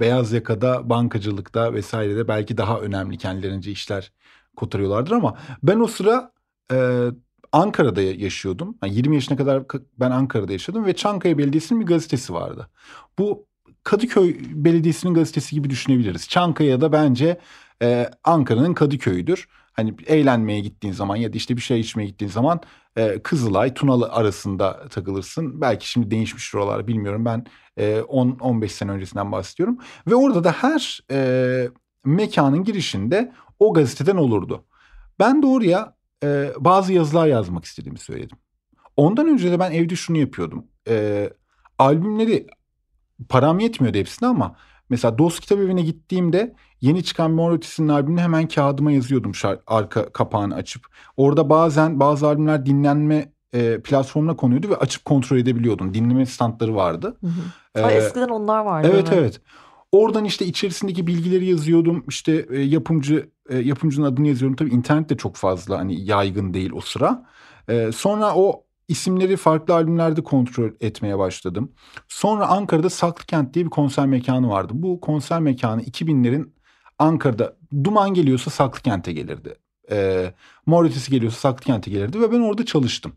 beyaz 0.00 0.32
yakada, 0.32 0.90
bankacılıkta 0.90 1.74
vesairede 1.74 2.28
belki 2.28 2.56
daha 2.56 2.80
önemli 2.80 3.18
kendilerince 3.18 3.70
işler 3.70 4.12
kotarıyorlardır 4.56 5.12
ama 5.12 5.38
ben 5.62 5.80
o 5.80 5.86
sıra 5.86 6.32
e, 6.72 7.06
Ankara'da 7.56 8.02
yaşıyordum. 8.02 8.78
Yani 8.82 8.94
20 8.94 9.14
yaşına 9.14 9.36
kadar 9.36 9.62
ben 10.00 10.10
Ankara'da 10.10 10.52
yaşadım 10.52 10.86
ve 10.86 10.96
Çankaya 10.96 11.38
Belediyesi'nin 11.38 11.80
bir 11.80 11.86
gazetesi 11.86 12.34
vardı. 12.34 12.68
Bu 13.18 13.46
Kadıköy 13.84 14.36
Belediyesi'nin 14.50 15.14
gazetesi 15.14 15.54
gibi 15.54 15.70
düşünebiliriz. 15.70 16.28
Çankaya'da 16.28 16.92
bence 16.92 17.40
e, 17.82 18.10
Ankara'nın 18.24 18.74
Kadıköy'üdür. 18.74 19.48
Hani 19.72 19.94
eğlenmeye 20.06 20.60
gittiğin 20.60 20.94
zaman 20.94 21.16
ya 21.16 21.32
da 21.32 21.36
işte 21.36 21.56
bir 21.56 21.62
şey 21.62 21.80
içmeye 21.80 22.06
gittiğin 22.06 22.30
zaman 22.30 22.60
e, 22.96 23.22
Kızılay, 23.22 23.74
Tunalı 23.74 24.12
arasında 24.12 24.88
takılırsın. 24.88 25.60
Belki 25.60 25.90
şimdi 25.90 26.10
değişmiş 26.10 26.54
oralar 26.54 26.86
bilmiyorum. 26.86 27.24
Ben 27.24 27.46
e, 27.76 27.98
10-15 27.98 28.68
sene 28.68 28.90
öncesinden 28.90 29.32
bahsediyorum. 29.32 29.78
Ve 30.06 30.14
orada 30.14 30.44
da 30.44 30.52
her 30.52 31.00
e, 31.10 31.68
mekanın 32.04 32.64
girişinde 32.64 33.32
o 33.58 33.72
gazeteden 33.72 34.16
olurdu. 34.16 34.64
Ben 35.18 35.42
de 35.42 35.46
oraya 35.46 35.95
e, 36.24 36.52
bazı 36.58 36.92
yazılar 36.92 37.26
yazmak 37.26 37.64
istediğimi 37.64 37.98
söyledim. 37.98 38.38
Ondan 38.96 39.28
önce 39.28 39.50
de 39.50 39.58
ben 39.58 39.72
evde 39.72 39.96
şunu 39.96 40.18
yapıyordum. 40.18 40.66
E, 40.88 41.30
albümleri 41.78 42.46
param 43.28 43.58
yetmiyordu 43.58 43.98
hepsine 43.98 44.28
ama 44.28 44.56
mesela 44.88 45.18
Dost 45.18 45.40
Kitap 45.40 45.58
Evi'ne 45.58 45.82
gittiğimde 45.82 46.54
yeni 46.80 47.04
çıkan 47.04 47.30
Mor 47.30 47.52
Ötesi'nin 47.52 47.88
albümünü 47.88 48.20
hemen 48.20 48.48
kağıdıma 48.48 48.92
yazıyordum 48.92 49.34
şarkı, 49.34 49.62
arka 49.66 50.12
kapağını 50.12 50.54
açıp. 50.54 50.86
Orada 51.16 51.50
bazen 51.50 52.00
bazı 52.00 52.26
albümler 52.26 52.66
dinlenme 52.66 53.32
e, 53.52 53.80
platformuna 53.82 54.36
konuyordu 54.36 54.70
ve 54.70 54.76
açıp 54.76 55.04
kontrol 55.04 55.36
edebiliyordum. 55.36 55.94
Dinleme 55.94 56.26
standları 56.26 56.74
vardı. 56.74 57.16
Hı 57.20 57.26
hı. 57.26 57.40
Ee, 57.74 57.94
eskiden 57.94 58.28
onlar 58.28 58.64
vardı. 58.64 58.88
Evet 58.92 59.08
evet. 59.12 59.40
Oradan 59.92 60.24
işte 60.24 60.46
içerisindeki 60.46 61.06
bilgileri 61.06 61.46
yazıyordum. 61.46 62.04
İşte 62.08 62.46
e, 62.50 62.60
yapımcı 62.60 63.30
e, 63.48 63.58
yapımcının 63.58 64.06
adını 64.06 64.28
yazıyorum. 64.28 64.56
Tabii 64.56 64.70
internet 64.70 65.08
de 65.10 65.16
çok 65.16 65.36
fazla 65.36 65.78
hani 65.78 66.04
yaygın 66.04 66.54
değil 66.54 66.70
o 66.74 66.80
sıra. 66.80 67.26
E, 67.68 67.92
sonra 67.92 68.34
o 68.36 68.64
isimleri 68.88 69.36
farklı 69.36 69.74
albümlerde 69.74 70.22
kontrol 70.22 70.70
etmeye 70.80 71.18
başladım. 71.18 71.72
Sonra 72.08 72.46
Ankara'da 72.46 72.90
Saklıkent 72.90 73.54
diye 73.54 73.64
bir 73.64 73.70
konser 73.70 74.06
mekanı 74.06 74.48
vardı. 74.48 74.72
Bu 74.76 75.00
konser 75.00 75.40
mekanı 75.40 75.82
2000'lerin 75.82 76.52
Ankara'da 76.98 77.56
Duman 77.84 78.14
geliyorsa 78.14 78.50
Saklıkent'e 78.50 79.12
gelirdi. 79.12 79.54
E, 79.90 80.32
Mor 80.66 80.86
geliyorsa 81.10 81.38
Saklıkent'e 81.38 81.90
gelirdi 81.90 82.20
ve 82.20 82.32
ben 82.32 82.40
orada 82.40 82.64
çalıştım. 82.64 83.12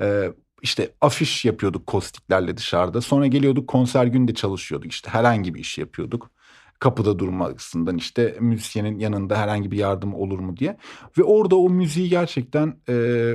E, 0.00 0.32
işte 0.62 0.90
afiş 1.00 1.44
yapıyorduk 1.44 1.86
kostiklerle 1.86 2.56
dışarıda. 2.56 3.00
Sonra 3.00 3.26
geliyorduk 3.26 3.68
konser 3.68 4.06
günde 4.06 4.34
çalışıyorduk. 4.34 4.92
İşte 4.92 5.10
herhangi 5.10 5.54
bir 5.54 5.60
iş 5.60 5.78
yapıyorduk. 5.78 6.30
Kapıda 6.78 7.18
durmasından 7.18 7.96
işte 7.96 8.36
müzisyenin 8.40 8.98
yanında 8.98 9.38
herhangi 9.38 9.70
bir 9.70 9.76
yardım 9.76 10.14
olur 10.14 10.38
mu 10.38 10.56
diye. 10.56 10.76
Ve 11.18 11.22
orada 11.22 11.56
o 11.56 11.70
müziği 11.70 12.08
gerçekten 12.08 12.76
e, 12.88 13.34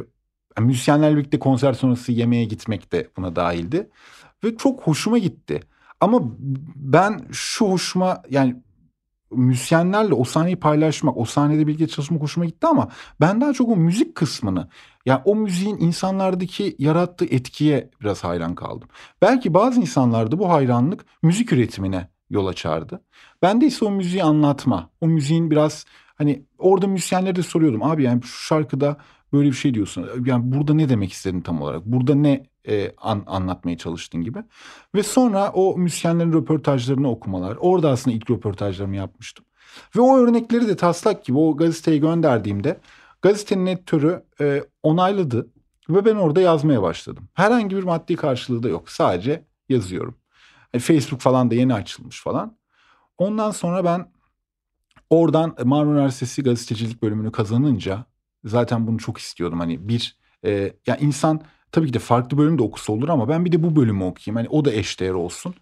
müzisyenlerle 0.60 1.18
birlikte 1.18 1.40
konser 1.40 1.74
sonrası 1.74 2.12
yemeğe 2.12 2.46
gitmek 2.46 2.92
de 2.92 3.10
buna 3.18 3.36
dahildi. 3.36 3.90
Ve 4.44 4.58
çok 4.58 4.82
hoşuma 4.82 5.18
gitti. 5.18 5.60
Ama 6.00 6.20
ben 6.76 7.28
şu 7.32 7.66
hoşuma 7.66 8.22
yani 8.30 8.56
müzisyenlerle 9.32 10.14
o 10.14 10.24
sahneyi 10.24 10.56
paylaşmak, 10.56 11.18
o 11.18 11.26
sahnede 11.26 11.68
birlikte 11.68 11.88
çalışmak 11.88 12.22
hoşuma 12.22 12.46
gitti 12.46 12.68
ama 12.68 12.90
ben 13.22 13.42
daha 13.42 13.54
çok 13.54 13.70
o 13.70 13.76
müzik 13.76 14.16
kısmını, 14.16 14.70
yani 15.06 15.22
o 15.26 15.36
müziğin 15.36 15.78
insanlardaki 15.78 16.76
yarattığı 16.80 17.26
etkiye 17.26 17.90
biraz 18.02 18.24
hayran 18.24 18.56
kaldım. 18.56 18.90
Belki 19.22 19.54
bazı 19.54 19.82
insanlarda 19.82 20.40
bu 20.40 20.50
hayranlık 20.50 21.06
müzik 21.22 21.54
üretimine 21.54 22.10
yol 22.30 22.48
açardı. 22.48 23.02
Ben 23.42 23.62
de 23.62 23.66
ise 23.66 23.86
o 23.86 23.92
müziği 23.92 24.24
anlatma, 24.24 24.90
o 25.02 25.08
müziğin 25.08 25.52
biraz 25.52 25.86
hani 26.16 26.46
orada 26.58 26.88
müzisyenlere 26.88 27.36
de 27.36 27.44
soruyordum. 27.44 27.84
Abi 27.84 28.04
yani 28.04 28.24
şu 28.24 28.46
şarkıda 28.46 28.98
böyle 29.34 29.50
bir 29.50 29.56
şey 29.56 29.74
diyorsun. 29.74 30.10
Yani 30.26 30.52
burada 30.52 30.74
ne 30.74 30.90
demek 30.90 31.12
istedin 31.12 31.42
tam 31.42 31.62
olarak? 31.62 31.86
Burada 31.86 32.16
ne 32.16 32.46
e, 32.68 32.92
an, 32.98 33.24
anlatmaya 33.28 33.78
çalıştın 33.78 34.22
gibi. 34.22 34.40
Ve 34.96 35.04
sonra 35.04 35.52
o 35.52 35.78
müzisyenlerin 35.78 36.34
röportajlarını 36.34 37.10
okumalar. 37.10 37.58
Orada 37.60 37.90
aslında 37.90 38.18
ilk 38.18 38.30
röportajlarımı 38.30 38.96
yapmıştım. 38.96 39.46
Ve 39.96 40.02
o 40.02 40.18
örnekleri 40.18 40.68
de 40.68 40.76
taslak 40.76 41.26
gibi 41.26 41.38
o 41.38 41.58
gazeteye 41.58 41.98
gönderdiğimde 41.98 42.80
gazetenin 43.26 43.66
editörü 43.66 44.24
e, 44.42 44.64
onayladı. 44.84 45.52
Ve 45.90 46.06
ben 46.06 46.16
orada 46.16 46.42
yazmaya 46.42 46.82
başladım. 46.82 47.30
Herhangi 47.34 47.76
bir 47.76 47.84
maddi 47.84 48.16
karşılığı 48.16 48.64
da 48.64 48.70
yok. 48.70 48.90
Sadece 48.90 49.46
yazıyorum. 49.70 50.18
Yani 50.74 50.82
Facebook 50.82 51.22
falan 51.22 51.52
da 51.52 51.56
yeni 51.56 51.74
açılmış 51.74 52.22
falan. 52.22 52.58
Ondan 53.18 53.52
sonra 53.52 53.86
ben 53.86 54.12
oradan 55.10 55.56
Marmara 55.64 55.96
Üniversitesi 55.96 56.44
gazetecilik 56.44 57.02
bölümünü 57.02 57.32
kazanınca 57.32 58.06
zaten 58.44 58.88
bunu 58.88 58.98
çok 58.98 59.18
istiyordum. 59.18 59.60
Hani 59.60 59.90
bir 59.90 60.18
e, 60.44 60.52
ya 60.52 60.72
yani 60.88 61.02
insan 61.02 61.42
tabii 61.72 61.88
ki 61.88 61.94
de 61.94 62.00
farklı 62.00 62.38
bölüm 62.38 62.58
de 62.58 62.64
okusa 62.64 62.94
olur 62.94 63.10
ama 63.10 63.30
ben 63.30 63.46
bir 63.46 63.52
de 63.52 63.64
bu 63.64 63.76
bölümü 63.76 64.04
okuyayım. 64.04 64.36
Hani 64.36 64.50
o 64.50 64.66
da 64.66 64.72
eşdeğer 64.72 65.14
olsun. 65.14 65.56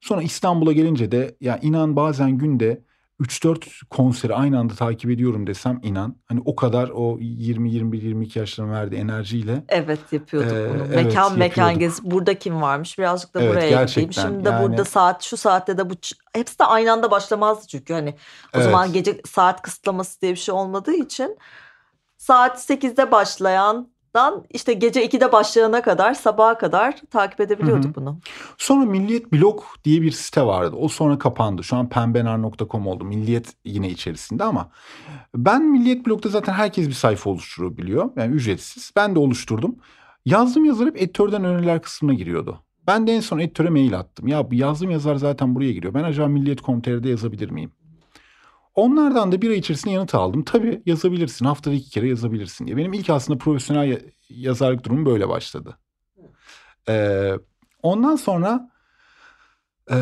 Sonra 0.00 0.22
İstanbul'a 0.22 0.72
gelince 0.72 1.12
de 1.12 1.36
ya 1.40 1.58
inan 1.58 1.96
bazen 1.96 2.38
günde 2.38 2.84
3-4 3.20 3.88
konseri 3.90 4.34
aynı 4.34 4.58
anda 4.58 4.74
takip 4.74 5.10
ediyorum 5.10 5.46
desem 5.46 5.80
inan. 5.82 6.16
Hani 6.28 6.42
o 6.44 6.56
kadar 6.56 6.90
o 6.94 7.18
20 7.20 7.70
21 7.70 8.02
22 8.02 8.38
yaşlarına 8.38 8.72
verdiği 8.72 8.96
enerjiyle. 8.96 9.64
Evet 9.68 10.00
yapıyorduk 10.12 10.52
ee, 10.52 10.68
bunu. 10.74 10.82
Evet, 10.82 11.04
mekan 11.04 11.38
mekan 11.38 11.78
gez. 11.78 12.04
Burada 12.04 12.38
kim 12.38 12.62
varmış? 12.62 12.98
Birazcık 12.98 13.34
da 13.34 13.40
evet, 13.40 13.50
buraya 13.50 13.84
gideyim. 13.84 14.12
Şimdi 14.12 14.44
de 14.44 14.48
yani... 14.48 14.62
burada 14.62 14.84
saat 14.84 15.22
şu 15.22 15.36
saatte 15.36 15.78
de 15.78 15.90
bu 15.90 15.94
hepsi 16.32 16.58
de 16.58 16.64
aynı 16.64 16.92
anda 16.92 17.10
başlamazdı 17.10 17.66
çünkü 17.66 17.94
hani 17.94 18.10
o 18.10 18.14
evet. 18.54 18.64
zaman 18.64 18.92
gece 18.92 19.20
saat 19.26 19.62
kısıtlaması 19.62 20.20
diye 20.20 20.32
bir 20.32 20.38
şey 20.38 20.54
olmadığı 20.54 20.94
için 20.94 21.38
saat 22.18 22.70
8'de 22.70 23.10
başlayandan 24.16 24.44
işte 24.50 24.72
gece 24.72 25.06
2'de 25.06 25.32
başlayana 25.32 25.82
kadar 25.82 26.14
sabaha 26.14 26.58
kadar 26.58 27.00
takip 27.10 27.40
edebiliyorduk 27.40 27.96
bunu. 27.96 28.18
Sonra 28.58 28.84
Milliyet 28.84 29.32
Blog 29.32 29.62
diye 29.84 30.02
bir 30.02 30.10
site 30.10 30.42
vardı. 30.42 30.76
O 30.76 30.88
sonra 30.88 31.18
kapandı. 31.18 31.64
Şu 31.64 31.76
an 31.76 31.88
pembenar.com 31.88 32.86
oldu. 32.86 33.04
Milliyet 33.04 33.54
yine 33.64 33.90
içerisinde 33.90 34.44
ama 34.44 34.70
ben 35.34 35.64
Milliyet 35.64 36.06
Blog'da 36.06 36.28
zaten 36.28 36.52
herkes 36.52 36.88
bir 36.88 36.92
sayfa 36.92 37.30
oluşturabiliyor. 37.30 38.10
Yani 38.16 38.34
ücretsiz. 38.34 38.92
Ben 38.96 39.14
de 39.14 39.18
oluşturdum. 39.18 39.76
Yazdığım 40.24 40.64
yazılar 40.64 40.88
hep 40.88 41.02
editörden 41.02 41.44
öneriler 41.44 41.82
kısmına 41.82 42.14
giriyordu. 42.14 42.62
Ben 42.86 43.06
de 43.06 43.12
en 43.12 43.20
son 43.20 43.38
editöre 43.38 43.70
mail 43.70 43.98
attım. 43.98 44.28
Ya 44.28 44.46
yazdığım 44.50 44.90
yazar 44.90 45.16
zaten 45.16 45.54
buraya 45.54 45.72
giriyor. 45.72 45.94
Ben 45.94 46.04
acaba 46.04 46.28
Milliyet.com.tr'de 46.28 47.08
yazabilir 47.08 47.50
miyim? 47.50 47.72
Onlardan 48.76 49.32
da 49.32 49.42
bir 49.42 49.50
ay 49.50 49.58
içerisinde 49.58 49.94
yanıt 49.94 50.14
aldım. 50.14 50.44
Tabii 50.44 50.82
yazabilirsin. 50.86 51.44
Haftada 51.44 51.74
iki 51.74 51.90
kere 51.90 52.08
yazabilirsin 52.08 52.66
diye. 52.66 52.76
Benim 52.76 52.92
ilk 52.92 53.10
aslında 53.10 53.38
profesyonel 53.38 54.00
yazarlık 54.30 54.84
durumum 54.84 55.06
böyle 55.06 55.28
başladı. 55.28 55.78
Ee, 56.88 57.32
ondan 57.82 58.16
sonra 58.16 58.70
e, 59.90 59.96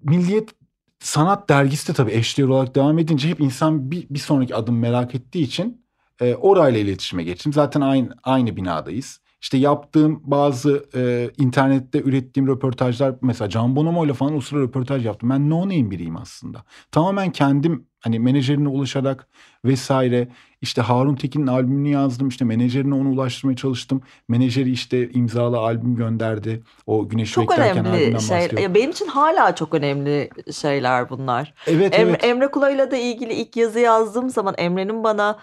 Milliyet 0.00 0.54
sanat 0.98 1.48
dergisi 1.48 1.88
de 1.88 1.92
tabii 1.92 2.12
eşdeğer 2.12 2.48
olarak 2.48 2.74
devam 2.74 2.98
edince 2.98 3.28
hep 3.28 3.40
insan 3.40 3.90
bir, 3.90 4.06
bir 4.10 4.18
sonraki 4.18 4.54
adım 4.54 4.78
merak 4.78 5.14
ettiği 5.14 5.42
için 5.44 5.84
e, 6.20 6.34
orayla 6.34 6.80
iletişime 6.80 7.24
geçtim. 7.24 7.52
Zaten 7.52 7.80
aynı 7.80 8.16
aynı 8.22 8.56
binadayız. 8.56 9.20
İşte 9.40 9.58
yaptığım 9.58 10.20
bazı 10.24 10.84
e, 10.94 11.30
internette 11.38 12.00
ürettiğim 12.02 12.48
röportajlar 12.48 13.14
mesela 13.22 13.48
Can 13.48 13.76
Bonomo 13.76 14.06
ile 14.06 14.12
falan 14.14 14.36
o 14.36 14.40
sıra 14.40 14.60
röportaj 14.60 15.06
yaptım. 15.06 15.30
Ben 15.30 15.50
no 15.50 15.60
name 15.60 15.90
biriyim 15.90 16.16
aslında. 16.16 16.64
Tamamen 16.92 17.32
kendim 17.32 17.86
hani 18.00 18.18
menajerine 18.18 18.68
ulaşarak 18.68 19.28
vesaire 19.64 20.28
işte 20.60 20.82
Harun 20.82 21.14
Tekin'in 21.14 21.46
albümünü 21.46 21.88
yazdım. 21.88 22.28
işte 22.28 22.44
menajerine 22.44 22.94
onu 22.94 23.08
ulaştırmaya 23.08 23.56
çalıştım. 23.56 24.02
Menajeri 24.28 24.70
işte 24.70 25.10
imzalı 25.10 25.58
albüm 25.58 25.96
gönderdi. 25.96 26.62
O 26.86 27.08
Güneşi 27.08 27.32
Çok 27.32 27.50
Beklerken 27.50 27.84
önemli 27.86 28.04
şey. 28.04 28.14
bahsediyor. 28.14 28.74
Benim 28.74 28.90
için 28.90 29.06
hala 29.06 29.54
çok 29.54 29.74
önemli 29.74 30.30
şeyler 30.52 31.10
bunlar. 31.10 31.54
Evet 31.66 31.98
Em- 31.98 32.08
evet. 32.08 32.24
Emre 32.24 32.50
Kula'yla 32.50 32.90
da 32.90 32.96
ilgili 32.96 33.32
ilk 33.32 33.56
yazı 33.56 33.78
yazdığım 33.80 34.30
zaman 34.30 34.54
Emre'nin 34.58 35.04
bana 35.04 35.38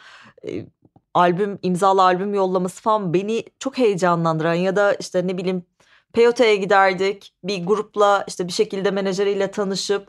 e, 0.48 0.66
albüm 1.16 1.60
imzalı 1.62 2.02
albüm 2.02 2.34
yollaması 2.34 2.82
falan 2.82 3.14
beni 3.14 3.44
çok 3.60 3.78
heyecanlandıran 3.78 4.54
ya 4.54 4.76
da 4.76 4.94
işte 4.94 5.28
ne 5.28 5.38
bileyim 5.38 5.64
Peyote'ye 6.14 6.56
giderdik 6.56 7.34
bir 7.44 7.66
grupla 7.66 8.24
işte 8.28 8.48
bir 8.48 8.52
şekilde 8.52 8.92
menajeriyle 8.92 9.52
tanışıp 9.52 10.08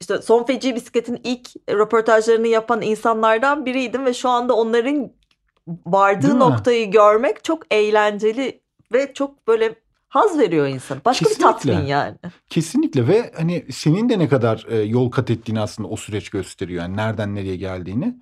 işte 0.00 0.22
Son 0.22 0.44
Feci 0.44 0.74
Bisiklet'in 0.74 1.20
ilk 1.24 1.48
röportajlarını 1.70 2.48
yapan 2.48 2.82
insanlardan 2.82 3.66
biriydim 3.66 4.04
ve 4.04 4.14
şu 4.14 4.28
anda 4.28 4.54
onların 4.54 5.12
vardığı 5.86 6.22
Değil 6.22 6.34
mi? 6.34 6.40
noktayı 6.40 6.90
görmek 6.90 7.44
çok 7.44 7.62
eğlenceli 7.74 8.60
ve 8.92 9.14
çok 9.14 9.48
böyle 9.48 9.74
haz 10.08 10.38
veriyor 10.38 10.66
insan. 10.66 10.98
Başka 11.04 11.24
bir 11.24 11.30
Kesinlikle. 11.30 11.52
tatmin 11.52 11.86
yani. 11.86 12.16
Kesinlikle 12.50 13.08
ve 13.08 13.32
hani 13.36 13.66
senin 13.72 14.08
de 14.08 14.18
ne 14.18 14.28
kadar 14.28 14.66
e, 14.68 14.76
yol 14.76 15.10
kat 15.10 15.30
ettiğini 15.30 15.60
aslında 15.60 15.88
o 15.88 15.96
süreç 15.96 16.28
gösteriyor. 16.30 16.82
Yani 16.82 16.96
nereden 16.96 17.34
nereye 17.34 17.56
geldiğini. 17.56 18.14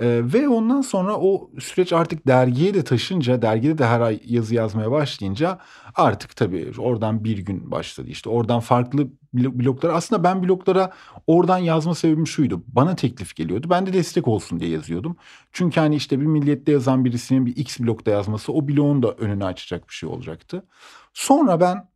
E, 0.00 0.20
ve 0.32 0.48
ondan 0.48 0.80
sonra 0.80 1.16
o 1.18 1.50
süreç 1.60 1.92
artık 1.92 2.26
dergiye 2.26 2.74
de 2.74 2.84
taşınca, 2.84 3.42
dergide 3.42 3.78
de 3.78 3.86
her 3.86 4.00
ay 4.00 4.20
yazı 4.24 4.54
yazmaya 4.54 4.90
başlayınca 4.90 5.58
artık 5.94 6.36
tabii 6.36 6.72
oradan 6.78 7.24
bir 7.24 7.38
gün 7.38 7.70
başladı. 7.70 8.08
İşte 8.08 8.30
oradan 8.30 8.60
farklı 8.60 9.02
blo- 9.34 9.58
bloklara 9.64 9.92
aslında 9.92 10.24
ben 10.24 10.42
bloklara 10.42 10.92
oradan 11.26 11.58
yazma 11.58 11.94
sebebim 11.94 12.26
şuydu. 12.26 12.64
Bana 12.66 12.96
teklif 12.96 13.36
geliyordu. 13.36 13.66
Ben 13.70 13.86
de 13.86 13.92
destek 13.92 14.28
olsun 14.28 14.60
diye 14.60 14.70
yazıyordum. 14.70 15.16
Çünkü 15.52 15.80
hani 15.80 15.96
işte 15.96 16.20
bir 16.20 16.26
millette 16.26 16.72
yazan 16.72 17.04
birisinin 17.04 17.46
bir 17.46 17.56
X 17.56 17.80
blokta 17.80 18.10
yazması 18.10 18.52
o 18.52 18.68
bloğun 18.68 19.02
da 19.02 19.12
önünü 19.12 19.44
açacak 19.44 19.88
bir 19.88 19.94
şey 19.94 20.08
olacaktı. 20.08 20.66
Sonra 21.14 21.60
ben 21.60 21.88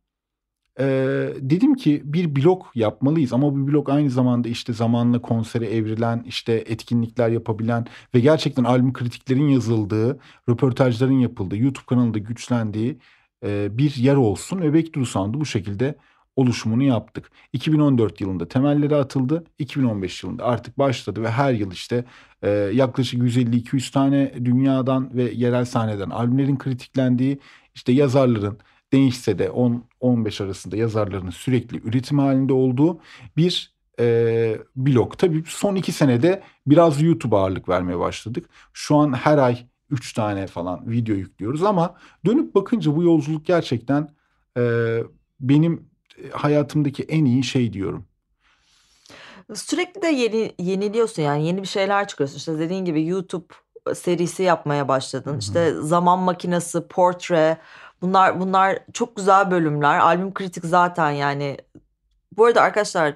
ee, 0.79 1.33
dedim 1.39 1.75
ki 1.75 2.01
bir 2.05 2.35
blog 2.35 2.63
yapmalıyız 2.75 3.33
ama 3.33 3.53
bu 3.53 3.67
blog 3.67 3.89
aynı 3.89 4.09
zamanda 4.09 4.49
işte 4.49 4.73
zamanla 4.73 5.21
konsere 5.21 5.65
evrilen 5.65 6.23
işte 6.27 6.53
etkinlikler 6.53 7.29
yapabilen 7.29 7.85
ve 8.15 8.19
gerçekten 8.19 8.63
albüm 8.63 8.93
kritiklerin 8.93 9.47
yazıldığı 9.47 10.19
röportajların 10.49 11.19
yapıldığı 11.19 11.57
YouTube 11.57 11.85
kanalında 11.85 12.17
güçlendiği 12.17 12.97
e, 13.45 13.77
bir 13.77 13.95
yer 13.95 14.15
olsun 14.15 14.61
ve 14.61 14.73
Back 14.73 15.07
Sound'u 15.07 15.39
bu 15.39 15.45
şekilde 15.45 15.95
oluşumunu 16.35 16.83
yaptık. 16.83 17.31
2014 17.53 18.21
yılında 18.21 18.47
temelleri 18.47 18.95
atıldı. 18.95 19.43
2015 19.59 20.23
yılında 20.23 20.45
artık 20.45 20.77
başladı 20.77 21.23
ve 21.23 21.31
her 21.31 21.53
yıl 21.53 21.71
işte 21.71 22.05
e, 22.41 22.49
yaklaşık 22.73 23.21
150-200 23.21 23.91
tane 23.91 24.33
dünyadan 24.45 25.09
ve 25.13 25.31
yerel 25.31 25.65
sahneden 25.65 26.09
albümlerin 26.09 26.57
kritiklendiği 26.57 27.39
işte 27.75 27.91
yazarların 27.91 28.59
değişse 28.93 29.39
de 29.39 29.45
10-15 30.01 30.43
arasında 30.43 30.77
yazarların 30.77 31.29
sürekli 31.29 31.81
üretim 31.87 32.19
halinde 32.19 32.53
olduğu 32.53 32.99
bir 33.37 33.73
e, 33.99 34.57
blog. 34.75 35.17
Tabii 35.17 35.43
son 35.47 35.75
iki 35.75 35.91
senede 35.91 36.43
biraz 36.67 37.01
YouTube 37.01 37.35
ağırlık 37.35 37.69
vermeye 37.69 37.99
başladık. 37.99 38.49
Şu 38.73 38.95
an 38.95 39.13
her 39.13 39.37
ay 39.37 39.65
3 39.89 40.13
tane 40.13 40.47
falan 40.47 40.91
video 40.91 41.15
yüklüyoruz 41.15 41.63
ama 41.63 41.95
dönüp 42.25 42.55
bakınca 42.55 42.95
bu 42.95 43.03
yolculuk 43.03 43.45
gerçekten 43.45 44.09
e, 44.57 44.97
benim 45.39 45.89
hayatımdaki 46.31 47.03
en 47.03 47.25
iyi 47.25 47.43
şey 47.43 47.73
diyorum. 47.73 48.05
Sürekli 49.53 50.01
de 50.01 50.07
yeni 50.07 50.53
yeniliyorsun 50.59 51.21
yani 51.21 51.47
yeni 51.47 51.61
bir 51.61 51.67
şeyler 51.67 52.07
çıkıyorsun. 52.07 52.37
İşte 52.37 52.59
dediğin 52.59 52.85
gibi 52.85 53.05
YouTube 53.05 53.45
serisi 53.93 54.43
yapmaya 54.43 54.87
başladın. 54.87 55.31
Hı 55.31 55.35
hı. 55.35 55.39
İşte 55.39 55.73
zaman 55.81 56.19
makinesi, 56.19 56.87
portre 56.87 57.57
bunlar 58.01 58.39
bunlar 58.39 58.79
çok 58.93 59.15
güzel 59.15 59.51
bölümler. 59.51 59.99
Albüm 59.99 60.33
kritik 60.33 60.65
zaten 60.65 61.11
yani. 61.11 61.57
Bu 62.37 62.45
arada 62.45 62.61
arkadaşlar 62.61 63.15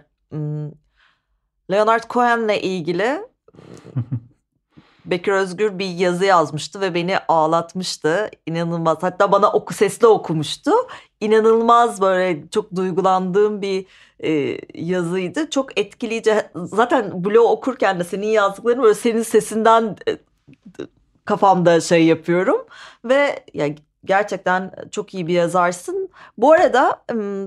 Leonard 1.71 2.03
Cohen'le 2.09 2.57
ilgili 2.61 3.21
Bekir 5.05 5.31
Özgür 5.31 5.79
bir 5.79 5.85
yazı 5.85 6.25
yazmıştı 6.25 6.81
ve 6.81 6.93
beni 6.93 7.17
ağlatmıştı. 7.27 8.29
İnanılmaz. 8.45 8.97
Hatta 9.01 9.31
bana 9.31 9.51
oku 9.51 9.73
sesli 9.73 10.07
okumuştu. 10.07 10.71
İnanılmaz 11.19 12.01
böyle 12.01 12.49
çok 12.49 12.75
duygulandığım 12.75 13.61
bir 13.61 13.85
e, 14.23 14.59
yazıydı. 14.73 15.49
Çok 15.49 15.79
etkileyici. 15.79 16.35
Zaten 16.55 17.23
blog 17.25 17.51
okurken 17.51 17.99
de 17.99 18.03
senin 18.03 18.27
yazdıklarını 18.27 18.83
böyle 18.83 18.95
senin 18.95 19.23
sesinden 19.23 19.95
e, 20.07 20.17
kafamda 21.25 21.81
şey 21.81 22.05
yapıyorum 22.05 22.65
ve 23.05 23.43
ya 23.53 23.75
gerçekten 24.05 24.71
çok 24.91 25.13
iyi 25.13 25.27
bir 25.27 25.33
yazarsın. 25.33 26.09
Bu 26.37 26.51
arada 26.51 27.03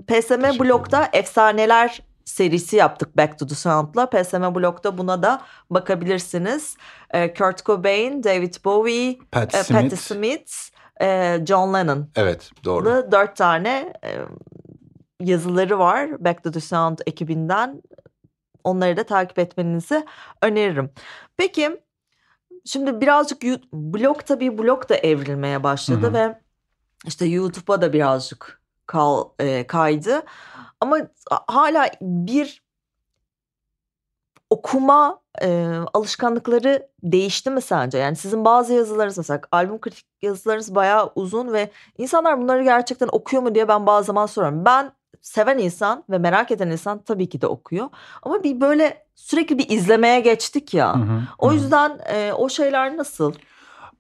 PSM 0.06 0.60
Blog'da 0.60 1.08
efsaneler 1.12 2.00
serisi 2.26 2.76
yaptık 2.76 3.16
Back 3.16 3.38
to 3.38 3.46
the 3.46 3.54
Sound'la. 3.54 4.10
PSM 4.10 4.54
Blog'da 4.54 4.98
buna 4.98 5.22
da 5.22 5.42
bakabilirsiniz. 5.70 6.76
E, 7.10 7.34
Kurt 7.34 7.64
Cobain, 7.64 8.22
David 8.22 8.54
Bowie, 8.64 9.18
Pat 9.32 9.54
e, 9.54 9.64
Smith. 9.64 9.82
Patti 9.82 9.96
Smith, 9.96 10.52
e, 11.00 11.38
John 11.46 11.74
Lennon. 11.74 12.08
Evet 12.16 12.50
doğru. 12.64 13.12
Dört 13.12 13.36
tane 13.36 13.92
e, 14.04 14.10
yazıları 15.20 15.78
var 15.78 16.24
Back 16.24 16.44
to 16.44 16.50
the 16.50 16.60
Sound 16.60 16.98
ekibinden. 17.06 17.82
Onları 18.64 18.96
da 18.96 19.04
takip 19.04 19.38
etmenizi 19.38 20.04
öneririm. 20.42 20.90
Peki 21.36 21.80
şimdi 22.64 23.00
birazcık 23.00 23.42
blog 23.72 24.26
tabii 24.26 24.58
blog 24.58 24.88
da 24.88 24.96
evrilmeye 24.96 25.62
başladı 25.62 26.06
Hı 26.06 26.10
hı. 26.10 26.14
ve 26.14 26.45
işte 27.04 27.26
YouTube'a 27.26 27.80
da 27.82 27.92
birazcık 27.92 28.60
kal, 28.86 29.24
e, 29.38 29.66
kaydı. 29.66 30.22
Ama 30.80 30.98
hala 31.46 31.90
bir 32.00 32.62
okuma 34.50 35.20
e, 35.42 35.76
alışkanlıkları 35.94 36.88
değişti 37.02 37.50
mi 37.50 37.62
sence? 37.62 37.98
Yani 37.98 38.16
sizin 38.16 38.44
bazı 38.44 38.72
yazılarınız 38.72 39.18
mesela 39.18 39.40
albüm 39.52 39.80
kritik 39.80 40.06
yazılarınız 40.22 40.74
bayağı 40.74 41.12
uzun 41.14 41.52
ve 41.52 41.70
insanlar 41.98 42.40
bunları 42.40 42.62
gerçekten 42.64 43.08
okuyor 43.12 43.42
mu 43.42 43.54
diye 43.54 43.68
ben 43.68 43.86
bazı 43.86 44.06
zaman 44.06 44.26
soruyorum. 44.26 44.64
Ben 44.64 44.92
seven 45.20 45.58
insan 45.58 46.04
ve 46.10 46.18
merak 46.18 46.50
eden 46.50 46.70
insan 46.70 46.98
tabii 46.98 47.28
ki 47.28 47.40
de 47.40 47.46
okuyor. 47.46 47.88
Ama 48.22 48.42
bir 48.42 48.60
böyle 48.60 49.06
sürekli 49.14 49.58
bir 49.58 49.70
izlemeye 49.70 50.20
geçtik 50.20 50.74
ya. 50.74 50.94
Hı 50.94 51.02
hı, 51.02 51.20
O 51.38 51.50
hı. 51.50 51.54
yüzden 51.54 52.00
e, 52.06 52.32
o 52.32 52.48
şeyler 52.48 52.96
nasıl? 52.96 53.34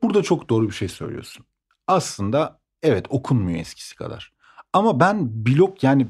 Burada 0.02 0.22
çok 0.22 0.48
doğru 0.48 0.66
bir 0.68 0.74
şey 0.74 0.88
söylüyorsun. 0.88 1.46
Aslında 1.86 2.58
evet 2.82 3.06
okunmuyor 3.10 3.60
eskisi 3.60 3.96
kadar. 3.96 4.32
Ama 4.72 5.00
ben 5.00 5.46
blog 5.46 5.84
yani 5.84 6.06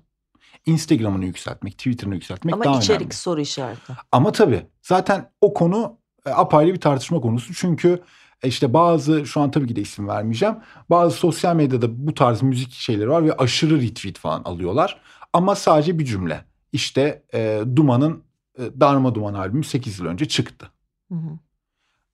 Instagram'ını 0.66 1.24
yükseltmek, 1.24 1.78
Twitter'ını 1.78 2.14
yükseltmek 2.14 2.54
Ama 2.54 2.64
daha 2.64 2.78
içerik 2.78 3.00
önemli. 3.00 3.14
soru 3.14 3.40
işareti. 3.40 3.92
Ama 4.12 4.32
tabii 4.32 4.66
zaten 4.82 5.30
o 5.40 5.54
konu 5.54 5.96
e, 6.26 6.30
apayrı 6.30 6.74
bir 6.74 6.80
tartışma 6.80 7.20
konusu. 7.20 7.54
Çünkü 7.54 8.02
e, 8.42 8.48
işte 8.48 8.72
bazı 8.74 9.26
şu 9.26 9.40
an 9.40 9.50
tabii 9.50 9.66
ki 9.66 9.76
de 9.76 9.80
isim 9.80 10.08
vermeyeceğim. 10.08 10.56
Bazı 10.90 11.16
sosyal 11.16 11.56
medyada 11.56 12.06
bu 12.06 12.14
tarz 12.14 12.42
müzik 12.42 12.72
şeyleri 12.72 13.10
var 13.10 13.24
ve 13.24 13.36
aşırı 13.36 13.80
retweet 13.80 14.18
falan 14.18 14.42
alıyorlar. 14.42 15.00
Ama 15.32 15.54
sadece 15.54 15.98
bir 15.98 16.04
cümle. 16.04 16.44
İşte 16.72 17.22
e, 17.34 17.62
Duman'ın 17.76 18.22
e, 18.58 18.80
Darma 18.80 19.14
Duman 19.14 19.34
albümü 19.34 19.64
8 19.64 19.98
yıl 19.98 20.06
önce 20.06 20.28
çıktı. 20.28 20.70
Hı 21.08 21.14
hı. 21.14 21.38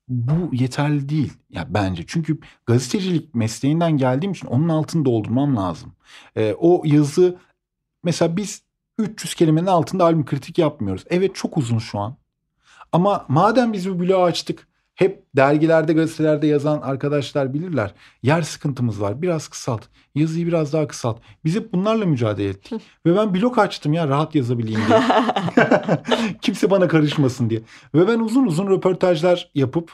Bu 0.09 0.55
yeterli 0.55 1.09
değil 1.09 1.33
ya 1.51 1.67
bence. 1.71 2.05
Çünkü 2.07 2.39
gazetecilik 2.67 3.35
mesleğinden 3.35 3.97
geldiğim 3.97 4.33
için 4.33 4.47
onun 4.47 4.69
altını 4.69 5.05
doldurmam 5.05 5.57
lazım. 5.57 5.93
E, 6.37 6.55
o 6.59 6.83
yazı 6.85 7.37
mesela 8.07 8.37
biz 8.37 8.63
300 8.99 9.35
kelimenin 9.35 9.67
altında 9.67 10.05
albüm 10.05 10.25
kritik 10.25 10.59
yapmıyoruz. 10.59 11.05
Evet 11.11 11.35
çok 11.35 11.57
uzun 11.57 11.79
şu 11.79 11.99
an. 11.99 12.17
Ama 12.93 13.25
madem 13.29 13.73
biz 13.73 13.91
bu 13.91 14.01
bloğu 14.01 14.23
açtık 14.23 14.69
hep 14.95 15.25
dergilerde 15.37 15.93
gazetelerde 15.93 16.47
yazan 16.47 16.81
arkadaşlar 16.81 17.55
bilirler. 17.55 17.95
Yer 18.23 18.43
sıkıntımız 18.43 19.01
var 19.01 19.23
biraz 19.23 19.49
kısalt. 19.49 19.83
Yazıyı 20.15 20.47
biraz 20.47 20.73
daha 20.73 20.89
kısalt. 20.89 21.21
Biz 21.45 21.55
hep 21.55 21.73
bunlarla 21.73 22.07
mücadele 22.07 22.49
ettik. 22.49 22.83
Ve 23.07 23.17
ben 23.17 23.35
blog 23.35 23.59
açtım 23.59 23.93
ya 23.93 24.09
rahat 24.09 24.35
yazabileyim 24.35 24.81
diye. 24.89 25.01
Kimse 26.43 26.71
bana 26.71 26.89
karışmasın 26.89 27.51
diye. 27.51 27.63
Ve 27.95 28.09
ben 28.09 28.19
uzun 28.19 28.47
uzun 28.47 28.71
röportajlar 28.71 29.51
yapıp 29.55 29.93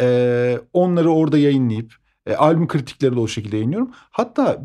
e, 0.00 0.58
onları 0.72 1.10
orada 1.10 1.38
yayınlayıp 1.38 1.94
e, 2.26 2.34
albüm 2.34 2.68
kritikleri 2.68 3.16
de 3.16 3.20
o 3.20 3.28
şekilde 3.28 3.56
yayınlıyorum. 3.56 3.90
Hatta 3.94 4.62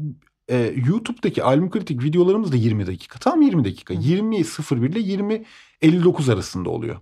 e, 0.49 0.73
YouTube'daki 0.87 1.43
albüm 1.43 1.69
kritik 1.69 2.03
videolarımız 2.03 2.51
da 2.51 2.55
20 2.55 2.87
dakika. 2.87 3.19
Tam 3.19 3.41
20 3.41 3.65
dakika. 3.65 3.93
20.01 3.93 4.89
ile 4.89 4.99
20.59 5.81 6.33
arasında 6.33 6.69
oluyor. 6.69 6.97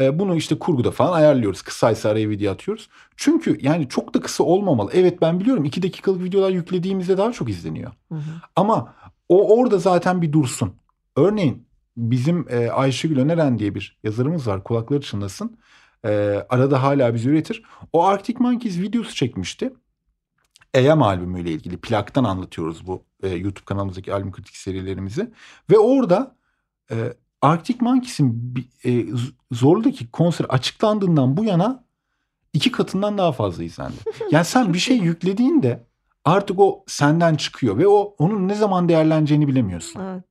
E, 0.00 0.18
bunu 0.18 0.36
işte 0.36 0.58
kurguda 0.58 0.90
falan 0.90 1.12
ayarlıyoruz. 1.12 1.62
Kısaysa 1.62 2.08
araya 2.08 2.30
video 2.30 2.52
atıyoruz. 2.52 2.88
Çünkü 3.16 3.58
yani 3.62 3.88
çok 3.88 4.14
da 4.14 4.20
kısa 4.20 4.44
olmamalı. 4.44 4.90
Evet 4.94 5.20
ben 5.20 5.40
biliyorum 5.40 5.64
2 5.64 5.82
dakikalık 5.82 6.24
videolar 6.24 6.50
yüklediğimizde 6.50 7.18
daha 7.18 7.32
çok 7.32 7.48
izleniyor. 7.48 7.92
Hı 8.08 8.14
hı. 8.14 8.40
Ama 8.56 8.94
o 9.28 9.58
orada 9.58 9.78
zaten 9.78 10.22
bir 10.22 10.32
dursun. 10.32 10.72
Örneğin 11.16 11.66
bizim 11.96 12.46
e, 12.50 12.70
Ayşegül 12.70 13.18
Öneren 13.18 13.58
diye 13.58 13.74
bir 13.74 13.98
yazarımız 14.04 14.46
var. 14.46 14.64
Kulakları 14.64 15.00
çınlasın. 15.00 15.58
E, 16.04 16.10
arada 16.48 16.82
hala 16.82 17.14
bizi 17.14 17.28
üretir. 17.28 17.62
O 17.92 18.04
Arctic 18.04 18.38
Monkeys 18.38 18.78
videosu 18.78 19.14
çekmişti. 19.14 19.72
EM 20.74 21.02
albümüyle 21.02 21.50
ilgili 21.50 21.76
plaktan 21.76 22.24
anlatıyoruz 22.24 22.86
bu 22.86 23.04
e, 23.22 23.28
YouTube 23.28 23.64
kanalımızdaki 23.64 24.14
albüm 24.14 24.32
kritik 24.32 24.56
serilerimizi. 24.56 25.30
Ve 25.70 25.78
orada 25.78 26.36
e, 26.90 27.12
Arctic 27.42 27.78
Monkeys'in 27.80 28.54
e, 28.84 29.04
Zorlu'daki 29.52 30.10
konser 30.10 30.46
açıklandığından 30.48 31.36
bu 31.36 31.44
yana 31.44 31.84
iki 32.52 32.72
katından 32.72 33.18
daha 33.18 33.32
fazla 33.32 33.64
izlendi. 33.64 33.96
Yani 34.30 34.44
sen 34.44 34.74
bir 34.74 34.78
şey 34.78 34.96
yüklediğinde 34.96 35.86
artık 36.24 36.60
o 36.60 36.84
senden 36.86 37.34
çıkıyor 37.34 37.78
ve 37.78 37.88
o 37.88 38.14
onun 38.18 38.48
ne 38.48 38.54
zaman 38.54 38.88
değerleneceğini 38.88 39.48
bilemiyorsun. 39.48 40.00
Evet. 40.00 40.24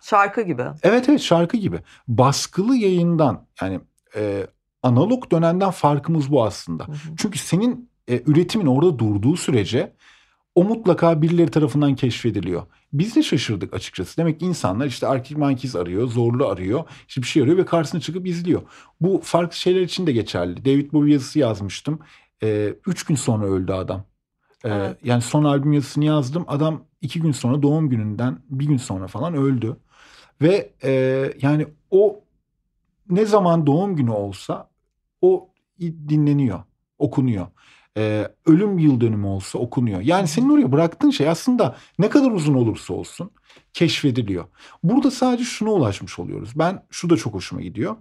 Şarkı 0.00 0.42
gibi. 0.42 0.64
Evet 0.82 1.08
evet 1.08 1.20
şarkı 1.20 1.56
gibi. 1.56 1.80
Baskılı 2.08 2.76
yayından 2.76 3.46
yani 3.62 3.80
e, 4.16 4.46
analog 4.82 5.30
dönenden 5.30 5.70
farkımız 5.70 6.30
bu 6.30 6.44
aslında. 6.44 6.88
Hı 6.88 6.92
hı. 6.92 6.96
Çünkü 7.16 7.38
senin 7.38 7.91
e, 8.08 8.22
üretimin 8.26 8.66
orada 8.66 8.98
durduğu 8.98 9.36
sürece 9.36 9.92
o 10.54 10.64
mutlaka 10.64 11.22
birileri 11.22 11.50
tarafından 11.50 11.94
keşfediliyor. 11.94 12.62
Biz 12.92 13.16
de 13.16 13.22
şaşırdık 13.22 13.74
açıkçası. 13.74 14.16
Demek 14.16 14.40
ki 14.40 14.46
insanlar 14.46 14.86
işte 14.86 15.06
Arctic 15.06 15.36
Monkeys 15.40 15.76
arıyor, 15.76 16.08
Zorlu 16.08 16.46
arıyor, 16.48 16.84
işte 17.08 17.22
bir 17.22 17.26
şey 17.26 17.42
arıyor 17.42 17.56
ve 17.56 17.64
karşısına 17.64 18.00
çıkıp 18.00 18.26
izliyor. 18.26 18.62
Bu 19.00 19.20
farklı 19.24 19.56
şeyler 19.56 19.80
için 19.80 20.06
de 20.06 20.12
geçerli. 20.12 20.64
David 20.64 20.92
Bowie 20.92 21.12
yazısı 21.12 21.38
yazmıştım. 21.38 21.98
E, 22.42 22.74
üç 22.86 23.04
gün 23.04 23.14
sonra 23.14 23.46
öldü 23.46 23.72
adam. 23.72 24.04
E, 24.64 24.68
Evet. 24.68 24.98
Yani 25.04 25.22
son 25.22 25.44
albüm 25.44 25.72
yazısını 25.72 26.04
yazdım. 26.04 26.44
Adam 26.48 26.84
iki 27.00 27.20
gün 27.20 27.32
sonra 27.32 27.62
doğum 27.62 27.88
gününden 27.90 28.38
bir 28.50 28.66
gün 28.66 28.76
sonra 28.76 29.06
falan 29.06 29.34
öldü. 29.34 29.76
Ve 30.42 30.72
e, 30.84 30.90
yani 31.42 31.66
o 31.90 32.20
ne 33.10 33.26
zaman 33.26 33.66
doğum 33.66 33.96
günü 33.96 34.10
olsa 34.10 34.70
o 35.20 35.48
dinleniyor, 35.80 36.62
okunuyor. 36.98 37.46
E, 37.96 38.28
ölüm 38.46 38.78
yıl 38.78 39.00
dönümü 39.00 39.26
olsa 39.26 39.58
okunuyor. 39.58 40.00
Yani 40.00 40.28
senin 40.28 40.48
oraya 40.48 40.72
bıraktığın 40.72 41.10
şey 41.10 41.28
aslında 41.28 41.76
ne 41.98 42.08
kadar 42.08 42.30
uzun 42.30 42.54
olursa 42.54 42.94
olsun 42.94 43.30
keşfediliyor. 43.72 44.44
Burada 44.82 45.10
sadece 45.10 45.44
şuna 45.44 45.70
ulaşmış 45.70 46.18
oluyoruz. 46.18 46.50
Ben 46.56 46.84
şu 46.90 47.10
da 47.10 47.16
çok 47.16 47.34
hoşuma 47.34 47.62
gidiyor. 47.62 47.96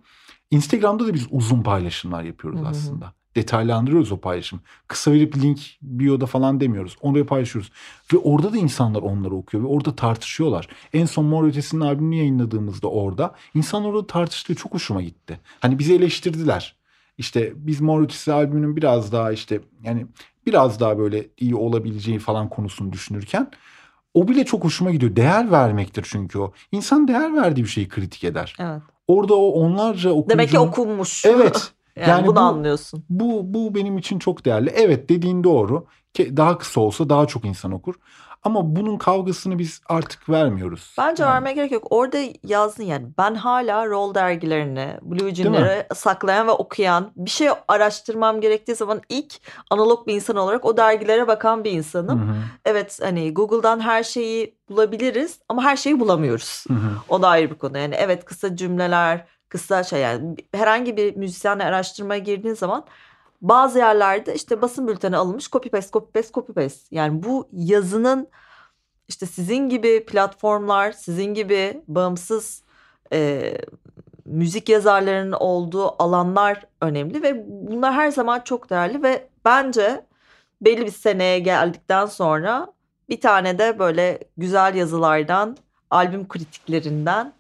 Instagram'da 0.51 1.07
da 1.07 1.13
biz 1.13 1.27
uzun 1.31 1.63
paylaşımlar 1.63 2.23
yapıyoruz 2.23 2.59
Hı 2.59 2.63
hı 2.63 2.67
hı. 2.67 2.71
aslında. 2.71 3.13
Detaylandırıyoruz 3.35 4.11
o 4.11 4.17
paylaşım. 4.17 4.61
Kısa 4.87 5.11
verip 5.11 5.37
link 5.37 5.59
bio'da 5.81 6.25
falan 6.25 6.59
demiyoruz. 6.59 6.97
Oraya 7.01 7.25
paylaşıyoruz. 7.25 7.71
Ve 8.13 8.17
orada 8.17 8.53
da 8.53 8.57
insanlar 8.57 9.01
onları 9.01 9.35
okuyor 9.35 9.63
ve 9.63 9.67
orada 9.67 9.95
tartışıyorlar. 9.95 10.67
En 10.93 11.05
son 11.05 11.25
Mor 11.25 11.47
Ötesi'nin 11.47 11.81
albümünü 11.81 12.15
yayınladığımızda 12.15 12.87
orada 12.87 13.35
insanlar 13.55 13.89
orada 13.89 14.07
tartıştı. 14.07 14.55
Çok 14.55 14.73
hoşuma 14.73 15.01
gitti. 15.01 15.39
Hani 15.59 15.79
bizi 15.79 15.95
eleştirdiler. 15.95 16.75
İşte 17.17 17.53
biz 17.55 17.81
Ötesi 17.81 18.33
albümünün 18.33 18.75
biraz 18.75 19.11
daha 19.11 19.31
işte 19.31 19.59
yani 19.83 20.05
biraz 20.45 20.79
daha 20.79 20.97
böyle 20.97 21.27
iyi 21.37 21.55
olabileceği 21.55 22.19
falan 22.19 22.49
konusunu 22.49 22.93
düşünürken 22.93 23.51
o 24.13 24.27
bile 24.27 24.45
çok 24.45 24.63
hoşuma 24.63 24.91
gidiyor. 24.91 25.15
Değer 25.15 25.51
vermektir 25.51 26.07
çünkü 26.09 26.39
o. 26.39 26.53
İnsan 26.71 27.07
değer 27.07 27.35
verdiği 27.35 27.63
bir 27.63 27.69
şeyi 27.69 27.87
kritik 27.87 28.23
eder. 28.23 28.55
Evet. 28.59 28.81
Orada 29.07 29.35
o 29.35 29.47
onlarca 29.47 30.09
okuyucunun... 30.09 30.29
Demek 30.29 30.49
ki 30.49 30.59
okunmuş. 30.59 31.25
Evet. 31.29 31.71
yani, 31.95 32.09
yani 32.09 32.27
bunu 32.27 32.35
bu- 32.35 32.39
anlıyorsun. 32.39 33.03
Bu, 33.09 33.53
bu 33.53 33.75
benim 33.75 33.97
için 33.97 34.19
çok 34.19 34.45
değerli. 34.45 34.69
Evet 34.69 35.09
dediğin 35.09 35.43
doğru. 35.43 35.85
Daha 36.19 36.57
kısa 36.57 36.81
olsa 36.81 37.09
daha 37.09 37.27
çok 37.27 37.45
insan 37.45 37.71
okur. 37.71 37.95
Ama 38.43 38.75
bunun 38.75 38.97
kavgasını 38.97 39.59
biz 39.59 39.81
artık 39.89 40.29
vermiyoruz. 40.29 40.95
Bence 40.97 41.23
Yani. 41.23 41.33
vermeye 41.33 41.53
gerek 41.53 41.71
yok. 41.71 41.87
Orada 41.89 42.17
yazdın 42.43 42.83
yani. 42.83 43.07
Ben 43.17 43.35
hala 43.35 43.87
rol 43.87 44.15
dergilerini, 44.15 44.97
Blue? 45.01 45.35
Jean'leri 45.35 45.87
saklayan 45.95 46.47
ve 46.47 46.51
okuyan, 46.51 47.11
bir 47.15 47.29
şey 47.29 47.49
araştırmam 47.67 48.41
gerektiği 48.41 48.75
zaman 48.75 49.01
ilk 49.09 49.33
analog 49.69 50.07
bir 50.07 50.15
insan 50.15 50.35
olarak 50.35 50.65
o 50.65 50.77
dergilere 50.77 51.27
bakan 51.27 51.63
bir 51.63 51.71
insanım. 51.71 52.19
Hı 52.21 52.31
hı, 52.31 52.35
Evet 52.65 52.99
hani 53.01 53.33
Google'dan 53.33 53.79
her 53.79 54.03
şeyi 54.03 54.55
bulabiliriz 54.69 55.39
ama 55.49 55.63
her 55.63 55.75
şeyi 55.77 55.99
bulamıyoruz. 55.99 56.65
hı 56.67 56.73
hı. 56.73 56.91
O 57.09 57.21
da 57.21 57.27
ayrı 57.29 57.49
bir 57.51 57.55
konu. 57.57 57.77
Yani 57.77 57.95
evet 57.95 58.25
kısa 58.25 58.55
cümleler, 58.55 59.25
kısa 59.49 59.83
şey 59.83 60.01
yani 60.01 60.35
herhangi 60.53 60.97
bir 60.97 61.15
müzisyenle 61.15 61.63
araştırmaya 61.63 62.19
girdiğin 62.19 62.55
zaman 62.55 62.85
bazı 63.41 63.79
yerlerde 63.79 64.35
işte 64.35 64.61
basın 64.61 64.87
bülteni 64.87 65.17
alınmış 65.17 65.51
copy 65.51 65.69
paste 65.69 65.91
copy 65.91 66.19
paste 66.19 66.33
copy 66.33 66.51
paste. 66.51 66.95
Yani 66.95 67.23
bu 67.23 67.49
yazının 67.51 68.27
işte 69.07 69.25
sizin 69.25 69.69
gibi 69.69 70.05
platformlar, 70.05 70.91
sizin 70.91 71.33
gibi 71.33 71.83
bağımsız 71.87 72.63
e, 73.13 73.53
müzik 74.25 74.69
yazarlarının 74.69 75.37
olduğu 75.39 76.03
alanlar 76.03 76.65
önemli 76.81 77.23
ve 77.23 77.45
bunlar 77.47 77.93
her 77.93 78.11
zaman 78.11 78.39
çok 78.39 78.69
değerli 78.69 79.03
ve 79.03 79.27
bence 79.45 80.05
belli 80.61 80.85
bir 80.85 80.91
seneye 80.91 81.39
geldikten 81.39 82.05
sonra 82.05 82.73
bir 83.09 83.21
tane 83.21 83.59
de 83.59 83.79
böyle 83.79 84.19
güzel 84.37 84.75
yazılardan, 84.75 85.57
albüm 85.89 86.27
kritiklerinden 86.27 87.33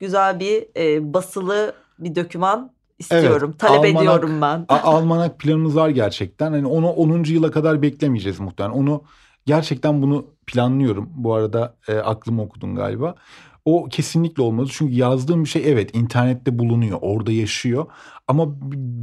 güzel 0.00 0.40
bir 0.40 0.68
e, 0.76 1.14
basılı 1.14 1.74
bir 1.98 2.14
döküman 2.14 2.75
istiyorum. 2.98 3.54
Talep 3.58 3.84
almanak- 3.84 4.02
ediyorum 4.02 4.40
ben. 4.42 4.66
Almanak 4.68 5.38
planımız 5.38 5.76
var 5.76 5.88
gerçekten. 5.88 6.52
Hani 6.52 6.66
onu 6.66 6.90
10. 6.90 7.24
yıla 7.32 7.50
kadar 7.50 7.82
beklemeyeceğiz 7.82 8.40
muhtemelen. 8.40 8.74
Onu 8.74 9.02
gerçekten 9.46 10.02
bunu 10.02 10.26
planlıyorum. 10.46 11.08
Bu 11.14 11.34
arada 11.34 11.76
e, 11.88 11.94
aklımı 11.96 12.42
okudun 12.42 12.74
galiba. 12.74 13.14
O 13.64 13.88
kesinlikle 13.90 14.42
olmalı. 14.42 14.68
Çünkü 14.70 14.94
yazdığım 14.94 15.44
bir 15.44 15.48
şey 15.48 15.62
evet 15.72 15.94
internette 15.96 16.58
bulunuyor. 16.58 16.98
Orada 17.00 17.32
yaşıyor. 17.32 17.86
Ama 18.28 18.44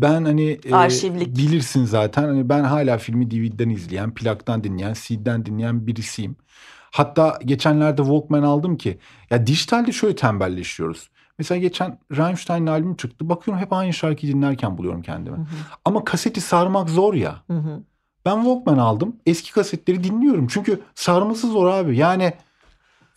ben 0.01 0.25
hani 0.25 0.60
e, 0.65 0.75
Arşivlik. 0.75 1.38
bilirsin 1.38 1.86
zaten. 1.86 2.23
Hani 2.23 2.49
ben 2.49 2.63
hala 2.63 2.97
filmi 2.97 3.32
DVD'den 3.32 3.69
izleyen, 3.69 4.13
plaktan 4.13 4.63
dinleyen, 4.63 4.93
CD'den 4.93 5.45
dinleyen 5.45 5.88
birisiyim. 5.88 6.36
Hatta 6.91 7.39
geçenlerde 7.45 8.01
Walkman 8.01 8.43
aldım 8.43 8.77
ki 8.77 8.97
ya 9.29 9.47
dijitalde 9.47 9.91
şöyle 9.91 10.15
tembelleşiyoruz. 10.15 11.10
Mesela 11.39 11.60
geçen 11.62 12.00
Rammstein'in 12.17 12.67
albüm 12.67 12.96
çıktı. 12.96 13.30
Bakıyorum 13.30 13.62
hep 13.63 13.74
aynı 13.74 13.93
şarkıyı 13.93 14.34
dinlerken 14.34 14.78
buluyorum 14.78 15.02
kendimi. 15.02 15.38
Hı 15.38 15.41
hı, 15.41 15.46
Ama 15.86 16.04
kaseti 16.04 16.41
sarmak 16.41 16.89
zor 16.89 17.13
ya. 17.13 17.43
hı 17.48 17.54
hı. 17.58 17.84
Ben 18.26 18.36
Walkman 18.36 18.78
aldım. 18.78 19.15
Eski 19.26 19.52
kasetleri 19.54 20.04
dinliyorum. 20.04 20.48
Çünkü 20.48 20.82
sarması 20.96 21.48
zor 21.48 21.67
abi. 21.67 21.98
Yani 21.98 22.34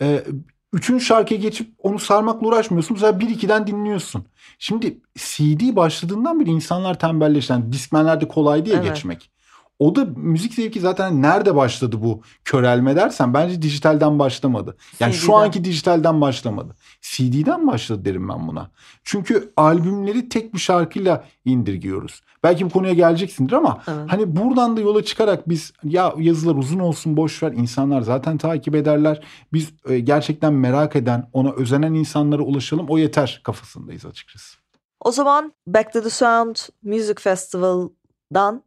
e, 0.01 0.25
üçüncü 0.73 1.05
şarkıya 1.05 1.41
geçip 1.41 1.75
onu 1.79 1.99
sarmakla 1.99 2.47
uğraşmıyorsun. 2.47 2.95
Mesela 2.95 3.21
bir 3.21 3.29
ikiden 3.29 3.67
dinliyorsun. 3.67 4.25
Şimdi 4.59 5.01
CD 5.15 5.77
başladığından 5.77 6.41
beri 6.41 6.51
insanlar 6.51 6.99
tembelleşti. 6.99 7.53
Yani 7.53 7.73
Discman'lerde 7.73 8.29
kolay 8.29 8.65
diye 8.67 8.77
Evet. 8.77 8.85
geçmek. 8.89 9.31
O 9.79 9.97
da 9.97 10.05
müzik 10.17 10.55
zevki 10.55 10.81
zaten 10.81 11.23
nerede 11.23 11.55
başladı 11.57 12.03
bu 12.03 12.23
körelme 12.45 12.97
dersen 12.97 13.35
bence 13.35 13.63
dijitalden 13.63 14.19
başlamadı. 14.19 14.77
Yani 15.01 15.15
şu 15.15 15.27
CD'den. 15.27 15.33
anki 15.33 15.65
dijitalden 15.65 16.21
başlamadı. 16.21 16.77
CD'den 17.01 17.67
başladı 17.67 18.05
derim 18.05 18.29
ben 18.29 18.49
buna. 18.49 18.71
Çünkü 19.05 19.53
albümleri 19.57 20.29
tek 20.29 20.55
bir 20.55 20.59
şarkıyla 20.59 21.25
indirgiyoruz. 21.45 22.23
Belki 22.43 22.65
bu 22.65 22.71
konuya 22.71 22.93
geleceksindir 22.93 23.53
ama 23.53 23.83
Evet. 23.89 24.13
hani 24.13 24.37
buradan 24.37 24.77
da 24.77 24.81
yola 24.81 25.05
çıkarak 25.05 25.49
biz 25.49 25.73
ya 25.85 26.15
yazılar 26.19 26.55
uzun 26.55 26.79
olsun 26.79 27.17
boş 27.17 27.43
ver 27.43 27.53
insanlar 27.53 28.01
zaten 28.01 28.39
takip 28.39 28.75
ederler. 28.75 29.25
Biz 29.53 29.73
e, 29.89 29.99
gerçekten 29.99 30.53
merak 30.53 30.97
eden, 30.97 31.31
ona 31.33 31.53
özenen 31.53 31.95
insanlara 31.95 32.43
ulaşalım 32.43 32.87
o 32.89 32.99
yeter 32.99 33.41
kafasındayız 33.45 34.07
açıkçası. 34.07 34.57
O 35.01 35.13
zaman 35.13 35.53
Back 35.67 35.93
to 35.93 36.03
the 36.03 36.11
Sound 36.11 36.57
Music 36.83 37.15
Festival'dan 37.21 38.63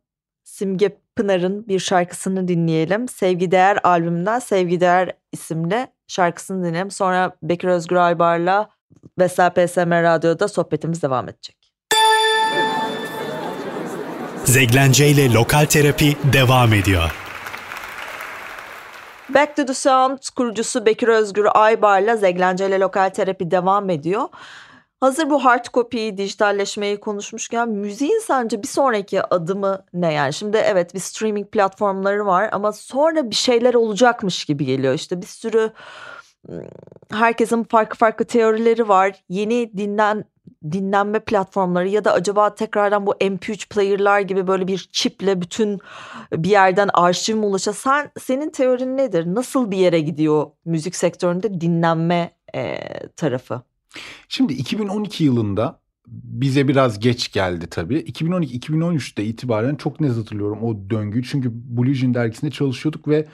Simge 0.50 0.98
Pınar'ın 1.16 1.68
bir 1.68 1.80
şarkısını 1.80 2.48
dinleyelim. 2.48 3.08
Sevgi 3.08 3.52
Değer 3.52 3.80
albümünden 3.84 4.40
Sevgi 4.40 4.80
Değer 4.80 5.12
isimli 5.32 5.88
şarkısını 6.08 6.66
dinleyelim. 6.66 6.92
Sonra 6.92 7.36
Bekir 7.44 7.68
Özgür 7.68 7.96
Aybar'la 7.96 8.70
Vesel 9.20 9.50
PSM 9.50 9.92
Radyo'da 9.92 10.48
sohbetimiz 10.48 11.04
devam 11.04 11.30
edecek. 11.30 11.58
Zeglence 14.46 15.08
ile 15.08 15.34
Lokal 15.34 15.66
Terapi 15.66 16.18
devam 16.34 16.74
ediyor. 16.74 17.12
Back 19.30 19.56
to 19.56 19.66
the 19.66 19.74
Sound 19.74 20.18
kurucusu 20.36 20.86
Bekir 20.86 21.08
Özgür 21.08 21.48
Aybar'la 21.54 22.18
Zeglence 22.18 22.68
ile 22.68 22.80
Lokal 22.80 23.10
Terapi 23.10 23.52
devam 23.52 23.90
ediyor. 23.90 24.24
Hazır 25.00 25.30
bu 25.30 25.46
hard 25.46 25.66
copy'yi, 25.74 26.18
dijitalleşmeyi 26.18 27.00
konuşmuşken 27.00 27.70
müziğin 27.70 28.20
sence 28.20 28.64
bir 28.64 28.68
sonraki 28.68 29.24
adımı 29.24 29.86
ne 29.94 30.14
yani? 30.14 30.34
Şimdi 30.34 30.58
evet 30.58 30.94
bir 30.94 31.00
streaming 31.00 31.52
platformları 31.52 32.26
var 32.26 32.50
ama 32.52 32.72
sonra 32.72 33.30
bir 33.30 33.36
şeyler 33.36 33.74
olacakmış 33.74 34.46
gibi 34.46 34.66
geliyor. 34.66 34.94
İşte 34.94 35.22
bir 35.22 35.28
sürü 35.28 35.72
herkesin 37.12 37.64
farklı 37.64 37.98
farklı 37.98 38.26
teorileri 38.26 38.88
var. 38.90 39.24
Yeni 39.30 39.78
dinlen 39.78 40.26
dinlenme 40.72 41.20
platformları 41.20 41.88
ya 41.88 42.06
da 42.06 42.14
acaba 42.14 42.56
tekrardan 42.56 43.06
bu 43.06 43.12
MP3 43.12 43.70
player'lar 43.70 44.20
gibi 44.20 44.48
böyle 44.48 44.68
bir 44.68 44.90
çiple 44.92 45.42
bütün 45.42 45.80
bir 46.32 46.50
yerden 46.50 46.90
arşiv 46.94 47.36
mi 47.36 47.46
ulaşa? 47.46 47.74
Sen 47.74 48.12
senin 48.20 48.50
teorin 48.50 48.98
nedir? 48.98 49.26
Nasıl 49.26 49.72
bir 49.72 49.78
yere 49.78 50.00
gidiyor 50.00 50.52
müzik 50.66 50.96
sektöründe 50.96 51.62
dinlenme 51.62 52.32
e, 52.56 52.80
tarafı? 53.08 53.62
Şimdi 54.30 54.54
2012 54.54 55.24
yılında 55.24 55.80
bize 56.08 56.68
biraz 56.68 57.00
geç 57.00 57.32
geldi 57.32 57.68
tabii. 57.68 58.00
2012-2013'te 58.00 59.24
itibaren 59.24 59.76
çok 59.76 60.00
net 60.00 60.18
hatırlıyorum 60.18 60.64
o 60.64 60.90
döngüyü. 60.90 61.24
Çünkü 61.24 61.52
Bluejean 61.54 62.14
dergisinde 62.14 62.52
çalışıyorduk 62.52 63.08
ve 63.08 63.26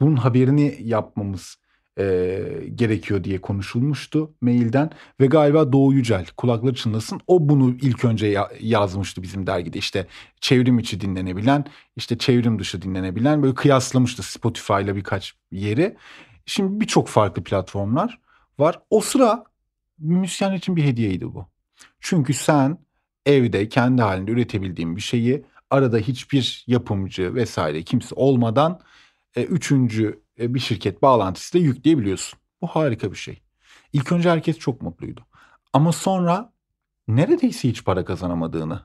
bunun 0.00 0.16
haberini 0.16 0.78
yapmamız 0.80 1.56
e, 1.98 2.38
gerekiyor 2.74 3.24
diye 3.24 3.40
konuşulmuştu 3.40 4.34
mailden. 4.40 4.90
Ve 5.20 5.26
galiba 5.26 5.72
Doğu 5.72 5.92
Yücel 5.92 6.26
kulakları 6.36 6.74
çınlasın 6.74 7.20
o 7.26 7.48
bunu 7.48 7.70
ilk 7.82 8.04
önce 8.04 8.26
ya- 8.26 8.50
yazmıştı 8.60 9.22
bizim 9.22 9.46
dergide. 9.46 9.78
İşte 9.78 10.06
çevrim 10.40 10.78
içi 10.78 11.00
dinlenebilen 11.00 11.64
işte 11.96 12.18
çevrim 12.18 12.58
dışı 12.58 12.82
dinlenebilen 12.82 13.42
böyle 13.42 13.54
kıyaslamıştı 13.54 14.22
Spotify 14.22 14.82
ile 14.82 14.96
birkaç 14.96 15.34
yeri. 15.52 15.96
Şimdi 16.46 16.80
birçok 16.80 17.08
farklı 17.08 17.44
platformlar 17.44 18.18
var. 18.58 18.80
O 18.90 19.00
sıra 19.00 19.44
müzisyen 19.98 20.52
için 20.52 20.76
bir 20.76 20.84
hediyeydi 20.84 21.34
bu. 21.34 21.46
Çünkü 22.00 22.34
sen 22.34 22.78
evde 23.26 23.68
kendi 23.68 24.02
halinde 24.02 24.30
üretebildiğin 24.30 24.96
bir 24.96 25.00
şeyi 25.00 25.44
arada 25.70 25.98
hiçbir 25.98 26.64
yapımcı 26.66 27.34
vesaire 27.34 27.82
kimse 27.82 28.14
olmadan 28.14 28.80
e, 29.36 29.42
üçüncü 29.42 30.20
e, 30.40 30.54
bir 30.54 30.60
şirket 30.60 31.02
bağlantısıyla 31.02 31.66
yükleyebiliyorsun. 31.66 32.38
Bu 32.62 32.66
harika 32.66 33.12
bir 33.12 33.16
şey. 33.16 33.42
İlk 33.92 34.12
önce 34.12 34.30
herkes 34.30 34.58
çok 34.58 34.82
mutluydu. 34.82 35.26
Ama 35.72 35.92
sonra 35.92 36.52
neredeyse 37.08 37.68
hiç 37.68 37.84
para 37.84 38.04
kazanamadığını 38.04 38.80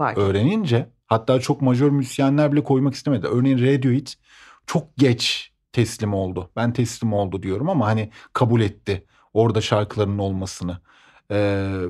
Var. 0.00 0.14
öğrenince 0.16 0.90
hatta 1.06 1.40
çok 1.40 1.62
majör 1.62 1.90
müzisyenler 1.90 2.52
bile 2.52 2.64
koymak 2.64 2.94
istemedi. 2.94 3.26
Örneğin 3.26 3.58
Radiohead 3.58 4.06
çok 4.66 4.96
geç 4.96 5.52
teslim 5.72 6.14
oldu. 6.14 6.50
Ben 6.56 6.72
teslim 6.72 7.12
oldu 7.12 7.42
diyorum 7.42 7.68
ama 7.68 7.86
hani 7.86 8.10
kabul 8.32 8.60
etti 8.60 9.06
orada 9.32 9.60
şarkılarının 9.60 10.18
olmasını. 10.18 10.78
Ee, 11.30 11.80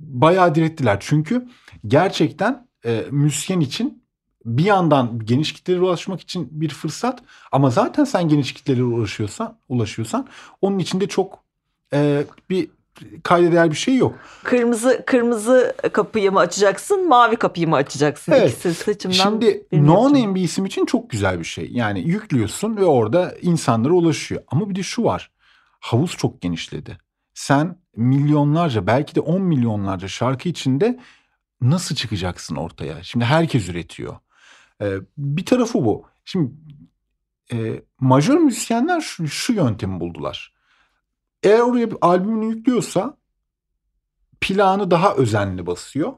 bayağı 0.00 0.54
direttiler. 0.54 0.96
Çünkü 1.00 1.48
gerçekten 1.86 2.66
e, 2.84 3.04
müzisyen 3.10 3.60
için 3.60 4.04
bir 4.44 4.64
yandan 4.64 5.18
geniş 5.24 5.52
kitlelere 5.52 5.82
ulaşmak 5.82 6.20
için 6.20 6.48
bir 6.50 6.68
fırsat 6.68 7.22
ama 7.52 7.70
zaten 7.70 8.04
sen 8.04 8.28
geniş 8.28 8.54
kitlelere 8.54 8.82
ulaşıyorsan, 8.82 9.58
ulaşıyorsan 9.68 10.28
onun 10.60 10.78
içinde 10.78 11.06
çok 11.08 11.44
e, 11.92 12.24
bir 12.50 12.68
kayda 13.22 13.52
değer 13.52 13.70
bir 13.70 13.76
şey 13.76 13.96
yok. 13.96 14.14
Kırmızı 14.44 15.02
kırmızı 15.06 15.74
kapıyı 15.92 16.32
mı 16.32 16.38
açacaksın, 16.38 17.08
mavi 17.08 17.36
kapıyı 17.36 17.68
mı 17.68 17.76
açacaksın? 17.76 18.32
Evet. 18.32 18.50
İkisi 18.50 18.74
seçimden 18.74 19.16
Şimdi 19.16 19.66
no 19.72 20.04
name 20.04 20.34
bir 20.34 20.42
isim 20.42 20.66
için 20.66 20.86
çok 20.86 21.10
güzel 21.10 21.38
bir 21.38 21.44
şey. 21.44 21.70
Yani 21.72 22.00
yüklüyorsun 22.00 22.76
ve 22.76 22.84
orada 22.84 23.34
insanlara 23.42 23.92
ulaşıyor. 23.92 24.42
Ama 24.48 24.70
bir 24.70 24.74
de 24.74 24.82
şu 24.82 25.04
var. 25.04 25.30
Havuz 25.84 26.16
çok 26.16 26.42
genişledi. 26.42 26.98
Sen 27.34 27.78
milyonlarca 27.96 28.86
belki 28.86 29.14
de 29.14 29.20
10 29.20 29.42
milyonlarca 29.42 30.08
şarkı 30.08 30.48
içinde 30.48 31.00
nasıl 31.60 31.94
çıkacaksın 31.94 32.56
ortaya? 32.56 33.02
Şimdi 33.02 33.24
herkes 33.24 33.68
üretiyor. 33.68 34.16
Ee, 34.82 34.96
bir 35.18 35.46
tarafı 35.46 35.84
bu. 35.84 36.06
Şimdi 36.24 36.52
e, 37.52 37.82
majör 38.00 38.34
müzisyenler 38.34 39.00
şu, 39.00 39.28
şu 39.28 39.52
yöntemi 39.52 40.00
buldular. 40.00 40.54
Eğer 41.42 41.60
oraya 41.60 41.90
bir 41.90 41.96
albümünü 42.00 42.46
yüklüyorsa 42.46 43.16
planı 44.40 44.90
daha 44.90 45.14
özenli 45.14 45.66
basıyor. 45.66 46.12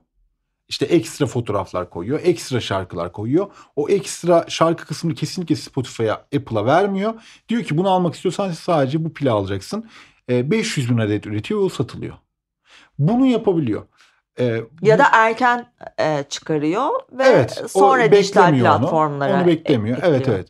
İşte 0.68 0.86
ekstra 0.86 1.26
fotoğraflar 1.26 1.90
koyuyor, 1.90 2.20
ekstra 2.22 2.60
şarkılar 2.60 3.12
koyuyor. 3.12 3.46
O 3.76 3.88
ekstra 3.88 4.44
şarkı 4.48 4.86
kısmını 4.86 5.14
kesinlikle 5.14 5.56
Spotify'a, 5.56 6.14
Apple'a 6.14 6.66
vermiyor. 6.66 7.14
Diyor 7.48 7.62
ki 7.62 7.78
bunu 7.78 7.90
almak 7.90 8.14
istiyorsan 8.14 8.50
sadece 8.50 9.04
bu 9.04 9.12
plağı 9.12 9.36
alacaksın. 9.36 9.88
Ee, 10.30 10.50
500 10.50 10.90
bin 10.90 10.98
adet 10.98 11.26
üretiyor 11.26 11.60
ve 11.60 11.64
o 11.64 11.68
satılıyor. 11.68 12.14
Bunu 12.98 13.26
yapabiliyor. 13.26 13.86
Ee, 14.38 14.44
Ya 14.82 14.94
bu- 14.94 14.98
da 14.98 15.04
erken 15.12 15.72
e, 16.00 16.24
çıkarıyor 16.28 16.90
ve 17.12 17.24
Evet, 17.24 17.62
sonra 17.68 18.12
dijital 18.12 18.42
beklemiyor 18.42 18.68
onu. 18.74 18.78
platformlara 18.80 19.36
Onu 19.40 19.46
beklemiyor. 19.46 19.96
ekliyor. 19.98 20.14
Evet 20.14 20.28
evet. 20.28 20.48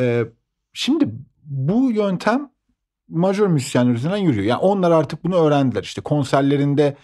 Ee, 0.00 0.24
şimdi 0.72 1.08
bu 1.44 1.90
yöntem 1.92 2.50
majör 3.08 3.46
müzisyenler 3.46 3.94
üzerinden 3.94 4.16
yürüyor. 4.16 4.44
Yani 4.46 4.60
onlar 4.60 4.90
artık 4.90 5.24
bunu 5.24 5.36
öğrendiler. 5.36 5.82
İşte 5.82 6.00
konserlerinde 6.00 6.96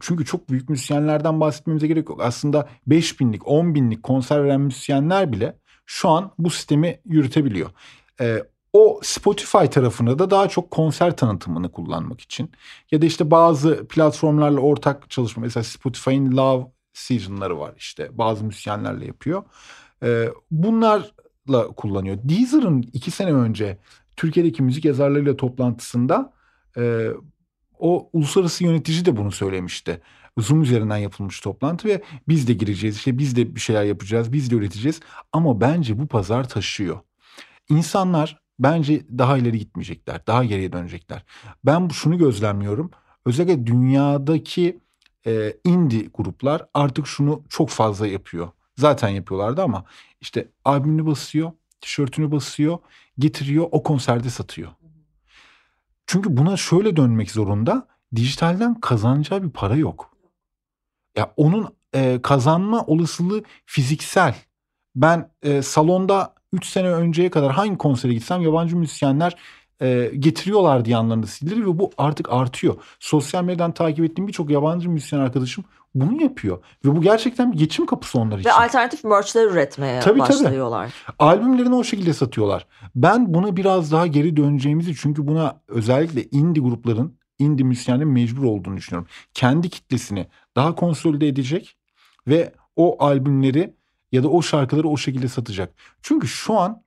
çünkü 0.00 0.24
çok 0.24 0.50
büyük 0.50 0.68
müzisyenlerden 0.68 1.40
bahsetmemize 1.40 1.86
gerek 1.86 2.08
yok. 2.08 2.20
Aslında 2.22 2.68
5 2.86 3.20
binlik, 3.20 3.48
10 3.48 3.74
binlik 3.74 4.02
konser 4.02 4.44
veren 4.44 4.60
müzisyenler 4.60 5.32
bile 5.32 5.58
şu 5.86 6.08
an 6.08 6.32
bu 6.38 6.50
sistemi 6.50 7.00
yürütebiliyor. 7.04 7.70
Ee, 8.20 8.42
o 8.72 9.00
Spotify 9.02 9.66
tarafında 9.66 10.18
da 10.18 10.30
daha 10.30 10.48
çok 10.48 10.70
konser 10.70 11.16
tanıtımını 11.16 11.72
kullanmak 11.72 12.20
için 12.20 12.50
ya 12.90 13.02
da 13.02 13.06
işte 13.06 13.30
bazı 13.30 13.88
platformlarla 13.88 14.60
ortak 14.60 15.10
çalışma 15.10 15.42
mesela 15.42 15.64
Spotify'ın 15.64 16.36
Love 16.36 16.66
Season'ları 16.92 17.58
var 17.58 17.74
işte 17.76 18.18
bazı 18.18 18.44
müzisyenlerle 18.44 19.06
yapıyor. 19.06 19.42
Ee, 20.02 20.28
bunlarla 20.50 21.66
kullanıyor. 21.76 22.18
Deezer'ın 22.22 22.82
iki 22.92 23.10
sene 23.10 23.32
önce 23.32 23.78
Türkiye'deki 24.16 24.62
müzik 24.62 24.84
yazarlarıyla 24.84 25.36
toplantısında 25.36 26.32
e, 26.76 27.10
o 27.78 28.10
uluslararası 28.12 28.64
yönetici 28.64 29.04
de 29.04 29.16
bunu 29.16 29.32
söylemişti. 29.32 30.00
Zoom 30.38 30.62
üzerinden 30.62 30.96
yapılmış 30.96 31.40
toplantı 31.40 31.88
ve 31.88 32.02
biz 32.28 32.48
de 32.48 32.52
gireceğiz 32.52 32.96
işte 32.96 33.18
biz 33.18 33.36
de 33.36 33.54
bir 33.54 33.60
şeyler 33.60 33.84
yapacağız 33.84 34.32
biz 34.32 34.50
de 34.50 34.54
üreteceğiz 34.54 35.00
ama 35.32 35.60
bence 35.60 35.98
bu 35.98 36.06
pazar 36.06 36.48
taşıyor. 36.48 37.00
İnsanlar 37.68 38.40
bence 38.58 39.02
daha 39.18 39.38
ileri 39.38 39.58
gitmeyecekler 39.58 40.26
daha 40.26 40.44
geriye 40.44 40.72
dönecekler. 40.72 41.24
Ben 41.64 41.88
şunu 41.88 42.18
gözlemliyorum 42.18 42.90
özellikle 43.26 43.66
dünyadaki 43.66 44.80
e, 45.26 45.56
indie 45.64 46.08
gruplar 46.14 46.66
artık 46.74 47.06
şunu 47.06 47.42
çok 47.48 47.68
fazla 47.68 48.06
yapıyor. 48.06 48.48
Zaten 48.76 49.08
yapıyorlardı 49.08 49.62
ama 49.62 49.84
işte 50.20 50.48
albümünü 50.64 51.06
basıyor, 51.06 51.52
tişörtünü 51.80 52.32
basıyor, 52.32 52.78
getiriyor 53.18 53.68
o 53.70 53.82
konserde 53.82 54.30
satıyor. 54.30 54.70
Çünkü 56.06 56.36
buna 56.36 56.56
şöyle 56.56 56.96
dönmek 56.96 57.30
zorunda. 57.30 57.88
Dijitalden 58.14 58.80
kazanacağı 58.80 59.42
bir 59.42 59.50
para 59.50 59.76
yok. 59.76 60.16
Ya 61.16 61.32
onun 61.36 61.76
e, 61.94 62.22
kazanma 62.22 62.84
olasılığı 62.86 63.42
fiziksel. 63.66 64.34
Ben 64.94 65.30
e, 65.42 65.62
salonda 65.62 66.34
3 66.52 66.66
sene 66.66 66.88
önceye 66.88 67.30
kadar 67.30 67.52
hangi 67.52 67.78
konsere 67.78 68.14
gitsem 68.14 68.42
yabancı 68.42 68.76
müzisyenler 68.76 69.36
e, 69.80 70.10
getiriyorlardı 70.18 70.90
yanlarında 70.90 71.26
CD'leri 71.26 71.66
ve 71.66 71.78
bu 71.78 71.90
artık 71.98 72.32
artıyor. 72.32 72.74
Sosyal 73.00 73.44
medyadan 73.44 73.72
takip 73.72 74.04
ettiğim 74.04 74.28
birçok 74.28 74.50
yabancı 74.50 74.90
müzisyen 74.90 75.20
arkadaşım 75.20 75.64
bunu 75.94 76.22
yapıyor. 76.22 76.58
Ve 76.84 76.96
bu 76.96 77.02
gerçekten 77.02 77.52
bir 77.52 77.58
geçim 77.58 77.86
kapısı 77.86 78.18
onlar 78.18 78.38
için. 78.38 78.50
Ve 78.50 78.52
alternatif 78.52 79.04
merchler 79.04 79.44
üretmeye 79.44 80.00
Tabii, 80.00 80.18
tabii. 80.18 80.28
başlıyorlar. 80.28 80.94
Albümlerini 81.18 81.74
o 81.74 81.84
şekilde 81.84 82.12
satıyorlar. 82.12 82.66
Ben 82.94 83.34
buna 83.34 83.56
biraz 83.56 83.92
daha 83.92 84.06
geri 84.06 84.36
döneceğimizi 84.36 84.94
çünkü 84.96 85.26
buna 85.26 85.60
özellikle 85.68 86.24
indie 86.24 86.62
grupların, 86.62 87.18
indie 87.38 87.66
müzisyenlerin 87.66 88.08
mecbur 88.08 88.44
olduğunu 88.44 88.76
düşünüyorum. 88.76 89.08
Kendi 89.34 89.70
kitlesini 89.70 90.26
daha 90.56 90.74
konsolide 90.74 91.28
edecek 91.28 91.76
ve 92.26 92.52
o 92.76 93.04
albümleri 93.04 93.74
ya 94.12 94.22
da 94.22 94.28
o 94.28 94.42
şarkıları 94.42 94.88
o 94.88 94.96
şekilde 94.96 95.28
satacak. 95.28 95.74
Çünkü 96.02 96.28
şu 96.28 96.58
an 96.58 96.82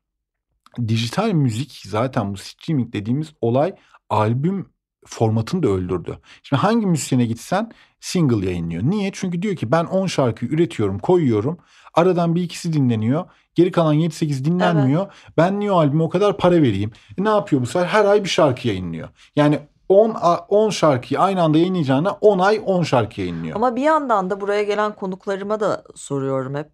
dijital 0.87 1.31
müzik 1.31 1.81
zaten 1.85 2.33
bu 2.33 2.37
streaming 2.37 2.93
dediğimiz 2.93 3.33
olay 3.41 3.75
albüm 4.09 4.69
formatını 5.05 5.63
da 5.63 5.67
öldürdü. 5.67 6.19
Şimdi 6.43 6.61
hangi 6.61 6.85
müzisyene 6.85 7.25
gitsen 7.25 7.71
single 7.99 8.45
yayınlıyor. 8.45 8.83
Niye? 8.83 9.11
Çünkü 9.13 9.41
diyor 9.41 9.55
ki 9.55 9.71
ben 9.71 9.85
10 9.85 10.07
şarkı 10.07 10.45
üretiyorum, 10.45 10.99
koyuyorum. 10.99 11.57
Aradan 11.93 12.35
bir 12.35 12.41
ikisi 12.41 12.73
dinleniyor. 12.73 13.25
Geri 13.55 13.71
kalan 13.71 13.95
7-8 13.95 14.45
dinlenmiyor. 14.45 15.13
Ben 15.37 15.59
niye 15.59 15.71
o 15.71 15.77
albüme 15.77 16.03
o 16.03 16.09
kadar 16.09 16.37
para 16.37 16.55
vereyim? 16.55 16.91
E 17.17 17.23
ne 17.23 17.29
yapıyor 17.29 17.61
bu 17.61 17.65
sefer? 17.65 17.87
Her 17.87 18.05
ay 18.05 18.23
bir 18.23 18.29
şarkı 18.29 18.67
yayınlıyor. 18.67 19.09
Yani 19.35 19.59
10 19.89 20.09
10 20.49 20.69
şarkıyı 20.69 21.19
aynı 21.19 21.41
anda 21.41 21.57
yayınlayacağına 21.57 22.11
10 22.11 22.39
ay 22.39 22.61
10 22.65 22.83
şarkı 22.83 23.21
yayınlıyor. 23.21 23.55
Ama 23.55 23.75
bir 23.75 23.81
yandan 23.81 24.29
da 24.29 24.41
buraya 24.41 24.63
gelen 24.63 24.95
konuklarıma 24.95 25.59
da 25.59 25.83
soruyorum 25.95 26.55
hep 26.55 26.69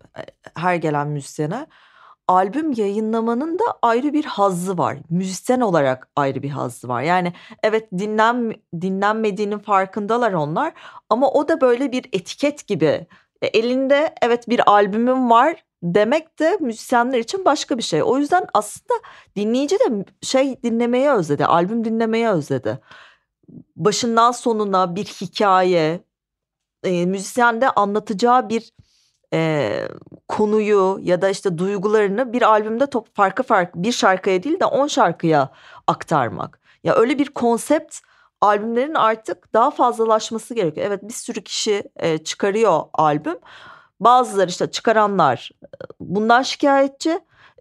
her 0.55 0.75
gelen 0.75 1.07
müzisyene. 1.07 1.67
Albüm 2.27 2.71
yayınlamanın 2.71 3.59
da 3.59 3.63
ayrı 3.81 4.13
bir 4.13 4.25
hazzı 4.25 4.77
var. 4.77 4.97
Müzisyen 5.09 5.61
olarak 5.61 6.09
ayrı 6.15 6.43
bir 6.43 6.49
hazzı 6.49 6.87
var. 6.87 7.01
Yani 7.01 7.33
evet 7.63 7.91
dinlen 7.91 8.53
dinlenmediğinin 8.81 9.59
farkındalar 9.59 10.33
onlar 10.33 10.73
ama 11.09 11.31
o 11.31 11.47
da 11.47 11.61
böyle 11.61 11.91
bir 11.91 12.05
etiket 12.13 12.67
gibi. 12.67 13.07
E, 13.41 13.47
elinde 13.47 14.15
evet 14.21 14.49
bir 14.49 14.69
albümüm 14.71 15.29
var 15.29 15.65
demek 15.83 16.39
de 16.39 16.57
müzisyenler 16.61 17.19
için 17.19 17.45
başka 17.45 17.77
bir 17.77 17.83
şey. 17.83 18.03
O 18.03 18.17
yüzden 18.17 18.47
aslında 18.53 18.93
dinleyici 19.35 19.75
de 19.75 20.05
şey 20.21 20.63
dinlemeyi 20.63 21.09
özledi, 21.09 21.45
albüm 21.45 21.85
dinlemeyi 21.85 22.27
özledi. 22.27 22.79
Başından 23.75 24.31
sonuna 24.31 24.95
bir 24.95 25.05
hikaye, 25.05 26.03
e, 26.83 27.05
müzisyen 27.05 27.61
de 27.61 27.69
anlatacağı 27.69 28.49
bir 28.49 28.71
e, 29.33 29.87
konuyu 30.27 30.99
ya 31.01 31.21
da 31.21 31.29
işte 31.29 31.57
duygularını 31.57 32.33
bir 32.33 32.41
albümde 32.41 32.85
top 32.87 33.15
farklı 33.15 33.43
farklı 33.43 33.83
bir 33.83 33.91
şarkıya 33.91 34.43
değil 34.43 34.59
de 34.59 34.65
on 34.65 34.87
şarkıya 34.87 35.49
aktarmak. 35.87 36.59
Ya 36.83 36.95
öyle 36.95 37.19
bir 37.19 37.29
konsept 37.29 37.97
albümlerin 38.41 38.93
artık 38.93 39.53
daha 39.53 39.71
fazlalaşması 39.71 40.53
gerekiyor. 40.53 40.87
Evet 40.87 41.03
bir 41.03 41.13
sürü 41.13 41.43
kişi 41.43 41.83
e, 41.95 42.17
çıkarıyor 42.17 42.81
albüm 42.93 43.37
Bazıları 43.99 44.49
işte 44.49 44.71
çıkaranlar 44.71 45.51
bundan 45.99 46.41
şikayetçi. 46.41 47.19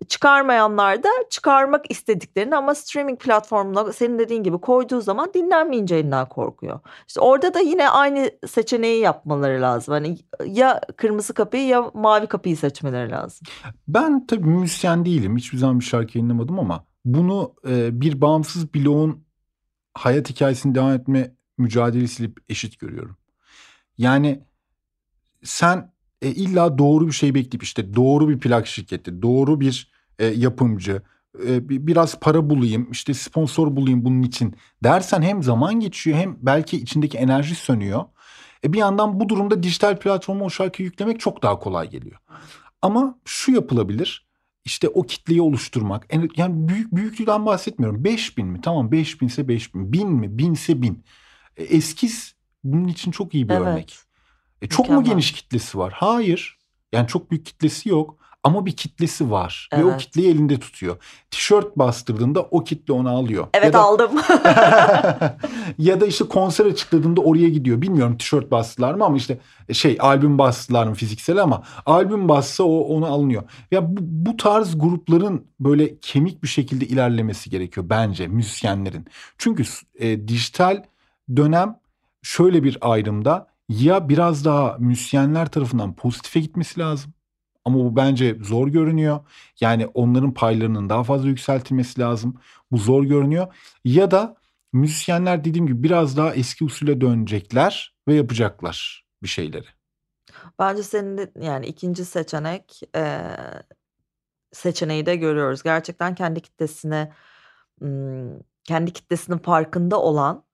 Çıkarmayanlar 0.08 1.02
da 1.02 1.08
çıkarmak 1.30 1.90
istediklerini 1.90 2.56
ama 2.56 2.74
streaming 2.74 3.20
platformuna 3.20 3.92
senin 3.92 4.18
dediğin 4.18 4.42
gibi 4.42 4.58
koyduğu 4.58 5.00
zaman 5.00 5.34
dinlenmeyeceğinden 5.34 6.28
korkuyor. 6.28 6.80
İşte 7.08 7.20
orada 7.20 7.54
da 7.54 7.60
yine 7.60 7.88
aynı 7.88 8.30
seçeneği 8.46 9.00
yapmaları 9.00 9.62
lazım. 9.62 9.94
Hani 9.94 10.18
ya 10.46 10.80
kırmızı 10.96 11.34
kapıyı 11.34 11.66
ya 11.66 11.90
mavi 11.94 12.26
kapıyı 12.26 12.56
seçmeleri 12.56 13.10
lazım. 13.10 13.46
Ben 13.88 14.26
tabii 14.26 14.44
müzisyen 14.44 15.04
değilim. 15.04 15.36
Hiçbir 15.36 15.58
zaman 15.58 15.80
bir 15.80 15.84
şarkı 15.84 16.18
yayınlamadım 16.18 16.58
ama 16.58 16.84
bunu 17.04 17.54
e, 17.68 18.00
bir 18.00 18.20
bağımsız 18.20 18.74
bloğun 18.74 19.24
hayat 19.94 20.30
hikayesini 20.30 20.74
devam 20.74 20.92
etme 20.92 21.34
mücadelesiyle 21.58 22.32
eşit 22.48 22.78
görüyorum. 22.78 23.16
Yani 23.98 24.44
sen 25.42 25.93
e, 26.22 26.28
illa 26.28 26.78
doğru 26.78 27.06
bir 27.06 27.12
şey 27.12 27.34
bekleyip 27.34 27.62
işte 27.62 27.94
doğru 27.94 28.28
bir 28.28 28.38
plak 28.38 28.66
şirketi, 28.66 29.22
doğru 29.22 29.60
bir 29.60 29.92
e, 30.18 30.26
yapımcı, 30.26 31.02
e, 31.46 31.68
biraz 31.68 32.20
para 32.20 32.50
bulayım, 32.50 32.88
işte 32.90 33.14
sponsor 33.14 33.76
bulayım 33.76 34.04
bunun 34.04 34.22
için 34.22 34.54
dersen 34.84 35.22
hem 35.22 35.42
zaman 35.42 35.80
geçiyor 35.80 36.18
hem 36.18 36.36
belki 36.40 36.76
içindeki 36.76 37.18
enerji 37.18 37.54
sönüyor. 37.54 38.04
E, 38.64 38.72
bir 38.72 38.78
yandan 38.78 39.20
bu 39.20 39.28
durumda 39.28 39.62
dijital 39.62 39.98
platforma 39.98 40.44
o 40.44 40.50
şarkıyı 40.50 40.86
yüklemek 40.86 41.20
çok 41.20 41.42
daha 41.42 41.58
kolay 41.58 41.90
geliyor. 41.90 42.16
Ama 42.82 43.18
şu 43.24 43.52
yapılabilir. 43.52 44.26
İşte 44.64 44.88
o 44.88 45.02
kitleyi 45.02 45.42
oluşturmak. 45.42 46.06
Yani 46.36 46.68
büyük 46.68 46.92
büyüklükten 46.96 47.46
bahsetmiyorum. 47.46 48.04
5000 48.04 48.46
mi? 48.46 48.60
Tamam 48.60 48.92
5000 48.92 49.26
ise 49.26 49.48
5000. 49.48 49.92
1000 49.92 50.08
mi? 50.08 50.38
1000 50.38 50.52
ise 50.52 50.82
1000. 50.82 51.04
E, 51.56 51.62
eskiz 51.64 52.34
bunun 52.64 52.88
için 52.88 53.10
çok 53.10 53.34
iyi 53.34 53.48
bir 53.48 53.54
evet. 53.54 53.66
örnek. 53.66 53.98
E 54.64 54.68
çok 54.68 54.78
Mükemmel. 54.78 55.00
mu 55.00 55.04
geniş 55.10 55.32
kitlesi 55.32 55.78
var? 55.78 55.92
Hayır. 55.96 56.58
Yani 56.92 57.08
çok 57.08 57.30
büyük 57.30 57.46
kitlesi 57.46 57.88
yok 57.88 58.16
ama 58.44 58.66
bir 58.66 58.72
kitlesi 58.72 59.30
var 59.30 59.68
evet. 59.72 59.84
ve 59.84 59.88
o 59.88 59.96
kitleyi 59.96 60.30
elinde 60.30 60.60
tutuyor. 60.60 60.96
Tişört 61.30 61.76
bastırdığında 61.78 62.42
o 62.42 62.64
kitle 62.64 62.92
onu 62.92 63.08
alıyor. 63.08 63.46
Evet 63.54 63.64
ya 63.64 63.72
da, 63.72 63.80
aldım. 63.80 64.10
ya 65.78 66.00
da 66.00 66.06
işte 66.06 66.24
konser 66.28 66.66
açıkladığında 66.66 67.20
oraya 67.20 67.48
gidiyor. 67.48 67.82
Bilmiyorum 67.82 68.16
tişört 68.18 68.50
bastılar 68.50 68.94
mı 68.94 69.04
ama 69.04 69.16
işte 69.16 69.38
e, 69.68 69.74
şey 69.74 69.96
albüm 70.00 70.38
bastılar 70.38 70.86
mı 70.86 70.94
fiziksel 70.94 71.42
ama 71.42 71.62
albüm 71.86 72.28
bassa 72.28 72.64
o 72.64 72.78
onu 72.78 73.06
alınıyor. 73.06 73.42
Ya 73.70 73.96
bu, 73.96 74.00
bu 74.00 74.36
tarz 74.36 74.78
grupların 74.78 75.46
böyle 75.60 75.98
kemik 75.98 76.42
bir 76.42 76.48
şekilde 76.48 76.86
ilerlemesi 76.86 77.50
gerekiyor 77.50 77.86
bence 77.90 78.26
müzisyenlerin. 78.28 79.06
Çünkü 79.38 79.64
e, 79.98 80.28
dijital 80.28 80.82
dönem 81.36 81.76
şöyle 82.22 82.62
bir 82.62 82.78
ayrımda 82.80 83.53
ya 83.68 84.08
biraz 84.08 84.44
daha 84.44 84.76
müsyenler 84.78 85.50
tarafından 85.50 85.96
pozitife 85.96 86.40
gitmesi 86.40 86.80
lazım. 86.80 87.14
Ama 87.64 87.78
bu 87.78 87.96
bence 87.96 88.38
zor 88.40 88.68
görünüyor. 88.68 89.20
Yani 89.60 89.86
onların 89.86 90.34
paylarının 90.34 90.88
daha 90.88 91.04
fazla 91.04 91.28
yükseltilmesi 91.28 92.00
lazım. 92.00 92.40
Bu 92.70 92.78
zor 92.78 93.04
görünüyor. 93.04 93.54
Ya 93.84 94.10
da 94.10 94.36
müzisyenler 94.72 95.44
dediğim 95.44 95.66
gibi 95.66 95.82
biraz 95.82 96.16
daha 96.16 96.34
eski 96.34 96.64
usule 96.64 97.00
dönecekler 97.00 97.94
ve 98.08 98.14
yapacaklar 98.14 99.06
bir 99.22 99.28
şeyleri. 99.28 99.66
Bence 100.58 100.82
senin 100.82 101.18
de 101.18 101.32
yani 101.40 101.66
ikinci 101.66 102.04
seçenek 102.04 102.80
e, 102.96 103.20
seçeneği 104.52 105.06
de 105.06 105.16
görüyoruz. 105.16 105.62
Gerçekten 105.62 106.14
kendi 106.14 106.40
kitlesine 106.40 107.12
kendi 108.64 108.92
kitlesinin 108.92 109.38
farkında 109.38 110.00
olan 110.00 110.44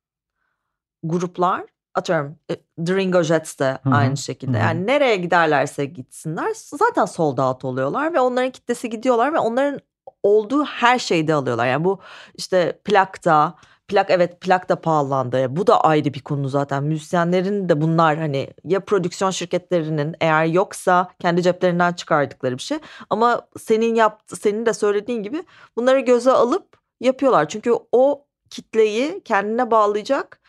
gruplar 1.03 1.67
atıyorum 2.01 2.39
The 2.87 2.97
Ringo 2.97 3.23
Jets 3.23 3.59
de 3.59 3.79
Hı-hı. 3.83 3.95
aynı 3.95 4.17
şekilde. 4.17 4.59
Hı-hı. 4.59 4.67
Yani 4.67 4.87
nereye 4.87 5.17
giderlerse 5.17 5.85
gitsinler 5.85 6.53
zaten 6.55 7.05
sold 7.05 7.39
out 7.39 7.65
oluyorlar 7.65 8.15
ve 8.15 8.21
onların 8.21 8.51
kitlesi 8.51 8.91
gidiyorlar 8.91 9.35
ve 9.35 9.39
onların 9.39 9.81
olduğu 10.23 10.65
her 10.65 10.99
şeyde 10.99 11.35
alıyorlar. 11.35 11.67
Yani 11.67 11.85
bu 11.85 12.01
işte 12.35 12.81
plakta, 12.85 13.55
plak 13.89 14.11
evet 14.11 14.41
plak 14.41 14.69
da 14.69 14.81
pahalandı. 14.81 15.57
Bu 15.57 15.67
da 15.67 15.81
ayrı 15.81 16.15
bir 16.15 16.21
konu 16.21 16.49
zaten. 16.49 16.85
Müzisyenlerin 16.85 17.69
de 17.69 17.81
bunlar 17.81 18.19
hani 18.19 18.51
ya 18.65 18.81
prodüksiyon 18.81 19.31
şirketlerinin 19.31 20.17
eğer 20.21 20.45
yoksa 20.45 21.11
kendi 21.19 21.43
ceplerinden 21.43 21.93
çıkardıkları 21.93 22.57
bir 22.59 22.63
şey. 22.63 22.79
Ama 23.11 23.43
senin 23.59 23.95
yaptı 23.95 24.37
senin 24.37 24.67
de 24.67 24.73
söylediğin 24.73 25.23
gibi 25.23 25.45
bunları 25.77 26.01
göze 26.01 26.31
alıp 26.31 26.77
yapıyorlar. 27.01 27.49
Çünkü 27.49 27.75
o 27.93 28.27
kitleyi 28.51 29.21
kendine 29.25 29.71
bağlayacak 29.71 30.41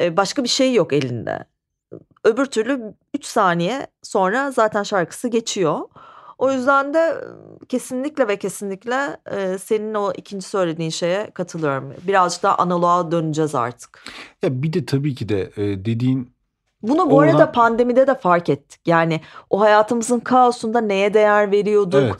başka 0.00 0.44
bir 0.44 0.48
şey 0.48 0.74
yok 0.74 0.92
elinde. 0.92 1.44
Öbür 2.24 2.46
türlü 2.46 2.94
3 3.14 3.24
saniye 3.24 3.86
sonra 4.02 4.50
zaten 4.50 4.82
şarkısı 4.82 5.28
geçiyor. 5.28 5.80
O 6.38 6.52
yüzden 6.52 6.94
de 6.94 7.14
kesinlikle 7.68 8.28
ve 8.28 8.36
kesinlikle 8.36 9.16
senin 9.58 9.94
o 9.94 10.12
ikinci 10.16 10.46
söylediğin 10.46 10.90
şeye 10.90 11.30
katılıyorum. 11.30 11.94
Birazcık 12.02 12.42
daha 12.42 12.56
analoğa 12.56 13.10
döneceğiz 13.10 13.54
artık. 13.54 14.04
Ya 14.42 14.62
bir 14.62 14.72
de 14.72 14.86
tabii 14.86 15.14
ki 15.14 15.28
de 15.28 15.52
dediğin 15.84 16.32
bunu 16.82 17.10
bu 17.10 17.16
oradan... 17.16 17.32
arada 17.32 17.52
pandemide 17.52 18.06
de 18.06 18.14
fark 18.14 18.48
ettik. 18.48 18.80
Yani 18.86 19.20
o 19.50 19.60
hayatımızın 19.60 20.20
kaosunda 20.20 20.80
neye 20.80 21.14
değer 21.14 21.50
veriyorduk? 21.52 22.02
Evet. 22.02 22.14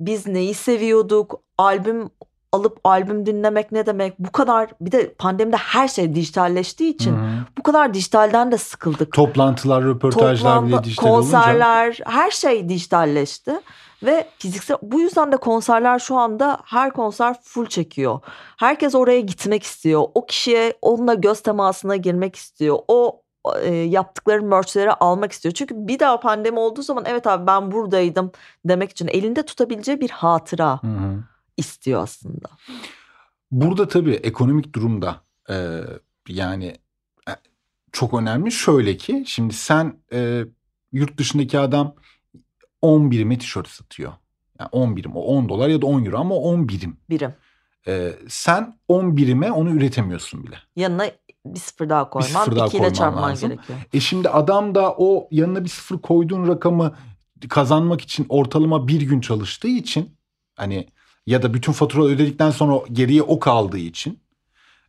Biz 0.00 0.26
neyi 0.26 0.54
seviyorduk? 0.54 1.40
Albüm 1.58 2.10
alıp 2.52 2.80
albüm 2.84 3.26
dinlemek 3.26 3.72
ne 3.72 3.86
demek? 3.86 4.18
Bu 4.18 4.32
kadar 4.32 4.70
bir 4.80 4.92
de 4.92 5.14
pandemide 5.14 5.56
her 5.56 5.88
şey 5.88 6.14
dijitalleştiği 6.14 6.94
için 6.94 7.12
Hı-hı. 7.16 7.44
bu 7.58 7.62
kadar 7.62 7.94
dijitalden 7.94 8.52
de 8.52 8.58
sıkıldık. 8.58 9.12
Toplantılar, 9.12 9.84
röportajlar 9.84 10.54
Toplantı, 10.54 10.68
bile 10.68 10.84
dijital 10.84 11.08
konserler, 11.08 11.86
olunca. 11.86 12.04
her 12.06 12.30
şey 12.30 12.68
dijitalleşti. 12.68 13.60
Ve 14.02 14.28
fiziksel 14.38 14.76
bu 14.82 15.00
yüzden 15.00 15.32
de 15.32 15.36
konserler 15.36 15.98
şu 15.98 16.16
anda 16.16 16.58
her 16.64 16.90
konser 16.90 17.36
full 17.42 17.66
çekiyor. 17.66 18.20
Herkes 18.56 18.94
oraya 18.94 19.20
gitmek 19.20 19.62
istiyor. 19.62 20.04
O 20.14 20.26
kişiye 20.26 20.74
onunla 20.82 21.14
göz 21.14 21.40
temasına 21.40 21.96
girmek 21.96 22.36
istiyor. 22.36 22.78
O 22.88 23.22
e, 23.62 23.74
yaptıkları 23.74 24.42
merchleri 24.42 24.92
almak 24.92 25.32
istiyor. 25.32 25.54
Çünkü 25.54 25.74
bir 25.88 25.98
daha 25.98 26.20
pandemi 26.20 26.58
olduğu 26.58 26.82
zaman 26.82 27.04
evet 27.06 27.26
abi 27.26 27.46
ben 27.46 27.70
buradaydım 27.70 28.32
demek 28.64 28.90
için 28.90 29.08
elinde 29.08 29.42
tutabileceği 29.42 30.00
bir 30.00 30.10
hatıra. 30.10 30.82
Hı 30.82 30.86
hı 30.86 31.22
istiyor 31.58 32.02
aslında. 32.02 32.48
Burada 33.50 33.88
tabii 33.88 34.14
ekonomik 34.14 34.74
durumda 34.74 35.20
e, 35.50 35.80
yani 36.28 36.66
e, 37.28 37.32
çok 37.92 38.14
önemli. 38.14 38.52
Şöyle 38.52 38.96
ki 38.96 39.24
şimdi 39.26 39.54
sen 39.54 39.94
e, 40.12 40.44
yurt 40.92 41.18
dışındaki 41.18 41.58
adam 41.58 41.94
10 42.82 43.10
birime 43.10 43.38
tişört 43.38 43.68
satıyor. 43.68 44.12
Yani 44.60 44.68
10 44.72 44.96
birim 44.96 45.16
o 45.16 45.20
10 45.20 45.48
dolar 45.48 45.68
ya 45.68 45.82
da 45.82 45.86
10 45.86 46.04
euro 46.04 46.18
ama 46.18 46.34
10 46.34 46.68
birim. 46.68 46.96
Birim. 47.10 47.34
E, 47.86 48.12
sen 48.28 48.78
10 48.88 49.16
birime 49.16 49.52
onu 49.52 49.70
üretemiyorsun 49.70 50.46
bile. 50.46 50.56
Yanına 50.76 51.10
bir 51.46 51.60
sıfır 51.60 51.88
daha 51.88 52.10
koyman, 52.10 52.30
bir 52.30 52.38
sıfır 52.38 52.56
daha 52.56 52.66
ikiyle 52.66 52.92
çarpman 52.92 53.30
lazım. 53.30 53.48
gerekiyor. 53.48 53.78
E 53.92 54.00
şimdi 54.00 54.28
adam 54.28 54.74
da 54.74 54.94
o 54.98 55.28
yanına 55.30 55.64
bir 55.64 55.68
sıfır 55.68 55.98
koyduğun 55.98 56.48
rakamı 56.48 56.96
kazanmak 57.48 58.00
için 58.00 58.26
ortalama 58.28 58.88
bir 58.88 59.00
gün 59.00 59.20
çalıştığı 59.20 59.68
için 59.68 60.16
hani 60.54 60.88
ya 61.28 61.42
da 61.42 61.54
bütün 61.54 61.72
fatura 61.72 62.04
ödedikten 62.04 62.50
sonra 62.50 62.80
geriye 62.92 63.22
o 63.22 63.38
kaldığı 63.38 63.78
için 63.78 64.18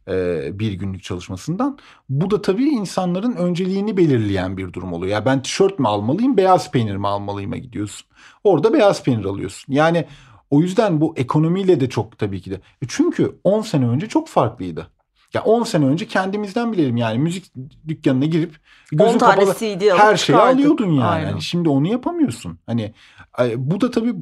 e, 0.08 0.50
bir 0.60 0.72
günlük 0.72 1.04
çalışmasından. 1.04 1.78
Bu 2.10 2.32
da 2.32 2.42
tabii 2.42 2.64
insanların 2.64 3.36
önceliğini 3.36 3.98
belirleyen 3.98 4.58
bir 4.58 4.74
durum 4.74 4.94
oluyor. 4.94 5.12
Ya 5.12 5.16
yani 5.16 5.26
ben 5.26 5.42
tişört 5.42 5.80
mü 5.80 5.88
almalıyım, 5.88 6.38
beyaz 6.38 6.72
peynir 6.72 6.96
mi 6.96 7.08
almalıyım'a 7.08 7.58
gidiyorsun. 7.58 8.08
Orada 8.44 8.74
beyaz 8.74 9.04
peynir 9.04 9.26
alıyorsun. 9.26 9.74
Yani 9.74 10.06
o 10.50 10.62
yüzden 10.62 11.02
bu 11.02 11.14
ekonomiyle 11.18 11.80
de 11.80 11.90
çok 11.90 12.18
tabii 12.18 12.42
ki 12.42 12.52
de. 12.52 12.56
E 12.56 12.86
çünkü 12.88 13.40
10 13.44 13.62
sene 13.62 13.88
önce 13.88 14.08
çok 14.08 14.28
farklıydı. 14.28 14.88
Ya 15.34 15.44
10 15.44 15.64
sene 15.64 15.86
önce 15.86 16.08
kendimizden 16.08 16.74
bilelim 16.74 16.98
yani 16.98 17.20
müzik 17.20 17.46
dükkanına 17.88 18.26
girip 18.26 18.56
gözün 18.92 19.14
10 19.14 19.18
tane 19.18 19.36
kapalı 19.36 19.54
CD 19.54 19.82
her 19.98 20.18
şeyi 20.18 20.26
çıkardık. 20.26 20.56
alıyordun 20.56 20.92
yani. 20.92 21.26
Hani 21.26 21.42
şimdi 21.42 21.70
onu 21.70 21.88
yapamıyorsun. 21.88 22.60
Hani 22.66 22.94
bu 23.58 23.82
da 23.82 23.92
tabii 23.92 24.16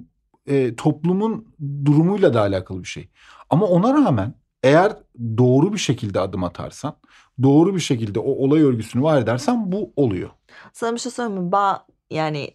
e, 0.48 0.76
toplumun 0.76 1.48
durumuyla 1.86 2.34
da 2.34 2.42
alakalı 2.42 2.84
bir 2.84 2.88
şey. 2.88 3.10
Ama 3.50 3.66
ona 3.66 3.94
rağmen 3.94 4.34
eğer 4.64 4.94
doğru 5.38 5.74
bir 5.74 5.78
şekilde 5.78 6.20
adım 6.20 6.44
atarsan, 6.44 6.98
doğru 7.44 7.76
bir 7.76 7.80
şekilde 7.80 8.20
o 8.20 8.32
olay 8.32 8.62
örgüsünü 8.62 9.04
var 9.04 9.22
edersen 9.22 9.72
bu 9.72 9.94
oluyor. 9.96 10.30
Sana 10.74 10.96
bir 10.96 11.00
şey 11.00 11.12
söyleyeyim 11.12 11.44
mi? 11.44 11.52
Ben 11.52 11.78
yani 12.10 12.52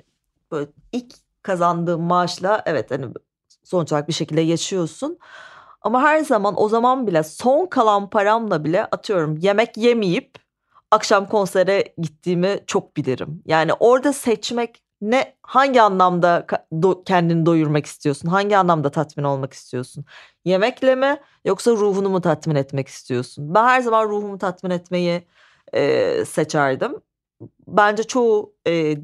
böyle 0.52 0.70
ilk 0.92 1.14
kazandığım 1.42 2.02
maaşla 2.02 2.62
evet 2.66 2.90
hani 2.90 3.06
sonuç 3.64 3.92
olarak 3.92 4.08
bir 4.08 4.12
şekilde 4.12 4.40
yaşıyorsun. 4.40 5.18
Ama 5.82 6.02
her 6.02 6.20
zaman 6.20 6.54
o 6.56 6.68
zaman 6.68 7.06
bile 7.06 7.22
son 7.22 7.66
kalan 7.66 8.10
paramla 8.10 8.64
bile 8.64 8.84
atıyorum 8.84 9.36
yemek 9.36 9.76
yemeyip 9.76 10.38
akşam 10.90 11.28
konsere 11.28 11.94
gittiğimi 11.98 12.60
çok 12.66 12.96
bilirim. 12.96 13.42
Yani 13.46 13.72
orada 13.72 14.12
seçmek 14.12 14.82
ne 15.02 15.34
hangi 15.42 15.82
anlamda 15.82 16.46
do- 16.72 17.04
kendini 17.04 17.46
doyurmak 17.46 17.86
istiyorsun? 17.86 18.28
Hangi 18.28 18.56
anlamda 18.56 18.90
tatmin 18.90 19.24
olmak 19.24 19.52
istiyorsun? 19.52 20.04
Yemekle 20.44 20.94
mi 20.94 21.16
yoksa 21.44 21.70
ruhunu 21.70 22.08
mu 22.08 22.20
tatmin 22.20 22.54
etmek 22.54 22.88
istiyorsun? 22.88 23.54
Ben 23.54 23.64
her 23.64 23.80
zaman 23.80 24.08
ruhumu 24.08 24.38
tatmin 24.38 24.70
etmeyi 24.70 25.22
e, 25.74 26.24
seçerdim. 26.24 26.92
Bence 27.68 28.02
çoğu 28.02 28.54
e, 28.66 28.96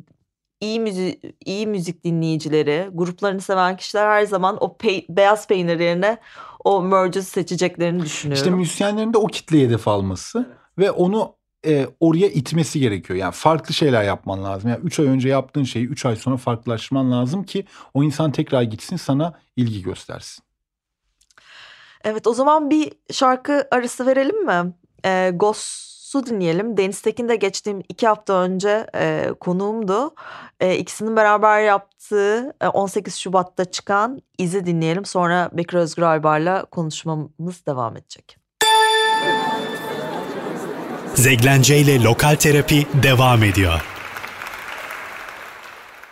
iyi 0.61 0.80
müzik 0.80 1.24
iyi 1.44 1.66
müzik 1.66 2.05
dinleyicileri, 2.05 2.88
gruplarını 2.92 3.40
seven 3.40 3.76
kişiler 3.76 4.07
her 4.07 4.24
zaman 4.24 4.57
o 4.61 4.76
pey- 4.80 5.07
beyaz 5.09 5.46
peynir 5.46 5.80
yerine 5.80 6.18
o 6.64 6.82
merge'ü 6.82 7.22
seçeceklerini 7.22 8.03
düşünüyorum. 8.03 8.44
İşte 8.44 8.51
müzisyenlerin 8.57 9.12
de 9.12 9.18
o 9.18 9.26
kitleye 9.26 9.66
hedef 9.66 9.88
alması 9.88 10.57
ve 10.78 10.90
onu 10.90 11.38
e, 11.66 11.86
oraya 12.00 12.28
itmesi 12.28 12.80
gerekiyor. 12.80 13.18
Yani 13.18 13.32
farklı 13.32 13.74
şeyler 13.74 14.02
yapman 14.02 14.44
lazım. 14.44 14.70
Yani 14.70 14.80
3 14.84 15.00
ay 15.00 15.06
önce 15.06 15.28
yaptığın 15.28 15.64
şeyi 15.64 15.86
3 15.86 16.06
ay 16.06 16.16
sonra 16.16 16.36
farklılaşman 16.36 17.12
lazım 17.12 17.44
ki 17.44 17.64
o 17.94 18.02
insan 18.02 18.32
tekrar 18.32 18.62
gitsin 18.62 18.96
sana 18.96 19.34
ilgi 19.56 19.82
göstersin. 19.82 20.44
Evet 22.04 22.26
o 22.26 22.34
zaman 22.34 22.70
bir 22.70 22.92
şarkı 23.12 23.68
arası 23.70 24.06
verelim 24.06 24.46
mi? 24.46 24.72
Ee, 25.04 25.32
Ghost'u 25.34 26.26
dinleyelim. 26.26 26.76
Deniz 26.76 27.00
Tekin 27.00 27.28
de 27.28 27.36
geçtiğim 27.36 27.82
iki 27.88 28.06
hafta 28.06 28.42
önce 28.42 28.86
e, 28.94 29.32
konuğumdu. 29.40 30.14
E, 30.61 30.76
ikisinin 30.76 31.16
beraber 31.16 31.62
yaptığı 31.62 32.54
e, 32.61 32.66
18 32.66 33.16
Şubat'ta 33.16 33.64
çıkan 33.64 34.22
izi 34.38 34.66
dinleyelim. 34.66 35.04
Sonra 35.04 35.50
Bekir 35.52 35.76
Özgür 35.76 36.02
Aybar'la 36.02 36.64
konuşmamız 36.64 37.66
devam 37.66 37.96
edecek. 37.96 38.38
Zeglence 41.19 41.79
ile 41.79 42.03
Lokal 42.03 42.35
Terapi 42.35 42.87
devam 43.03 43.43
ediyor. 43.43 43.81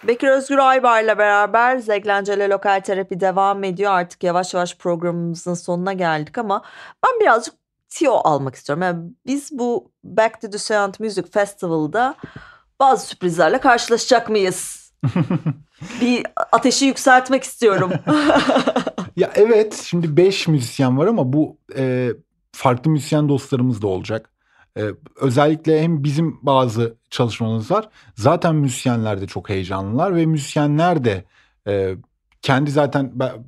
Bekir 0.05 0.29
Özgür 0.29 0.59
Aybar'la 0.59 1.19
beraber 1.19 1.79
Zeglencele 1.79 2.49
Lokal 2.49 2.81
Terapi 2.81 3.21
devam 3.21 3.65
ediyor. 3.65 3.93
Artık 3.93 4.23
yavaş 4.23 4.55
yavaş 4.55 4.77
programımızın 4.77 5.55
sonuna 5.55 5.93
geldik 5.93 6.39
ama 6.39 6.63
ben 7.05 7.21
birazcık 7.21 7.55
tiyo 7.89 8.13
almak 8.13 8.55
istiyorum. 8.55 8.83
Yani 8.83 9.11
biz 9.27 9.59
bu 9.59 9.91
Back 10.05 10.41
to 10.41 10.51
the 10.51 10.59
Sound 10.59 10.95
Music 10.99 11.25
Festival'da 11.33 12.15
bazı 12.81 13.07
sürprizlerle 13.07 13.59
karşılaşacak 13.59 14.31
mıyız? 14.31 14.93
bir 16.01 16.27
ateşi 16.53 16.85
yükseltmek 16.85 17.43
istiyorum. 17.43 17.93
Ya 19.17 19.31
evet 19.35 19.85
şimdi 19.85 20.17
5 20.17 20.49
müzisyen 20.49 20.99
var 20.99 21.07
ama 21.07 21.33
bu 21.33 21.59
e, 21.77 22.09
farklı 22.53 22.91
müzisyen 22.91 23.29
dostlarımız 23.29 23.83
da 23.83 23.87
olacak. 23.87 24.31
E, 24.77 24.85
özellikle 25.21 25.83
hem 25.83 26.05
bizim 26.05 26.39
bazı 26.43 26.97
çalışmalarımız 27.11 27.71
var. 27.71 27.89
Zaten 28.15 28.55
müzisyenler 28.57 29.21
de 29.21 29.27
çok 29.27 29.49
heyecanlılar 29.49 30.17
ve 30.17 30.27
müzisyenler 30.27 31.05
de 31.05 31.25
e, 31.67 31.97
kendi 32.43 32.71
zaten 32.71 33.13
ba- 33.19 33.43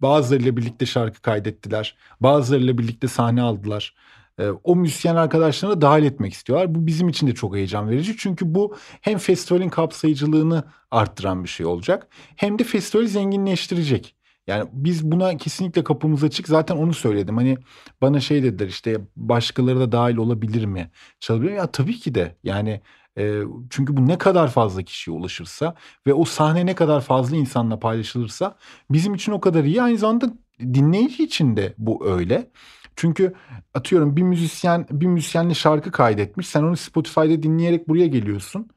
bazılarıyla 0.00 0.56
birlikte 0.56 0.86
şarkı 0.86 1.22
kaydettiler. 1.22 1.96
Bazılarıyla 2.20 2.78
birlikte 2.78 3.08
sahne 3.08 3.42
aldılar. 3.42 3.94
E, 4.38 4.48
o 4.64 4.76
müzisyen 4.76 5.16
arkadaşlarını 5.16 5.80
dahil 5.80 6.04
etmek 6.04 6.32
istiyorlar. 6.32 6.74
Bu 6.74 6.86
bizim 6.86 7.08
için 7.08 7.26
de 7.26 7.34
çok 7.34 7.56
heyecan 7.56 7.90
verici. 7.90 8.16
Çünkü 8.16 8.54
bu 8.54 8.76
hem 9.00 9.18
festivalin 9.18 9.68
kapsayıcılığını 9.68 10.64
arttıran 10.90 11.44
bir 11.44 11.48
şey 11.48 11.66
olacak. 11.66 12.08
Hem 12.36 12.58
de 12.58 12.64
festivali 12.64 13.08
zenginleştirecek. 13.08 14.14
Yani 14.46 14.68
biz 14.72 15.12
buna 15.12 15.36
kesinlikle 15.36 15.84
kapımız 15.84 16.24
açık. 16.24 16.48
Zaten 16.48 16.76
onu 16.76 16.94
söyledim. 16.94 17.36
Hani 17.36 17.58
bana 18.02 18.20
şey 18.20 18.42
dediler 18.42 18.68
işte 18.68 19.00
başkaları 19.16 19.80
da 19.80 19.92
dahil 19.92 20.16
olabilir 20.16 20.64
mi? 20.64 20.90
Çalabilir? 21.20 21.52
Ya 21.52 21.66
tabii 21.72 21.98
ki 21.98 22.14
de. 22.14 22.36
Yani 22.44 22.80
e, 23.18 23.40
çünkü 23.70 23.96
bu 23.96 24.08
ne 24.08 24.18
kadar 24.18 24.48
fazla 24.50 24.82
kişiye 24.82 25.16
ulaşırsa 25.16 25.74
ve 26.06 26.14
o 26.14 26.24
sahne 26.24 26.66
ne 26.66 26.74
kadar 26.74 27.00
fazla 27.00 27.36
insanla 27.36 27.78
paylaşılırsa 27.78 28.56
bizim 28.90 29.14
için 29.14 29.32
o 29.32 29.40
kadar 29.40 29.64
iyi. 29.64 29.82
Aynı 29.82 29.98
zamanda 29.98 30.32
dinleyici 30.60 31.24
için 31.24 31.56
de 31.56 31.74
bu 31.78 32.06
öyle. 32.06 32.50
Çünkü 32.96 33.34
atıyorum 33.74 34.16
bir 34.16 34.22
müzisyen 34.22 34.86
bir 34.90 35.06
müzisyenle 35.06 35.54
şarkı 35.54 35.90
kaydetmiş. 35.90 36.48
Sen 36.48 36.62
onu 36.62 36.76
Spotify'da 36.76 37.42
dinleyerek 37.42 37.88
buraya 37.88 38.06
geliyorsun 38.06 38.68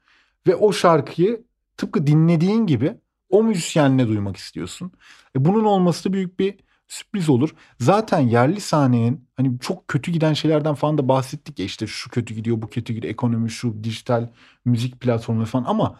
ve 0.47 0.55
o 0.55 0.73
şarkıyı 0.73 1.43
tıpkı 1.77 2.07
dinlediğin 2.07 2.67
gibi 2.67 2.95
o 3.29 3.43
müzisyenle 3.43 4.07
duymak 4.07 4.37
istiyorsun. 4.37 4.91
E 5.35 5.45
bunun 5.45 5.63
olması 5.63 6.09
da 6.09 6.13
büyük 6.13 6.39
bir 6.39 6.55
sürpriz 6.87 7.29
olur. 7.29 7.55
Zaten 7.79 8.19
yerli 8.19 8.61
sahnenin 8.61 9.27
hani 9.37 9.59
çok 9.59 9.87
kötü 9.87 10.11
giden 10.11 10.33
şeylerden 10.33 10.73
falan 10.75 10.97
da 10.97 11.07
bahsettik 11.07 11.59
ya 11.59 11.65
işte 11.65 11.87
şu 11.87 12.09
kötü 12.09 12.33
gidiyor 12.33 12.61
bu 12.61 12.69
kötü 12.69 12.93
gidiyor 12.93 13.13
ekonomi 13.13 13.49
şu 13.49 13.83
dijital 13.83 14.29
müzik 14.65 14.99
platformu 14.99 15.45
falan 15.45 15.63
ama 15.67 15.99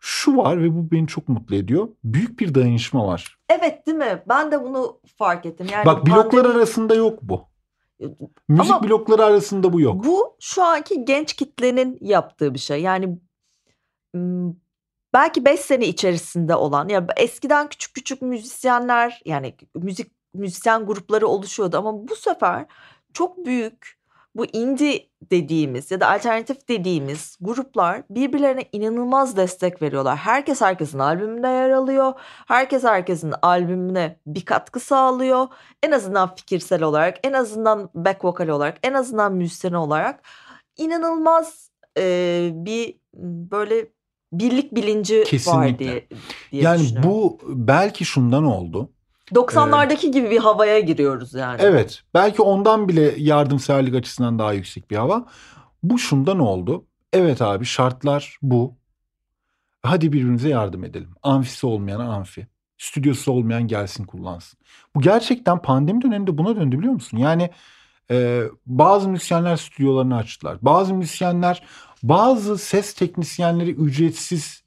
şu 0.00 0.36
var 0.36 0.62
ve 0.62 0.74
bu 0.74 0.90
beni 0.90 1.06
çok 1.06 1.28
mutlu 1.28 1.56
ediyor. 1.56 1.88
Büyük 2.04 2.40
bir 2.40 2.54
dayanışma 2.54 3.06
var. 3.06 3.38
evet 3.48 3.86
değil 3.86 3.98
mi? 3.98 4.22
Ben 4.28 4.52
de 4.52 4.62
bunu 4.62 5.00
fark 5.18 5.46
ettim. 5.46 5.66
Yani 5.72 5.86
Bak 5.86 6.06
bloklar 6.06 6.44
pandemi- 6.44 6.48
arasında 6.56 6.94
yok 6.94 7.18
bu. 7.22 7.44
Müzik 8.48 8.72
Ama- 8.74 8.82
blokları 8.88 9.24
arasında 9.24 9.72
bu 9.72 9.80
yok. 9.80 10.04
Bu 10.04 10.36
şu 10.40 10.62
anki 10.64 11.04
genç 11.04 11.32
kitlenin 11.32 11.98
yaptığı 12.00 12.54
bir 12.54 12.58
şey. 12.58 12.82
Yani 12.82 13.18
belki 15.14 15.44
5 15.44 15.60
sene 15.60 15.86
içerisinde 15.86 16.54
olan 16.54 16.88
ya 16.88 17.06
eskiden 17.16 17.68
küçük 17.68 17.94
küçük 17.94 18.22
müzisyenler 18.22 19.22
yani 19.24 19.54
müzik 19.74 20.12
müzisyen 20.34 20.86
grupları 20.86 21.26
oluşuyordu 21.26 21.78
ama 21.78 22.08
bu 22.08 22.16
sefer 22.16 22.66
çok 23.12 23.46
büyük 23.46 24.04
bu 24.34 24.46
indie 24.46 25.08
dediğimiz 25.30 25.90
ya 25.90 26.00
da 26.00 26.10
alternatif 26.10 26.68
dediğimiz 26.68 27.36
gruplar 27.40 28.02
birbirlerine 28.10 28.64
inanılmaz 28.72 29.36
destek 29.36 29.82
veriyorlar. 29.82 30.16
Herkes 30.16 30.60
herkesin 30.60 30.98
albümünde 30.98 31.48
yer 31.48 31.70
alıyor. 31.70 32.12
Herkes 32.46 32.84
herkesin 32.84 33.34
albümüne 33.42 34.18
bir 34.26 34.44
katkı 34.44 34.80
sağlıyor. 34.80 35.46
En 35.82 35.90
azından 35.92 36.34
fikirsel 36.34 36.82
olarak, 36.82 37.18
en 37.22 37.32
azından 37.32 37.90
back 37.94 38.24
vokal 38.24 38.48
olarak, 38.48 38.78
en 38.82 38.92
azından 38.94 39.34
müzisyen 39.34 39.72
olarak 39.72 40.22
inanılmaz 40.76 41.70
e, 41.98 42.50
bir 42.54 42.98
böyle 43.14 43.88
birlik 44.38 44.74
bilinci 44.74 45.18
var 45.18 45.24
Kesinlikle. 45.24 45.78
diye, 45.78 46.08
diye 46.52 46.62
Yani 46.62 46.88
bu 47.02 47.38
belki 47.44 48.04
şundan 48.04 48.44
oldu. 48.44 48.90
90'lardaki 49.32 50.10
gibi 50.10 50.30
bir 50.30 50.38
havaya 50.38 50.80
giriyoruz 50.80 51.34
yani. 51.34 51.62
Evet 51.62 52.02
belki 52.14 52.42
ondan 52.42 52.88
bile 52.88 53.14
yardımseverlik 53.18 53.94
açısından 53.94 54.38
daha 54.38 54.52
yüksek 54.52 54.90
bir 54.90 54.96
hava. 54.96 55.26
Bu 55.82 55.98
şundan 55.98 56.38
oldu. 56.38 56.86
Evet 57.12 57.42
abi 57.42 57.64
şartlar 57.64 58.38
bu. 58.42 58.76
Hadi 59.82 60.12
birbirimize 60.12 60.48
yardım 60.48 60.84
edelim. 60.84 61.10
Amfisi 61.22 61.66
olmayan 61.66 62.00
amfi. 62.00 62.46
Stüdyosu 62.78 63.32
olmayan 63.32 63.66
gelsin 63.66 64.04
kullansın. 64.04 64.58
Bu 64.94 65.00
gerçekten 65.00 65.62
pandemi 65.62 66.02
döneminde 66.02 66.38
buna 66.38 66.56
döndü 66.56 66.78
biliyor 66.78 66.92
musun? 66.92 67.18
Yani 67.18 67.50
e, 68.10 68.42
bazı 68.66 69.08
müzisyenler 69.08 69.56
stüdyolarını 69.56 70.16
açtılar. 70.16 70.58
Bazı 70.62 70.94
müzisyenler 70.94 71.62
bazı 72.08 72.58
ses 72.58 72.94
teknisyenleri 72.94 73.70
ücretsiz 73.70 74.62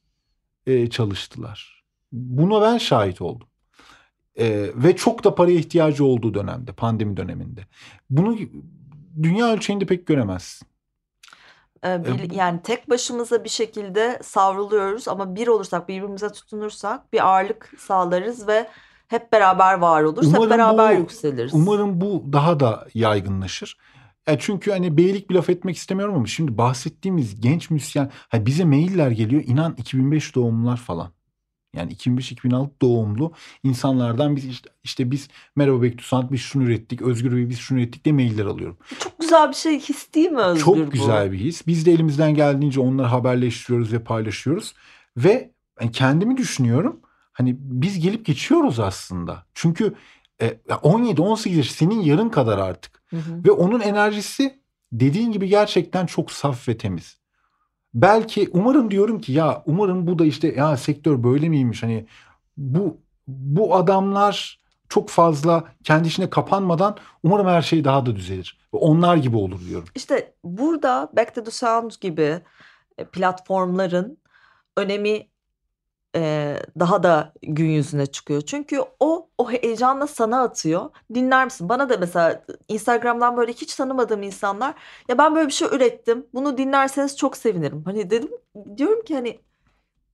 e, 0.67 0.89
çalıştılar. 0.89 1.83
Buna 2.11 2.61
ben 2.61 2.77
şahit 2.77 3.21
oldum. 3.21 3.47
Ee, 4.39 4.67
ve 4.75 4.95
çok 4.95 5.23
da 5.23 5.35
paraya 5.35 5.57
ihtiyacı 5.57 6.05
olduğu 6.05 6.33
dönemde, 6.33 6.71
pandemi 6.71 7.17
döneminde. 7.17 7.61
Bunu 8.09 8.37
dünya 9.23 9.53
ölçeğinde 9.53 9.85
pek 9.85 10.07
göremezsin. 10.07 10.67
E, 11.85 11.87
bu- 12.05 12.33
yani 12.35 12.59
tek 12.63 12.89
başımıza 12.89 13.43
bir 13.43 13.49
şekilde 13.49 14.19
savruluyoruz 14.23 15.07
ama 15.07 15.35
bir 15.35 15.47
olursak 15.47 15.89
birbirimize 15.89 16.29
tutunursak 16.31 17.13
bir 17.13 17.27
ağırlık 17.27 17.73
sağlarız 17.79 18.47
ve 18.47 18.67
hep 19.07 19.31
beraber 19.33 19.73
var 19.73 20.03
oluruz. 20.03 20.27
Umarım 20.27 20.43
hep 20.43 20.49
beraber 20.51 20.95
bu- 20.95 20.99
yükseliriz. 20.99 21.53
Umarım 21.53 22.01
bu 22.01 22.23
daha 22.33 22.59
da 22.59 22.87
yaygınlaşır. 22.93 23.77
Ya 24.27 24.39
çünkü 24.39 24.71
hani 24.71 24.97
beylik 24.97 25.29
bir 25.29 25.35
laf 25.35 25.49
etmek 25.49 25.77
istemiyorum 25.77 26.15
ama 26.15 26.25
şimdi 26.27 26.57
bahsettiğimiz 26.57 27.41
genç 27.41 27.69
müzisyen, 27.69 28.11
hani 28.29 28.45
bize 28.45 28.65
mailler 28.65 29.11
geliyor 29.11 29.43
inan 29.45 29.75
2005 29.77 30.35
doğumlular 30.35 30.77
falan. 30.77 31.11
Yani 31.75 31.93
2005-2006 31.93 32.69
doğumlu 32.81 33.33
insanlardan 33.63 34.35
biz 34.35 34.45
işte, 34.45 34.69
işte 34.83 35.11
biz 35.11 35.27
merhaba 35.55 35.81
Bektusan 35.81 36.31
biz 36.31 36.41
şunu 36.41 36.63
ürettik, 36.63 37.01
Özgür 37.01 37.35
Bey 37.35 37.49
biz 37.49 37.57
şunu 37.57 37.79
ürettik 37.79 38.05
de 38.05 38.11
mailler 38.11 38.45
alıyorum. 38.45 38.77
Çok 38.99 39.19
güzel 39.19 39.49
bir 39.49 39.55
şey 39.55 39.79
his 39.79 40.13
değil 40.13 40.31
mi 40.31 40.41
Özgür 40.41 40.63
Çok 40.63 40.77
bu? 40.77 40.89
güzel 40.89 41.31
bir 41.31 41.37
his. 41.37 41.67
Biz 41.67 41.85
de 41.85 41.91
elimizden 41.91 42.35
geldiğince 42.35 42.79
onları 42.79 43.07
haberleştiriyoruz 43.07 43.93
ve 43.93 44.03
paylaşıyoruz. 44.03 44.73
Ve 45.17 45.51
ben 45.81 45.91
kendimi 45.91 46.37
düşünüyorum. 46.37 46.99
Hani 47.33 47.55
biz 47.59 47.99
gelip 47.99 48.25
geçiyoruz 48.25 48.79
aslında. 48.79 49.45
Çünkü 49.53 49.93
e, 50.41 50.47
17-18 50.69 51.49
yaş 51.49 51.71
senin 51.71 52.01
yarın 52.01 52.29
kadar 52.29 52.57
artık. 52.57 52.96
Hı 53.09 53.17
hı. 53.17 53.43
Ve 53.45 53.51
onun 53.51 53.79
enerjisi 53.79 54.59
dediğin 54.91 55.31
gibi 55.31 55.47
gerçekten 55.47 56.05
çok 56.05 56.31
saf 56.31 56.67
ve 56.67 56.77
temiz. 56.77 57.17
Belki 57.93 58.49
umarım 58.53 58.91
diyorum 58.91 59.21
ki 59.21 59.31
ya 59.31 59.63
umarım 59.65 60.07
bu 60.07 60.19
da 60.19 60.25
işte 60.25 60.47
ya 60.47 60.77
sektör 60.77 61.23
böyle 61.23 61.49
miymiş 61.49 61.83
hani 61.83 62.07
bu 62.57 62.97
bu 63.27 63.75
adamlar 63.75 64.59
çok 64.89 65.09
fazla 65.09 65.63
kendi 65.83 66.07
işine 66.07 66.29
kapanmadan 66.29 66.97
umarım 67.23 67.47
her 67.47 67.61
şey 67.61 67.83
daha 67.83 68.05
da 68.05 68.15
düzelir. 68.15 68.57
Onlar 68.71 69.17
gibi 69.17 69.37
olur 69.37 69.59
diyorum. 69.69 69.87
İşte 69.95 70.33
burada 70.43 71.09
Back 71.15 71.35
to 71.35 71.43
the 71.43 71.51
Sound 71.51 71.91
gibi 72.01 72.41
e, 72.97 73.05
platformların 73.05 74.17
önemi 74.77 75.27
e, 76.15 76.55
daha 76.79 77.03
da 77.03 77.33
gün 77.41 77.69
yüzüne 77.69 78.05
çıkıyor. 78.05 78.41
Çünkü 78.41 78.79
o 78.99 79.29
o 79.37 79.51
heyecanla 79.51 80.07
sana 80.07 80.41
atıyor. 80.41 80.89
Dinler 81.13 81.45
misin? 81.45 81.69
Bana 81.69 81.89
da 81.89 81.97
mesela 81.97 82.43
Instagram'dan 82.67 83.37
böyle 83.37 83.53
hiç 83.53 83.75
tanımadığım 83.75 84.23
insanlar 84.23 84.75
ya 85.09 85.17
ben 85.17 85.35
böyle 85.35 85.47
bir 85.47 85.53
şey 85.53 85.67
ürettim. 85.67 86.27
Bunu 86.33 86.57
dinlerseniz 86.57 87.17
çok 87.17 87.37
sevinirim. 87.37 87.83
Hani 87.85 88.09
dedim 88.09 88.31
diyorum 88.77 89.03
ki 89.05 89.15
hani 89.15 89.39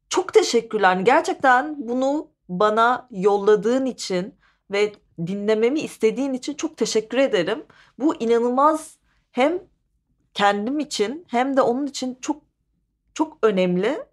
çok 0.09 0.33
teşekkürler. 0.33 0.87
Hani 0.95 1.03
Gerçekten 1.03 1.75
bunu 1.87 2.27
bana 2.49 3.07
yolladığın 3.11 3.85
için 3.85 4.35
ve 4.71 4.93
dinlememi 5.27 5.79
istediğin 5.79 6.33
için 6.33 6.53
çok 6.53 6.77
teşekkür 6.77 7.17
ederim. 7.17 7.65
Bu 7.99 8.15
inanılmaz 8.15 8.97
hem 9.31 9.59
kendim 10.33 10.79
için 10.79 11.25
hem 11.29 11.57
de 11.57 11.61
onun 11.61 11.85
için 11.87 12.17
çok 12.21 12.41
çok 13.13 13.37
önemli 13.43 14.05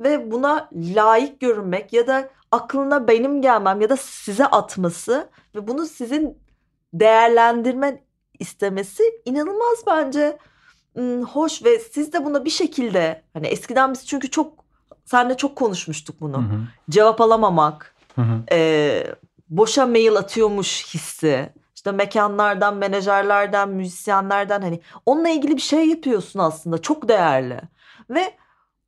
ve 0.00 0.30
buna 0.30 0.68
layık 0.74 1.40
görünmek 1.40 1.92
ya 1.92 2.06
da 2.06 2.30
aklına 2.50 3.08
benim 3.08 3.42
gelmem 3.42 3.80
ya 3.80 3.88
da 3.88 3.96
size 3.96 4.46
atması 4.46 5.28
ve 5.54 5.68
bunu 5.68 5.86
sizin 5.86 6.38
değerlendirme 6.94 8.02
istemesi 8.38 9.02
inanılmaz 9.24 9.78
bence 9.86 10.38
hoş 11.32 11.64
ve 11.64 11.78
siz 11.78 12.12
de 12.12 12.24
buna 12.24 12.44
bir 12.44 12.50
şekilde 12.50 13.22
hani 13.32 13.46
eskiden 13.46 13.92
biz 13.92 14.06
çünkü 14.06 14.30
çok 14.30 14.64
seninle 15.04 15.36
çok 15.36 15.56
konuşmuştuk 15.56 16.20
bunu. 16.20 16.36
Hı 16.36 16.40
hı. 16.40 16.60
Cevap 16.90 17.20
alamamak, 17.20 17.94
Hı 18.14 18.22
hı. 18.22 18.42
e, 18.52 19.06
boşa 19.48 19.86
mail 19.86 20.16
atıyormuş 20.16 20.94
hissi. 20.94 21.52
İşte 21.74 21.92
mekanlardan, 21.92 22.76
menajerlerden, 22.76 23.68
müzisyenlerden 23.68 24.62
hani 24.62 24.80
onunla 25.06 25.28
ilgili 25.28 25.56
bir 25.56 25.62
şey 25.62 25.88
yapıyorsun 25.88 26.38
aslında 26.38 26.78
çok 26.78 27.08
değerli. 27.08 27.60
Ve 28.10 28.34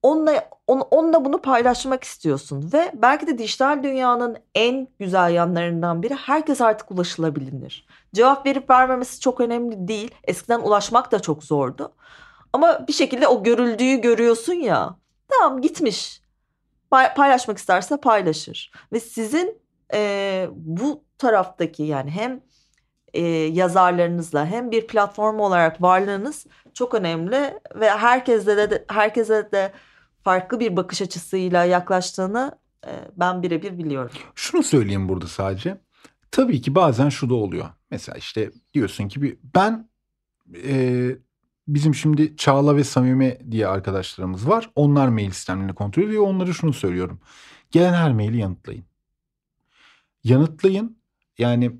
onunla, 0.02 0.48
on, 0.66 0.80
onunla 0.90 1.24
bunu 1.24 1.42
paylaşmak 1.42 2.04
istiyorsun. 2.04 2.70
Ve 2.72 2.92
belki 2.94 3.26
de 3.26 3.38
dijital 3.38 3.82
dünyanın 3.82 4.36
en 4.54 4.88
güzel 4.98 5.32
yanlarından 5.34 6.02
biri 6.02 6.14
herkes 6.14 6.60
artık 6.60 6.90
ulaşılabilir. 6.90 7.86
Cevap 8.14 8.46
verip 8.46 8.70
vermemesi 8.70 9.20
çok 9.20 9.40
önemli 9.40 9.88
değil. 9.88 10.10
Eskiden 10.24 10.60
ulaşmak 10.60 11.12
da 11.12 11.22
çok 11.22 11.44
zordu. 11.44 11.92
Ama 12.52 12.88
bir 12.88 12.92
şekilde 12.92 13.28
o 13.28 13.42
görüldüğü 13.42 13.96
görüyorsun 13.96 14.54
ya. 14.54 14.96
Tamam 15.28 15.60
gitmiş. 15.60 16.22
Pay- 16.90 17.14
paylaşmak 17.14 17.58
isterse 17.58 17.96
paylaşır. 17.96 18.72
Ve 18.92 19.00
sizin 19.00 19.62
e, 19.94 20.48
bu 20.52 21.04
taraftaki 21.18 21.82
yani 21.82 22.10
hem 22.10 22.40
e, 23.14 23.22
yazarlarınızla 23.30 24.46
hem 24.46 24.70
bir 24.70 24.86
platform 24.86 25.40
olarak 25.40 25.82
varlığınız 25.82 26.46
çok 26.74 26.94
önemli 26.94 27.58
ve 27.74 27.90
herkese 27.90 28.70
de 28.70 28.84
herkese 28.88 29.52
de 29.52 29.72
farklı 30.24 30.60
bir 30.60 30.76
bakış 30.76 31.02
açısıyla 31.02 31.64
yaklaştığını 31.64 32.58
e, 32.86 32.90
ben 33.16 33.42
birebir 33.42 33.78
biliyorum. 33.78 34.12
Şunu 34.34 34.62
söyleyeyim 34.62 35.08
burada 35.08 35.26
sadece. 35.26 35.80
Tabii 36.30 36.60
ki 36.60 36.74
bazen 36.74 37.08
şu 37.08 37.30
da 37.30 37.34
oluyor. 37.34 37.68
Mesela 37.90 38.18
işte 38.18 38.50
diyorsun 38.74 39.08
ki 39.08 39.22
bir, 39.22 39.38
ben 39.54 39.88
e, 40.64 41.10
bizim 41.68 41.94
şimdi 41.94 42.36
Çağla 42.36 42.76
ve 42.76 42.84
Samime 42.84 43.38
diye 43.50 43.66
arkadaşlarımız 43.66 44.48
var. 44.48 44.70
Onlar 44.74 45.08
mail 45.08 45.30
sistemlerini 45.30 45.74
kontrol 45.74 46.02
ediyor. 46.02 46.26
Onlara 46.26 46.52
şunu 46.52 46.72
söylüyorum. 46.72 47.20
Gelen 47.70 47.92
her 47.92 48.12
maili 48.12 48.38
yanıtlayın. 48.38 48.84
Yanıtlayın. 50.24 50.98
Yani 51.38 51.72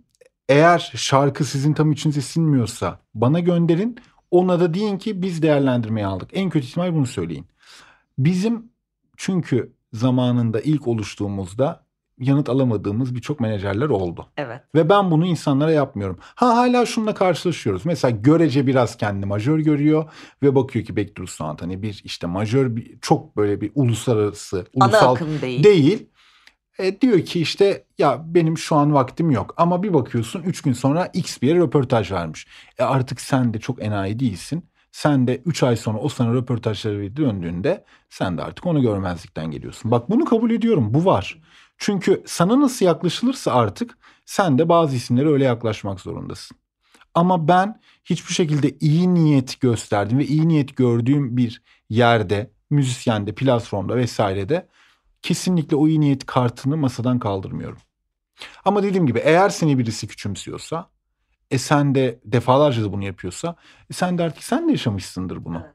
eğer 0.49 0.93
şarkı 0.95 1.45
sizin 1.45 1.73
tam 1.73 1.93
içinize 1.93 2.21
sinmiyorsa 2.21 3.01
bana 3.15 3.41
gönderin. 3.41 3.99
Ona 4.31 4.61
da 4.61 4.75
deyin 4.75 4.99
ki 4.99 5.23
biz 5.23 5.43
değerlendirmeye 5.43 6.07
aldık. 6.07 6.31
En 6.33 6.51
kötü 6.51 6.67
ihtimal 6.67 6.95
bunu 6.95 7.07
söyleyin. 7.07 7.47
Bizim 8.19 8.73
çünkü 9.17 9.73
zamanında 9.93 10.61
ilk 10.61 10.89
oluştuğumuzda 10.89 11.85
yanıt 12.19 12.49
alamadığımız 12.49 13.15
birçok 13.15 13.41
menajerler 13.41 13.89
oldu. 13.89 14.27
Evet. 14.37 14.61
Ve 14.75 14.89
ben 14.89 15.11
bunu 15.11 15.27
insanlara 15.27 15.73
yapmıyorum. 15.73 16.19
Ha 16.21 16.57
hala 16.57 16.87
şununla 16.87 17.15
karşılaşıyoruz. 17.15 17.87
Mesela 17.87 18.19
görece 18.21 18.67
biraz 18.67 18.97
kendi 18.97 19.27
majör 19.27 19.59
görüyor 19.59 20.05
ve 20.43 20.55
bakıyor 20.55 20.85
ki 20.85 21.15
the 21.15 21.27
Sound 21.27 21.61
hani 21.61 21.83
bir 21.83 22.01
işte 22.05 22.27
majör 22.27 22.77
bir, 22.77 22.99
çok 23.01 23.37
böyle 23.37 23.61
bir 23.61 23.73
uluslararası, 23.75 24.67
ulusal 24.75 25.17
değil. 25.43 25.65
değil. 25.65 26.09
E, 26.79 27.01
diyor 27.01 27.21
ki 27.21 27.41
işte 27.41 27.85
ya 27.99 28.23
benim 28.27 28.59
şu 28.59 28.77
an 28.77 28.95
vaktim 28.95 29.31
yok. 29.31 29.55
Ama 29.57 29.83
bir 29.83 29.95
bakıyorsun 29.95 30.43
3 30.43 30.63
gün 30.63 30.73
sonra 30.73 31.07
X 31.13 31.43
bir 31.43 31.49
yere 31.49 31.59
röportaj 31.59 32.13
vermiş. 32.13 32.47
E 32.79 32.83
artık 32.83 33.21
sen 33.21 33.55
de 33.55 33.61
çok 33.61 33.83
enayi 33.83 34.19
değilsin. 34.19 34.65
Sen 34.93 35.27
de 35.27 35.37
3 35.37 35.63
ay 35.63 35.77
sonra 35.77 35.99
o 35.99 36.09
sana 36.09 36.35
röportajları 36.35 37.17
döndüğünde 37.17 37.85
sen 38.11 38.39
de 38.39 38.43
artık 38.43 38.67
onu 38.67 38.83
görmezlikten 38.83 39.51
geliyorsun. 39.51 39.91
Bak 39.91 40.11
bunu 40.11 40.25
kabul 40.25 40.51
ediyorum 40.51 40.95
bu 40.95 41.05
var. 41.05 41.43
Çünkü 41.79 42.23
sana 42.27 42.61
nasıl 42.61 42.87
yaklaşılırsa 42.87 43.53
artık 43.53 43.99
sen 44.27 44.59
de 44.59 44.69
bazı 44.69 44.97
isimlere 44.97 45.29
öyle 45.29 45.45
yaklaşmak 45.45 46.01
zorundasın. 46.01 46.57
Ama 47.15 47.49
ben 47.49 47.81
hiçbir 48.05 48.35
şekilde 48.35 48.77
iyi 48.81 49.15
niyet 49.15 49.61
gösterdim 49.61 50.19
ve 50.19 50.27
iyi 50.27 50.49
niyet 50.49 50.77
gördüğüm 50.77 51.37
bir 51.37 51.63
yerde, 51.89 52.51
müzisyende, 52.71 53.35
platformda 53.35 53.97
vesairede 53.97 54.69
kesinlikle 55.23 55.77
o 55.77 55.89
iyi 55.89 56.01
niyet 56.01 56.27
kartını 56.27 56.77
masadan 56.77 57.19
kaldırmıyorum. 57.19 57.79
Ama 58.65 58.83
dediğim 58.83 59.07
gibi 59.07 59.19
eğer 59.19 59.49
seni 59.49 59.79
birisi 59.79 60.07
küçümsüyorsa, 60.07 60.91
e 61.53 61.59
sen 61.59 61.95
de 61.95 62.21
defalarca 62.25 62.83
da 62.83 62.93
bunu 62.93 63.05
yapıyorsa, 63.05 63.57
e 63.91 63.93
sen 63.93 64.19
de 64.19 64.23
artık 64.23 64.45
sen 64.45 64.69
de 64.69 64.73
yaşamışsındır 64.73 65.45
bunu. 65.45 65.61
Evet. 65.65 65.75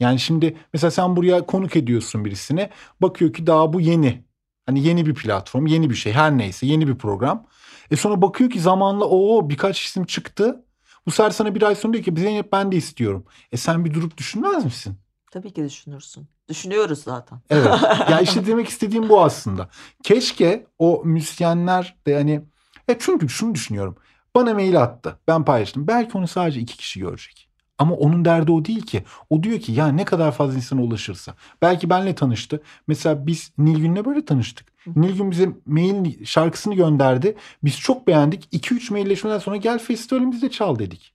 Yani 0.00 0.20
şimdi 0.20 0.56
mesela 0.72 0.90
sen 0.90 1.16
buraya 1.16 1.46
konuk 1.46 1.76
ediyorsun 1.76 2.24
birisine, 2.24 2.70
bakıyor 3.00 3.32
ki 3.32 3.46
daha 3.46 3.72
bu 3.72 3.80
yeni. 3.80 4.24
Hani 4.66 4.82
yeni 4.82 5.06
bir 5.06 5.14
platform, 5.14 5.66
yeni 5.66 5.90
bir 5.90 5.94
şey 5.94 6.12
her 6.12 6.38
neyse 6.38 6.66
yeni 6.66 6.88
bir 6.88 6.94
program. 6.94 7.46
E 7.90 7.96
sonra 7.96 8.22
bakıyor 8.22 8.50
ki 8.50 8.60
zamanla 8.60 9.04
o 9.04 9.48
birkaç 9.48 9.84
isim 9.84 10.04
çıktı. 10.04 10.64
Bu 11.06 11.10
sefer 11.10 11.30
sana 11.30 11.54
bir 11.54 11.62
ay 11.62 11.74
sonra 11.74 11.92
diyor 11.92 12.04
ki 12.04 12.14
Zeynep 12.16 12.52
ben 12.52 12.72
de 12.72 12.76
istiyorum. 12.76 13.24
E 13.52 13.56
sen 13.56 13.84
bir 13.84 13.94
durup 13.94 14.16
düşünmez 14.16 14.64
misin? 14.64 14.98
Tabii 15.30 15.52
ki 15.52 15.64
düşünürsün. 15.64 16.28
Düşünüyoruz 16.48 17.02
zaten. 17.02 17.38
Evet. 17.50 17.74
ya 18.10 18.20
işte 18.20 18.46
demek 18.46 18.68
istediğim 18.68 19.08
bu 19.08 19.24
aslında. 19.24 19.68
Keşke 20.02 20.66
o 20.78 21.02
müzisyenler 21.04 21.96
de 22.06 22.14
hani 22.14 22.42
ya 22.88 22.96
çünkü 22.98 23.28
şunu 23.28 23.54
düşünüyorum. 23.54 23.96
Bana 24.36 24.54
mail 24.54 24.82
attı. 24.82 25.18
Ben 25.28 25.44
paylaştım. 25.44 25.86
Belki 25.86 26.18
onu 26.18 26.28
sadece 26.28 26.60
iki 26.60 26.76
kişi 26.76 27.00
görecek. 27.00 27.48
Ama 27.78 27.94
onun 27.94 28.24
derdi 28.24 28.52
o 28.52 28.64
değil 28.64 28.86
ki. 28.86 29.04
O 29.30 29.42
diyor 29.42 29.60
ki 29.60 29.72
ya 29.72 29.88
ne 29.88 30.04
kadar 30.04 30.32
fazla 30.32 30.56
insana 30.56 30.82
ulaşırsa. 30.82 31.34
Belki 31.62 31.90
benle 31.90 32.14
tanıştı. 32.14 32.62
Mesela 32.86 33.26
biz 33.26 33.52
Nilgün'le 33.58 34.04
böyle 34.04 34.24
tanıştık. 34.24 34.72
Nilgün 34.96 35.30
bize 35.30 35.48
mail 35.66 36.24
şarkısını 36.24 36.74
gönderdi. 36.74 37.36
Biz 37.64 37.78
çok 37.78 38.06
beğendik. 38.06 38.48
2-3 38.52 38.92
mailleşmeden 38.92 39.38
sonra 39.38 39.56
gel 39.56 39.78
festivalimizde 39.78 40.50
çal 40.50 40.78
dedik. 40.78 41.12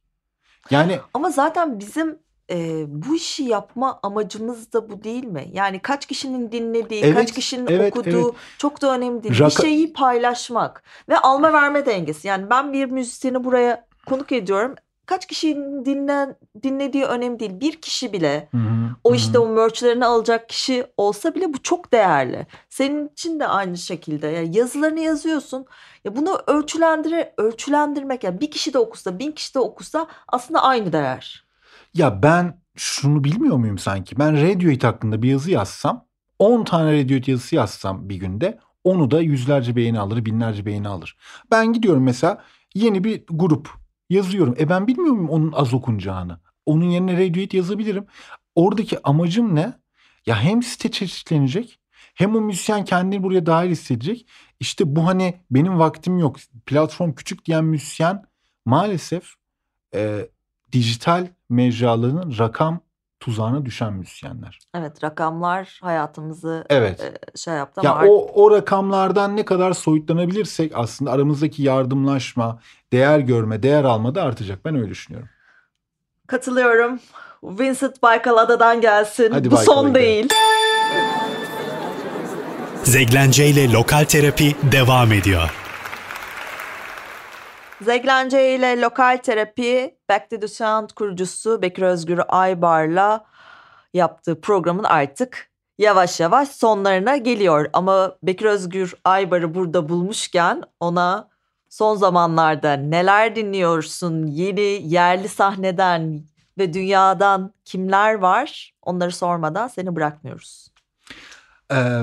Yani 0.69 0.99
Ama 1.13 1.29
zaten 1.29 1.79
bizim 1.79 2.17
e, 2.51 2.85
bu 2.87 3.15
işi 3.15 3.43
yapma 3.43 3.99
amacımız 4.03 4.73
da 4.73 4.89
bu 4.89 5.03
değil 5.03 5.23
mi? 5.23 5.49
Yani 5.53 5.79
kaç 5.79 6.05
kişinin 6.05 6.51
dinlediği, 6.51 7.01
kaç 7.01 7.11
Evet, 7.13 7.31
kişinin 7.31 7.67
evet, 7.67 7.97
okuduğu 7.97 8.21
evet. 8.29 8.35
çok 8.57 8.81
da 8.81 8.95
önemli 8.95 9.23
değil. 9.23 9.35
Raka- 9.35 9.45
Bir 9.45 9.51
şeyi 9.67 9.93
paylaşmak 9.93 10.83
ve 11.09 11.17
alma 11.17 11.53
verme 11.53 11.85
dengesi. 11.85 12.27
Yani 12.27 12.49
ben 12.49 12.73
bir 12.73 12.85
müzisyeni 12.85 13.43
buraya 13.43 13.87
konuk 14.05 14.31
ediyorum. 14.31 14.75
Kaç 15.05 15.25
kişinin 15.27 15.85
dinlen, 15.85 16.35
dinlediği 16.63 17.03
önemli 17.05 17.39
değil. 17.39 17.59
Bir 17.59 17.81
kişi 17.81 18.13
bile 18.13 18.47
Hı 18.51 18.57
hı, 18.57 18.95
o 19.03 19.11
hı 19.11 19.15
işte 19.15 19.37
hı. 19.37 19.41
o 19.41 19.47
merchlerini 19.49 20.05
alacak 20.05 20.49
kişi 20.49 20.85
olsa 20.97 21.35
bile 21.35 21.53
bu 21.53 21.63
çok 21.63 21.93
değerli. 21.93 22.47
Senin 22.69 23.07
için 23.07 23.39
de 23.39 23.47
aynı 23.47 23.77
şekilde. 23.77 24.27
Yani 24.27 24.57
yazılarını 24.57 24.99
yazıyorsun. 24.99 25.65
Ya 26.05 26.15
bunu 26.15 26.41
ölçülendire, 26.47 27.33
ölçülendirmek 27.37 28.23
yani 28.23 28.41
bir 28.41 28.51
kişi 28.51 28.73
de 28.73 28.79
okusa, 28.79 29.19
bin 29.19 29.31
kişi 29.31 29.53
de 29.53 29.59
okusa 29.59 30.07
aslında 30.27 30.61
aynı 30.63 30.93
değer. 30.93 31.45
Ya 31.93 32.23
ben 32.23 32.61
şunu 32.75 33.23
bilmiyor 33.23 33.57
muyum 33.57 33.77
sanki? 33.77 34.19
Ben 34.19 34.41
Radiohead 34.41 34.83
hakkında 34.83 35.21
bir 35.21 35.29
yazı 35.29 35.51
yazsam 35.51 36.05
10 36.39 36.63
tane 36.63 37.03
Radiohead 37.03 37.27
yazısı 37.27 37.55
yazsam 37.55 38.09
bir 38.09 38.15
günde 38.15 38.59
Onu 38.83 39.11
da 39.11 39.21
yüzlerce 39.21 39.75
beğeni 39.75 39.99
alır, 39.99 40.25
binlerce 40.25 40.65
beğeni 40.65 40.87
alır. 40.87 41.17
Ben 41.51 41.73
gidiyorum 41.73 42.03
mesela 42.03 42.43
yeni 42.73 43.03
bir 43.03 43.23
grup 43.29 43.69
yazıyorum. 44.09 44.55
E 44.59 44.69
ben 44.69 44.87
bilmiyor 44.87 45.13
muyum 45.13 45.29
onun 45.29 45.51
az 45.51 45.73
okunacağını? 45.73 46.39
Onun 46.65 46.85
yerine 46.85 47.13
Radiohead 47.13 47.51
yazabilirim. 47.53 48.05
Oradaki 48.55 49.03
amacım 49.03 49.55
ne? 49.55 49.73
Ya 50.25 50.43
hem 50.43 50.63
site 50.63 50.91
çeşitlenecek 50.91 51.79
hem 52.13 52.35
o 52.35 52.41
müzisyen 52.41 52.85
kendini 52.85 53.23
buraya 53.23 53.45
dahil 53.45 53.69
hissedecek. 53.69 54.27
İşte 54.59 54.95
bu 54.95 55.07
hani 55.07 55.41
benim 55.51 55.79
vaktim 55.79 56.19
yok. 56.19 56.35
Platform 56.65 57.11
küçük 57.13 57.45
diyen 57.45 57.65
müzisyen 57.65 58.25
maalesef 58.65 59.33
e, 59.95 60.29
dijital 60.71 61.27
mecraların 61.51 62.33
rakam 62.39 62.79
tuzağına 63.19 63.65
düşen 63.65 63.93
müzisyenler. 63.93 64.59
Evet 64.75 65.03
rakamlar 65.03 65.79
hayatımızı 65.83 66.65
Evet. 66.69 67.01
e, 67.01 67.37
şey 67.37 67.53
yaptı 67.53 67.81
Ya 67.83 67.91
ama 67.93 68.07
o 68.11 68.31
o 68.43 68.51
rakamlardan 68.51 69.37
ne 69.37 69.45
kadar 69.45 69.73
soyutlanabilirsek 69.73 70.71
aslında 70.75 71.11
aramızdaki 71.11 71.63
yardımlaşma, 71.63 72.59
değer 72.93 73.19
görme, 73.19 73.63
değer 73.63 73.83
alma 73.83 74.15
da 74.15 74.23
artacak. 74.23 74.65
Ben 74.65 74.75
öyle 74.75 74.89
düşünüyorum. 74.89 75.29
katılıyorum. 76.27 76.99
Vincent 77.43 78.03
Baykal 78.03 78.37
adadan 78.37 78.81
gelsin. 78.81 79.31
Hadi 79.31 79.51
Bu 79.51 79.55
Baykal'a 79.55 79.75
son 79.75 79.87
gidelim. 79.87 80.05
değil. 80.05 80.29
Zeglence 82.83 83.47
ile 83.47 83.71
Lokal 83.71 84.03
Terapi 84.03 84.55
devam 84.71 85.11
ediyor. 85.13 85.53
Zeglence 87.81 88.55
ile 88.55 88.81
Lokal 88.81 89.17
Terapi 89.17 89.95
Back 90.09 90.29
to 90.29 90.39
the 90.39 90.47
Sound 90.47 90.89
kurucusu 90.89 91.61
Bekir 91.61 91.81
Özgür 91.81 92.21
Aybar'la 92.27 93.25
yaptığı 93.93 94.41
programın 94.41 94.83
artık 94.83 95.49
yavaş 95.77 96.19
yavaş 96.19 96.49
sonlarına 96.49 97.17
geliyor. 97.17 97.69
Ama 97.73 98.15
Bekir 98.23 98.45
Özgür 98.45 98.93
Aybar'ı 99.03 99.55
burada 99.55 99.89
bulmuşken 99.89 100.63
ona 100.79 101.29
son 101.69 101.95
zamanlarda 101.95 102.73
neler 102.73 103.35
dinliyorsun? 103.35 104.27
Yeni 104.27 104.81
yerli 104.83 105.27
sahneden 105.27 106.23
ve 106.57 106.73
dünyadan 106.73 107.53
kimler 107.65 108.13
var? 108.13 108.73
Onları 108.81 109.11
sormadan 109.11 109.67
seni 109.67 109.95
bırakmıyoruz. 109.95 110.67
Ee, 111.71 112.01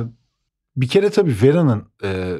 bir 0.76 0.88
kere 0.88 1.10
tabii 1.10 1.36
Vera'nın 1.42 1.88
e, 2.04 2.38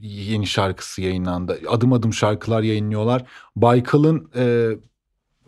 yeni 0.00 0.46
şarkısı 0.46 1.02
yayınlandı. 1.02 1.60
Adım 1.68 1.92
adım 1.92 2.12
şarkılar 2.12 2.62
yayınlıyorlar. 2.62 3.24
Baykal'ın 3.56 4.30
e, 4.36 4.70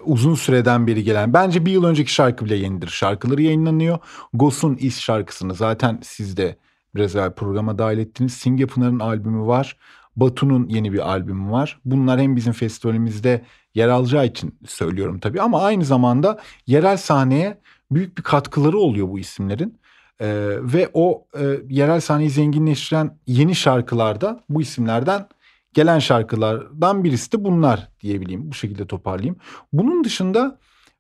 uzun 0.05 0.35
süreden 0.35 0.87
beri 0.87 1.05
gelen 1.05 1.33
bence 1.33 1.67
bir 1.67 1.73
yıl 1.73 1.85
önceki 1.85 2.13
şarkı 2.13 2.45
bile 2.45 2.57
yenidir. 2.57 2.89
Şarkıları 2.89 3.43
yayınlanıyor. 3.43 3.99
Gos'un 4.33 4.77
İz 4.81 5.01
şarkısını 5.01 5.55
zaten 5.55 5.99
siz 6.03 6.37
de 6.37 6.57
biraz 6.95 7.17
evvel 7.17 7.33
programa 7.33 7.79
dahil 7.79 7.99
ettiniz. 7.99 8.33
Simge 8.33 8.67
Pınar'ın 8.67 9.01
albümü 9.01 9.47
var. 9.47 9.77
Batu'nun 10.17 10.69
yeni 10.69 10.93
bir 10.93 11.09
albümü 11.11 11.51
var. 11.51 11.81
Bunlar 11.85 12.21
hem 12.21 12.37
bizim 12.37 12.53
festivalimizde 12.53 13.45
yer 13.75 13.89
alacağı 13.89 14.27
için 14.27 14.59
söylüyorum 14.67 15.19
tabii 15.19 15.43
ama 15.43 15.63
aynı 15.63 15.85
zamanda 15.85 16.41
yerel 16.67 16.97
sahneye 16.97 17.61
büyük 17.91 18.19
bir 18.19 18.23
katkıları 18.23 18.79
oluyor 18.79 19.09
bu 19.09 19.19
isimlerin. 19.19 19.82
Ee, 20.23 20.57
ve 20.61 20.91
o 20.95 21.27
e, 21.39 21.59
yerel 21.69 22.01
sahneyi 22.01 22.31
zenginleştiren 22.31 23.19
yeni 23.27 23.55
şarkılarda 23.55 24.45
bu 24.49 24.63
isimlerden 24.63 25.29
gelen 25.73 25.99
şarkılardan 25.99 27.05
birisi 27.05 27.33
de 27.33 27.45
bunlar 27.45 27.89
diyebileyim. 28.01 28.51
Bu 28.51 28.55
şekilde 28.55 28.87
toparlayayım. 28.87 29.37
Bunun 29.73 30.05
dışında 30.05 30.59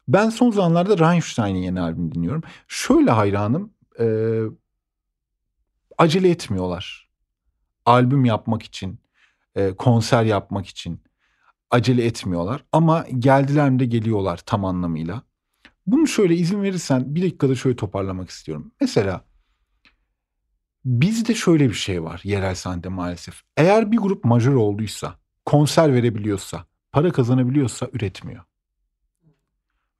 ben 0.08 0.28
son 0.30 0.50
zamanlarda 0.50 0.98
Rammstein'in 0.98 1.58
yeni 1.58 1.80
albümünü 1.80 2.12
dinliyorum. 2.12 2.42
Şöyle 2.68 3.10
hayranım. 3.10 3.72
e, 4.00 4.06
acele 5.98 6.30
etmiyorlar. 6.30 7.08
Albüm 7.86 8.24
yapmak 8.24 8.62
için, 8.62 9.00
e, 9.54 9.72
konser 9.76 10.24
yapmak 10.24 10.66
için 10.66 11.02
acele 11.70 12.04
etmiyorlar. 12.04 12.64
Ama 12.72 13.06
geldiler 13.18 13.70
mi 13.70 13.78
de 13.78 13.86
geliyorlar 13.86 14.40
tam 14.46 14.64
anlamıyla. 14.64 15.22
Bunu 15.86 16.06
şöyle 16.06 16.34
izin 16.34 16.62
verirsen 16.62 17.14
bir 17.14 17.22
dakikada 17.22 17.54
şöyle 17.54 17.76
toparlamak 17.76 18.30
istiyorum. 18.30 18.72
Mesela 18.80 19.24
bizde 20.84 21.34
şöyle 21.34 21.68
bir 21.68 21.74
şey 21.74 22.02
var 22.02 22.20
yerel 22.24 22.54
sahnede 22.54 22.88
maalesef. 22.88 23.42
Eğer 23.56 23.92
bir 23.92 23.96
grup 23.96 24.24
majör 24.24 24.54
olduysa, 24.54 25.14
konser 25.44 25.94
verebiliyorsa, 25.94 26.66
para 26.92 27.12
kazanabiliyorsa 27.12 27.88
üretmiyor. 27.92 28.44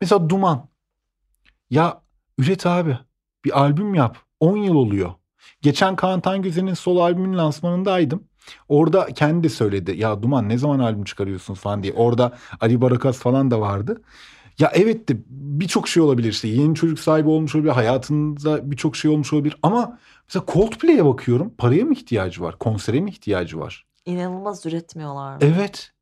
Mesela 0.01 0.31
Duman. 0.31 0.69
Ya 1.71 2.03
üret 2.39 2.67
abi. 2.67 2.99
Bir 3.45 3.61
albüm 3.61 3.95
yap. 3.95 4.19
10 4.41 4.57
yıl 4.57 4.75
oluyor. 4.75 5.15
Geçen 5.63 5.97
Kaan 5.97 6.21
Tangöze'nin 6.21 6.75
solo 6.75 7.03
albümünün 7.03 7.39
lansmanındaydım. 7.39 8.25
Orada 8.69 9.07
kendi 9.07 9.45
de 9.45 9.49
söyledi. 9.49 9.97
Ya 9.97 10.23
Duman 10.23 10.49
ne 10.49 10.59
zaman 10.59 10.79
albüm 10.79 11.05
çıkarıyorsun 11.05 11.55
falan 11.55 11.83
diye. 11.83 11.93
Orada 11.93 12.39
Ali 12.61 12.81
Barakas 12.81 13.19
falan 13.19 13.51
da 13.51 13.61
vardı. 13.61 14.03
Ya 14.59 14.73
evet 14.75 15.09
de 15.09 15.17
birçok 15.29 15.89
şey 15.89 16.03
olabilir 16.03 16.29
işte. 16.29 16.49
Yeni 16.49 16.75
çocuk 16.75 16.99
sahibi 16.99 17.29
olmuş 17.29 17.55
olabilir. 17.55 17.73
Hayatında 17.73 18.71
birçok 18.71 18.97
şey 18.97 19.11
olmuş 19.11 19.33
olabilir. 19.33 19.57
Ama 19.63 19.99
mesela 20.29 20.45
Coldplay'e 20.53 21.05
bakıyorum. 21.05 21.53
Paraya 21.59 21.85
mı 21.85 21.93
ihtiyacı 21.93 22.43
var? 22.43 22.59
Konsere 22.59 23.01
mi 23.01 23.11
ihtiyacı 23.11 23.61
var? 23.61 23.87
İnanılmaz 24.07 24.67
üretmiyorlar. 24.67 25.39
Evet. 25.41 25.93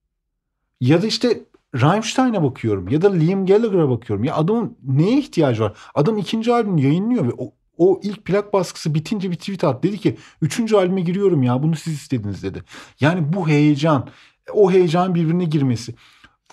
Ya 0.81 1.03
da 1.03 1.07
işte 1.07 1.41
Rammstein'e 1.75 2.43
bakıyorum. 2.43 2.89
Ya 2.89 3.03
da 3.03 3.13
Liam 3.13 3.47
Gallagher'a 3.47 3.91
bakıyorum. 3.91 4.25
Ya 4.25 4.35
adamın 4.35 4.77
neye 4.85 5.19
ihtiyacı 5.19 5.63
var? 5.63 5.77
Adam 5.95 6.19
ikinci 6.19 6.53
albümünü 6.53 6.87
yayınlıyor 6.87 7.27
ve 7.27 7.33
o, 7.39 7.53
o 7.79 8.01
ilk 8.03 8.25
plak 8.25 8.53
baskısı 8.53 8.95
bitince 8.95 9.31
bir 9.31 9.37
tweet 9.37 9.65
attı. 9.65 9.89
Dedi 9.89 9.99
ki 9.99 10.17
üçüncü 10.43 10.77
albüme 10.77 11.01
giriyorum 11.01 11.43
ya 11.43 11.63
bunu 11.63 11.77
siz 11.77 11.95
istediniz 11.95 12.43
dedi. 12.43 12.63
Yani 13.01 13.33
bu 13.33 13.49
heyecan, 13.49 14.09
o 14.53 14.71
heyecan 14.71 15.15
birbirine 15.15 15.45
girmesi. 15.45 15.95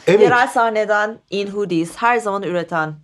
Evet. 0.08 0.22
Yerel 0.22 0.48
sahneden 0.48 1.20
In 1.30 1.48
Hoodies 1.48 1.96
her 1.96 2.18
zaman 2.18 2.44
üreten 2.44 2.96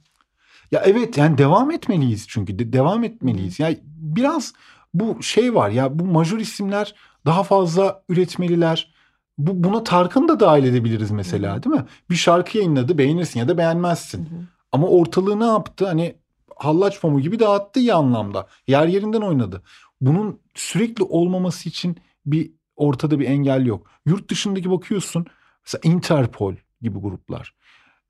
Ya 0.71 0.81
evet 0.85 1.17
yani 1.17 1.37
devam 1.37 1.71
etmeliyiz 1.71 2.27
çünkü 2.27 2.59
de, 2.59 2.73
devam 2.73 3.03
etmeliyiz. 3.03 3.59
Yani 3.59 3.79
biraz 3.85 4.53
bu 4.93 5.23
şey 5.23 5.55
var 5.55 5.69
ya 5.69 5.99
bu 5.99 6.05
majör 6.05 6.39
isimler 6.39 6.95
daha 7.25 7.43
fazla 7.43 8.03
üretmeliler. 8.09 8.93
Bu 9.37 9.63
buna 9.63 9.83
Tarkan'ı 9.83 10.27
da 10.27 10.39
dahil 10.39 10.63
edebiliriz 10.63 11.11
mesela 11.11 11.63
değil 11.63 11.75
mi? 11.75 11.85
Bir 12.09 12.15
şarkı 12.15 12.57
yayınladı 12.57 12.97
beğenirsin 12.97 13.39
ya 13.39 13.47
da 13.47 13.57
beğenmezsin. 13.57 14.29
Ama 14.71 14.87
ortalığı 14.87 15.39
ne 15.39 15.45
yaptı? 15.45 15.85
Hani 15.85 16.15
hallaç 16.55 17.01
pamuğu 17.01 17.19
gibi 17.19 17.39
dağıttı 17.39 17.79
iyi 17.79 17.93
anlamda. 17.93 18.47
Yer 18.67 18.87
yerinden 18.87 19.21
oynadı. 19.21 19.61
Bunun 20.01 20.39
sürekli 20.55 21.03
olmaması 21.03 21.69
için 21.69 21.97
bir 22.25 22.51
ortada 22.75 23.19
bir 23.19 23.25
engel 23.25 23.65
yok. 23.65 23.87
Yurt 24.05 24.29
dışındaki 24.29 24.71
bakıyorsun 24.71 25.25
mesela 25.65 25.93
Interpol 25.93 26.53
gibi 26.83 26.99
gruplar. 26.99 27.55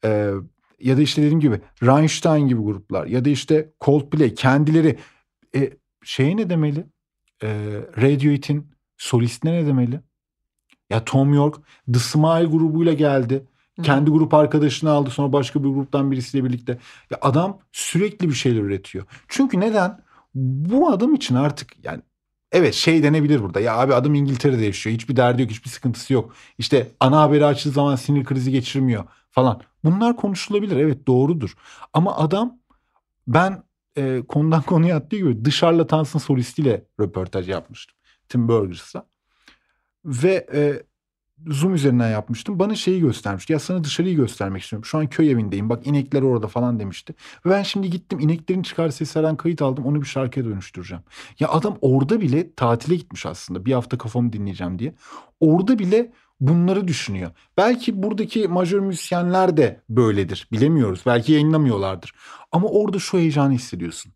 Ee, 0.05 0.31
ya 0.79 0.97
da 0.97 1.01
işte 1.01 1.21
dediğim 1.21 1.39
gibi 1.39 1.61
Rammstein 1.83 2.47
gibi 2.47 2.61
gruplar 2.61 3.07
ya 3.07 3.25
da 3.25 3.29
işte 3.29 3.73
Coldplay 3.81 4.33
kendileri 4.33 4.99
e, 5.55 5.73
şeye 6.03 6.37
ne 6.37 6.49
demeli? 6.49 6.85
E, 7.43 7.47
Radiohead'in 7.97 8.71
solistine 8.97 9.53
ne 9.53 9.67
demeli? 9.67 9.99
Ya 10.89 11.05
Tom 11.05 11.33
York 11.33 11.55
The 11.93 11.99
Smile 11.99 12.45
grubuyla 12.45 12.93
geldi. 12.93 13.47
Kendi 13.83 14.11
grup 14.11 14.33
arkadaşını 14.33 14.91
aldı 14.91 15.09
sonra 15.09 15.33
başka 15.33 15.63
bir 15.63 15.69
gruptan 15.69 16.11
birisiyle 16.11 16.45
birlikte. 16.45 16.79
Ya 17.11 17.17
adam 17.21 17.59
sürekli 17.71 18.29
bir 18.29 18.33
şeyler 18.33 18.61
üretiyor. 18.61 19.05
Çünkü 19.27 19.59
neden? 19.59 19.99
Bu 20.35 20.89
adam 20.89 21.13
için 21.13 21.35
artık 21.35 21.85
yani 21.85 22.01
evet 22.53 22.73
şey 22.73 23.03
denebilir 23.03 23.41
burada. 23.41 23.59
Ya 23.59 23.77
abi 23.77 23.93
adam 23.93 24.15
İngiltere'de 24.15 24.65
yaşıyor. 24.65 24.93
Hiçbir 24.93 25.15
derdi 25.15 25.41
yok, 25.41 25.51
hiçbir 25.51 25.69
sıkıntısı 25.69 26.13
yok. 26.13 26.33
İşte 26.57 26.91
ana 26.99 27.21
haberi 27.21 27.45
açtığı 27.45 27.69
zaman 27.69 27.95
sinir 27.95 28.25
krizi 28.25 28.51
geçirmiyor 28.51 29.03
falan. 29.31 29.61
Bunlar 29.83 30.17
konuşulabilir. 30.17 30.77
Evet 30.77 31.07
doğrudur. 31.07 31.53
Ama 31.93 32.17
adam 32.17 32.59
ben 33.27 33.63
e, 33.97 34.23
konudan 34.27 34.61
konuya 34.65 34.97
attığı 34.97 35.15
gibi 35.15 35.45
dışarıla 35.45 35.87
Tansın 35.87 36.19
solistiyle 36.19 36.85
röportaj 36.99 37.49
yapmıştım. 37.49 37.97
Tim 38.29 38.47
Burgers'la. 38.47 39.05
Ve 40.05 40.47
e, 40.53 40.83
Zoom 41.47 41.73
üzerinden 41.73 42.11
yapmıştım. 42.11 42.59
Bana 42.59 42.75
şeyi 42.75 43.01
göstermişti. 43.01 43.53
Ya 43.53 43.59
sana 43.59 43.83
dışarıyı 43.83 44.15
göstermek 44.15 44.63
istiyorum. 44.63 44.85
Şu 44.85 44.97
an 44.97 45.07
köy 45.07 45.31
evindeyim. 45.31 45.69
Bak 45.69 45.87
inekler 45.87 46.21
orada 46.21 46.47
falan 46.47 46.79
demişti. 46.79 47.15
Ve 47.45 47.49
ben 47.49 47.63
şimdi 47.63 47.89
gittim 47.89 48.19
ineklerin 48.19 48.61
çıkar 48.61 48.89
seslerden 48.89 49.35
kayıt 49.35 49.61
aldım. 49.61 49.85
Onu 49.85 50.01
bir 50.01 50.07
şarkıya 50.07 50.45
dönüştüreceğim. 50.45 51.03
Ya 51.39 51.49
adam 51.49 51.77
orada 51.81 52.21
bile 52.21 52.53
tatile 52.53 52.95
gitmiş 52.95 53.25
aslında. 53.25 53.65
Bir 53.65 53.73
hafta 53.73 53.97
kafamı 53.97 54.33
dinleyeceğim 54.33 54.79
diye. 54.79 54.95
Orada 55.39 55.79
bile 55.79 56.11
bunları 56.39 56.87
düşünüyor. 56.87 57.31
Belki 57.57 58.03
buradaki 58.03 58.47
majör 58.47 58.79
müzisyenler 58.79 59.57
de 59.57 59.81
böyledir. 59.89 60.47
Bilemiyoruz. 60.51 61.03
Belki 61.05 61.31
yayınlamıyorlardır. 61.31 62.13
Ama 62.51 62.67
orada 62.67 62.99
şu 62.99 63.17
heyecanı 63.17 63.53
hissediyorsun. 63.53 64.13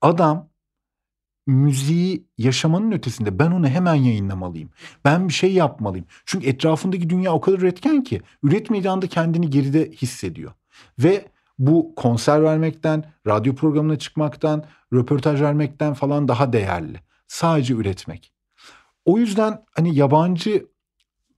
Adam 0.00 0.48
müziği 1.46 2.26
yaşamanın 2.38 2.92
ötesinde 2.92 3.38
ben 3.38 3.50
onu 3.50 3.68
hemen 3.68 3.94
yayınlamalıyım. 3.94 4.70
Ben 5.04 5.28
bir 5.28 5.32
şey 5.32 5.52
yapmalıyım. 5.52 6.06
Çünkü 6.26 6.46
etrafındaki 6.46 7.10
dünya 7.10 7.32
o 7.32 7.40
kadar 7.40 7.58
üretken 7.58 8.04
ki 8.04 8.20
üretmediği 8.42 8.90
anda 8.90 9.06
kendini 9.06 9.50
geride 9.50 9.90
hissediyor. 9.90 10.52
Ve 10.98 11.28
bu 11.58 11.94
konser 11.96 12.42
vermekten, 12.42 13.12
radyo 13.26 13.54
programına 13.54 13.98
çıkmaktan, 13.98 14.64
röportaj 14.92 15.40
vermekten 15.40 15.94
falan 15.94 16.28
daha 16.28 16.52
değerli. 16.52 17.00
Sadece 17.26 17.74
üretmek. 17.74 18.32
O 19.04 19.18
yüzden 19.18 19.64
hani 19.74 19.94
yabancı 19.94 20.66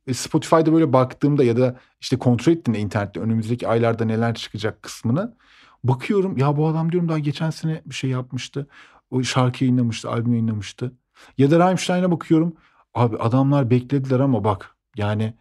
e, 0.07 0.15
Spotify'da 0.15 0.73
böyle 0.73 0.93
baktığımda 0.93 1.45
ya 1.45 1.57
da 1.57 1.77
işte 2.01 2.19
kontrol 2.19 2.53
ettiğimde 2.53 2.79
internette 2.79 3.21
önümüzdeki 3.21 3.69
aylarda 3.69 4.05
neler 4.05 4.35
çıkacak 4.35 4.83
kısmını 4.83 5.37
bakıyorum. 5.85 6.37
Ya 6.37 6.57
bu 6.57 6.69
adam 6.69 6.93
diyorum 6.93 7.09
daha 7.09 7.19
geçen 7.19 7.51
sene 7.51 7.83
bir 7.87 7.95
şey 7.95 8.11
yapmıştı. 8.11 8.67
O 9.11 9.23
şarkı 9.23 9.65
yayınlamıştı, 9.65 10.11
albüm 10.11 10.33
yayınlamıştı. 10.33 10.93
Ya 11.39 11.51
da 11.51 11.59
Rammstein'e 11.59 12.11
bakıyorum. 12.11 12.57
Abi 12.95 13.17
adamlar 13.17 13.71
beklediler 13.71 14.21
ama 14.21 14.45
bak 14.45 14.77
yani 14.97 15.35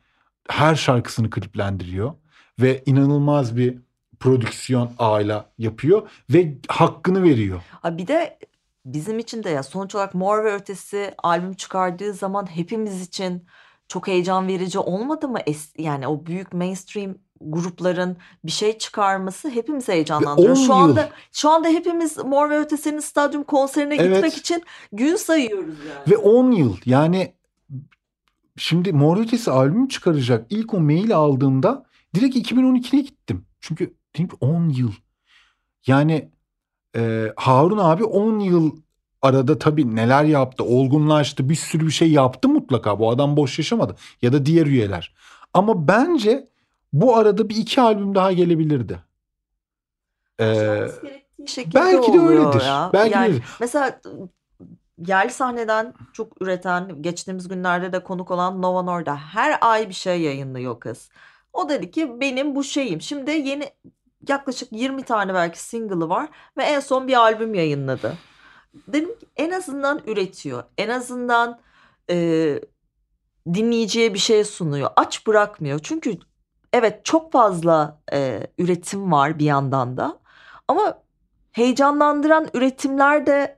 her 0.50 0.76
şarkısını 0.76 1.30
kliplendiriyor 1.30 2.14
ve 2.60 2.84
inanılmaz 2.86 3.58
bir 3.58 3.78
prodüksiyon 4.20 4.92
ağıyla 5.00 5.50
yapıyor 5.58 6.10
ve 6.30 6.58
hakkını 6.68 7.24
veriyor. 7.24 7.62
Ha 7.70 7.98
bir 7.98 8.08
de 8.08 8.40
bizim 8.86 9.20
için 9.20 9.44
de 9.44 9.50
ya 9.50 9.64
sonuç 9.64 9.96
olarak 9.96 10.14
Mor 10.16 10.44
ve 10.44 10.54
Ötesi 10.54 11.14
albüm 11.24 11.54
çıkardığı 11.54 12.14
zaman 12.14 12.46
hepimiz 12.56 13.02
için 13.02 13.46
çok 13.88 14.08
heyecan 14.08 14.48
verici 14.48 14.80
olmadı 14.80 15.28
mı? 15.28 15.40
Es- 15.40 15.82
yani 15.82 16.08
o 16.08 16.26
büyük 16.26 16.54
mainstream 16.54 17.16
grupların 17.42 18.18
bir 18.44 18.52
şey 18.52 18.78
çıkarması 18.78 19.50
hepimizi 19.50 19.92
heyecanlandırıyor. 19.92 20.56
Şu 20.56 20.74
anda 20.74 21.10
şu 21.32 21.50
anda 21.50 21.68
hepimiz 21.68 22.18
Mor 22.18 22.50
ve 22.50 22.58
Ötesi'nin 22.60 23.00
stadyum 23.00 23.44
konserine 23.44 23.96
Evet. 23.96 24.16
gitmek 24.16 24.38
için 24.38 24.64
gün 24.92 25.16
sayıyoruz 25.16 25.76
yani. 25.90 26.12
Ve 26.12 26.18
10 26.18 26.52
yıl 26.52 26.78
yani 26.86 27.34
şimdi 28.58 28.94
Mor 28.94 29.18
ve 29.18 29.22
Ötesi 29.22 29.52
albüm 29.52 29.88
çıkaracak. 29.88 30.46
İlk 30.50 30.74
o 30.74 30.80
mail 30.80 31.16
aldığımda 31.16 31.86
direkt 32.16 32.36
2012'ye 32.36 33.02
gittim. 33.02 33.46
Çünkü 33.62 33.94
dedim 34.16 34.28
ki 34.28 34.36
10 34.40 34.70
yıl. 34.70 34.92
Yani 35.88 36.30
e, 36.96 37.32
Harun 37.36 37.78
abi 37.78 38.04
10 38.04 38.40
yıl 38.40 38.72
arada 39.22 39.60
tabii 39.60 39.96
neler 39.96 40.24
yaptı, 40.24 40.64
olgunlaştı, 40.64 41.50
bir 41.50 41.56
sürü 41.56 41.86
bir 41.86 41.92
şey 41.92 42.12
yaptı 42.12 42.50
mutlaka. 42.50 43.00
Bu 43.00 43.10
adam 43.10 43.38
boş 43.38 43.58
yaşamadı. 43.58 43.96
Ya 44.22 44.34
da 44.34 44.46
diğer 44.46 44.66
üyeler. 44.66 45.14
Ama 45.54 45.88
bence 45.88 46.48
bu 46.94 47.16
arada 47.16 47.50
bir 47.50 47.56
iki 47.56 47.82
albüm 47.82 48.16
daha 48.16 48.32
gelebilirdi. 48.32 49.00
Ee, 50.40 50.88
belki 51.76 52.14
de 52.14 52.20
öyledir. 52.20 52.66
ya. 52.66 52.90
Belki 52.94 53.14
yani 53.14 53.28
öyledir. 53.28 53.44
mesela 53.60 54.02
yerli 54.98 55.32
sahneden 55.32 55.94
çok 56.14 56.42
üreten, 56.42 57.02
geçtiğimiz 57.02 57.48
günlerde 57.48 57.94
de 57.94 58.04
konuk 58.04 58.32
olan 58.32 58.62
Nova 58.62 58.82
Norda 58.82 59.16
her 59.16 59.58
ay 59.62 59.90
bir 59.90 59.94
şey 59.94 60.22
yayınlıyor 60.22 60.80
kız. 60.80 61.10
O 61.54 61.70
dedi 61.70 61.92
ki 61.92 62.22
benim 62.22 62.56
bu 62.56 62.64
şeyim. 62.64 63.02
Şimdi 63.02 63.32
yeni 63.32 63.70
yaklaşık 64.28 64.72
20 64.72 65.04
tane 65.04 65.34
belki 65.34 65.60
single'ı 65.64 66.10
var 66.10 66.30
ve 66.58 66.64
en 66.64 66.80
son 66.80 67.08
bir 67.08 67.14
albüm 67.14 67.54
yayınladı. 67.54 68.18
Dedim 68.88 69.20
ki 69.20 69.26
en 69.36 69.52
azından 69.52 70.02
üretiyor. 70.08 70.64
En 70.78 70.90
azından 70.90 71.60
e, 72.10 72.60
dinleyiciye 73.54 74.14
bir 74.14 74.20
şey 74.20 74.44
sunuyor. 74.44 74.90
Aç 74.96 75.28
bırakmıyor. 75.28 75.80
Çünkü 75.84 76.18
evet 76.78 77.06
çok 77.06 77.32
fazla 77.32 78.00
e, 78.14 78.48
üretim 78.58 79.12
var 79.12 79.40
bir 79.40 79.46
yandan 79.46 79.98
da. 79.98 80.20
Ama 80.68 81.00
heyecanlandıran 81.52 82.48
üretimler 82.54 83.26
de 83.26 83.58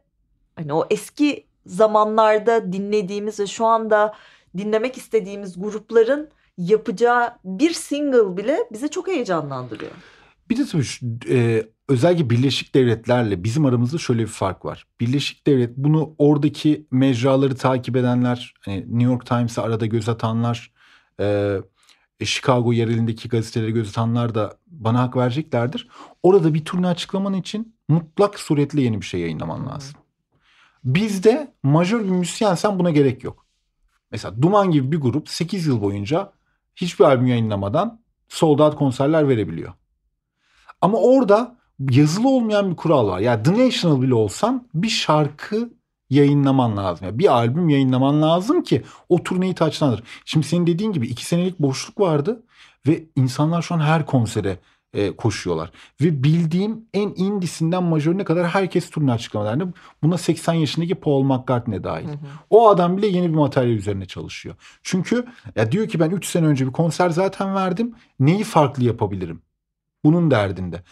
hani 0.56 0.74
o 0.74 0.88
eski 0.90 1.46
zamanlarda 1.66 2.74
dinlediğimiz 2.74 3.40
ve 3.40 3.48
şu 3.48 3.66
anda 3.66 4.14
dinlemek 4.58 4.98
istediğimiz 4.98 5.62
grupların 5.62 6.30
yapacağı 6.58 7.34
bir 7.44 7.74
single 7.74 8.38
bile 8.38 8.58
bizi 8.72 8.90
çok 8.90 9.08
heyecanlandırıyor. 9.08 9.92
Bir 10.50 10.58
de 10.58 10.66
tabii 10.66 10.84
şu, 10.84 11.06
e, 11.30 11.68
özellikle 11.90 12.30
Birleşik 12.30 12.76
Devletler'le 12.76 13.44
bizim 13.44 13.66
aramızda 13.66 13.98
şöyle 13.98 14.22
bir 14.22 14.28
fark 14.28 14.66
var. 14.66 14.88
Birleşik 15.00 15.48
Devlet 15.48 15.78
bunu 15.78 16.16
oradaki 16.18 16.86
mecraları 16.92 17.56
takip 17.56 17.96
edenler, 17.96 18.54
hani 18.66 18.78
New 18.78 19.04
York 19.04 19.26
Times'a 19.26 19.64
arada 19.64 19.86
göz 19.86 20.10
atanlar, 20.10 20.72
e, 21.20 21.58
Chicago 22.26 22.74
yerelindeki 22.74 23.30
gazetelere 23.30 23.72
göz 23.72 23.90
atanlar 23.90 24.36
da 24.36 24.58
bana 24.68 25.02
hak 25.02 25.16
vereceklerdir. 25.16 25.88
Orada 26.24 26.54
bir 26.54 26.66
turne 26.66 26.88
açıklaman 26.88 27.34
için 27.34 27.76
mutlak 27.88 28.40
suretle 28.40 28.82
yeni 28.82 29.02
bir 29.02 29.06
şey 29.06 29.22
yayınlaman 29.22 29.68
lazım. 29.68 29.96
Bizde 30.84 31.54
majör 31.64 32.04
bir 32.04 32.10
müzisyensen 32.10 32.80
buna 32.80 32.90
gerek 32.90 33.24
yok. 33.24 33.46
Mesela 34.12 34.42
Duman 34.42 34.72
gibi 34.72 34.92
bir 34.92 34.98
grup 34.98 35.30
8 35.30 35.68
yıl 35.68 35.82
boyunca 35.82 36.32
hiçbir 36.76 37.06
albüm 37.06 37.28
yayınlamadan 37.28 38.02
sold 38.30 38.60
out 38.60 38.76
konserler 38.76 39.28
verebiliyor. 39.28 39.74
Ama 40.82 40.98
orada 40.98 41.58
yazılı 41.90 42.30
olmayan 42.30 42.72
bir 42.72 42.76
kural 42.76 43.08
var. 43.08 43.20
Yani 43.20 43.44
The 43.44 43.66
National 43.66 44.02
bile 44.02 44.14
olsan 44.14 44.68
bir 44.74 44.90
şarkı 44.90 45.70
yayınlaman 46.10 46.78
lazım. 46.78 47.08
Yani 47.08 47.20
bir 47.20 47.34
albüm 47.34 47.70
yayınlaman 47.70 48.22
lazım 48.22 48.64
ki 48.64 48.84
o 49.10 49.24
turneyi 49.24 49.56
taçlandır. 49.56 50.04
Şimdi 50.26 50.48
senin 50.48 50.68
dediğin 50.68 50.92
gibi 50.92 51.08
iki 51.08 51.26
senelik 51.26 51.60
boşluk 51.60 52.00
vardı 52.00 52.44
ve 52.88 53.04
insanlar 53.16 53.62
şu 53.62 53.76
an 53.76 53.80
her 53.80 54.06
konsere 54.06 54.60
e, 54.94 55.16
koşuyorlar. 55.16 55.72
Ve 56.02 56.24
bildiğim 56.24 56.86
en 56.94 57.14
indisinden 57.16 57.84
majörüne 57.84 58.24
kadar 58.24 58.48
herkes 58.48 58.90
turne 58.90 59.12
açıklamalarını 59.12 59.74
buna 60.04 60.18
80 60.18 60.54
yaşındaki 60.54 60.96
Paul 60.96 61.24
McCartney 61.24 61.84
dahil. 61.84 62.08
Hı 62.08 62.12
hı. 62.12 62.18
O 62.50 62.70
adam 62.70 62.98
bile 62.98 63.08
yeni 63.08 63.30
bir 63.30 63.36
materyal 63.36 63.78
üzerine 63.78 64.06
çalışıyor. 64.06 64.56
Çünkü 64.84 65.26
ya 65.56 65.72
diyor 65.72 65.88
ki 65.88 66.00
ben 66.00 66.10
3 66.10 66.26
sene 66.26 66.46
önce 66.46 66.68
bir 66.68 66.72
konser 66.72 67.10
zaten 67.10 67.56
verdim. 67.56 67.96
Neyi 68.20 68.44
farklı 68.44 68.84
yapabilirim? 68.84 69.42
Bunun 70.04 70.32
derdinde. 70.32 70.84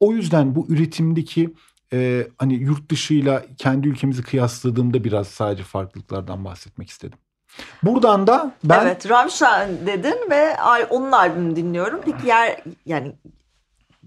O 0.00 0.12
yüzden 0.12 0.54
bu 0.54 0.66
üretimdeki 0.68 1.54
e, 1.92 2.28
hani 2.38 2.54
yurt 2.54 2.90
dışıyla 2.90 3.42
kendi 3.58 3.88
ülkemizi 3.88 4.22
kıyasladığımda 4.22 5.04
biraz 5.04 5.28
sadece 5.28 5.62
farklılıklardan 5.62 6.44
bahsetmek 6.44 6.90
istedim. 6.90 7.18
Buradan 7.82 8.26
da 8.26 8.52
ben 8.64 8.86
Evet, 8.86 9.10
Rammstein 9.10 9.86
dedin 9.86 10.16
ve 10.30 10.56
onun 10.90 11.12
albümünü 11.12 11.56
dinliyorum. 11.56 12.00
Peki 12.04 12.26
yer 12.26 12.62
yani 12.86 13.12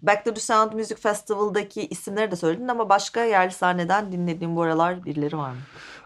Back 0.02 0.26
to 0.26 0.34
the 0.34 0.42
Sound 0.42 0.74
Music 0.74 0.96
Festival'daki 0.96 1.88
isimleri 1.88 2.32
de 2.32 2.36
söyledin 2.36 2.68
ama 2.68 2.90
başka 2.90 3.24
yerli 3.24 3.52
sahneden 3.52 4.12
dinlediğin 4.12 4.56
bu 4.56 4.62
aralar 4.62 5.06
birileri 5.06 5.38
var 5.38 5.52
mı? 5.52 5.58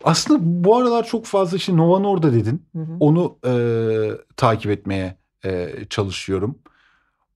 aslında 0.03 0.39
bu 0.43 0.77
aralar 0.77 1.05
çok 1.05 1.25
fazla 1.25 1.57
işte 1.57 1.77
Nova 1.77 1.99
Norda 1.99 2.33
dedin. 2.33 2.65
Hı 2.75 2.79
hı. 2.79 2.97
Onu 2.99 3.37
e, 3.45 3.53
takip 4.37 4.71
etmeye 4.71 5.17
e, 5.45 5.69
çalışıyorum. 5.89 6.59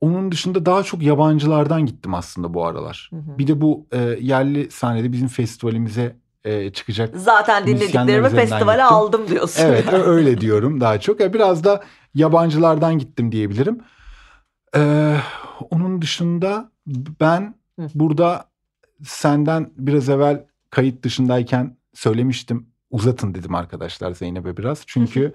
Onun 0.02 0.32
dışında 0.32 0.66
daha 0.66 0.84
çok 0.84 1.02
yabancılardan 1.02 1.86
gittim 1.86 2.14
aslında 2.14 2.54
bu 2.54 2.66
aralar. 2.66 3.10
Hı 3.14 3.16
hı. 3.16 3.38
Bir 3.38 3.48
de 3.48 3.62
bu 3.62 3.88
e, 3.91 4.00
yerli 4.20 4.72
sahnede 4.72 5.12
bizim 5.12 5.28
festivalimize 5.28 6.16
e, 6.43 6.74
çıkacak. 6.74 7.16
Zaten 7.18 7.68
dinlediklerimi 7.68 8.30
festivale 8.30 8.82
gittim. 8.82 8.95
aldım 8.95 9.28
diyorsun. 9.28 9.64
Evet 9.66 9.93
öyle 9.93 10.41
diyorum 10.41 10.82
daha 10.82 11.00
çok. 11.00 11.20
Ya 11.20 11.34
biraz 11.34 11.64
da 11.64 11.84
yabancılardan 12.16 12.98
gittim 12.98 13.32
diyebilirim. 13.32 13.80
Ee, 14.76 15.18
onun 15.72 16.02
dışında 16.02 16.72
ben 17.22 17.56
Hı. 17.80 17.88
burada 17.95 18.45
senden 19.04 19.70
biraz 19.78 20.10
evvel 20.10 20.45
kayıt 20.70 21.04
dışındayken 21.04 21.78
söylemiştim. 21.93 22.68
Uzatın 22.91 23.34
dedim 23.36 23.56
arkadaşlar 23.56 24.12
Zeynep'e 24.12 24.58
biraz. 24.58 24.84
Çünkü 24.88 25.34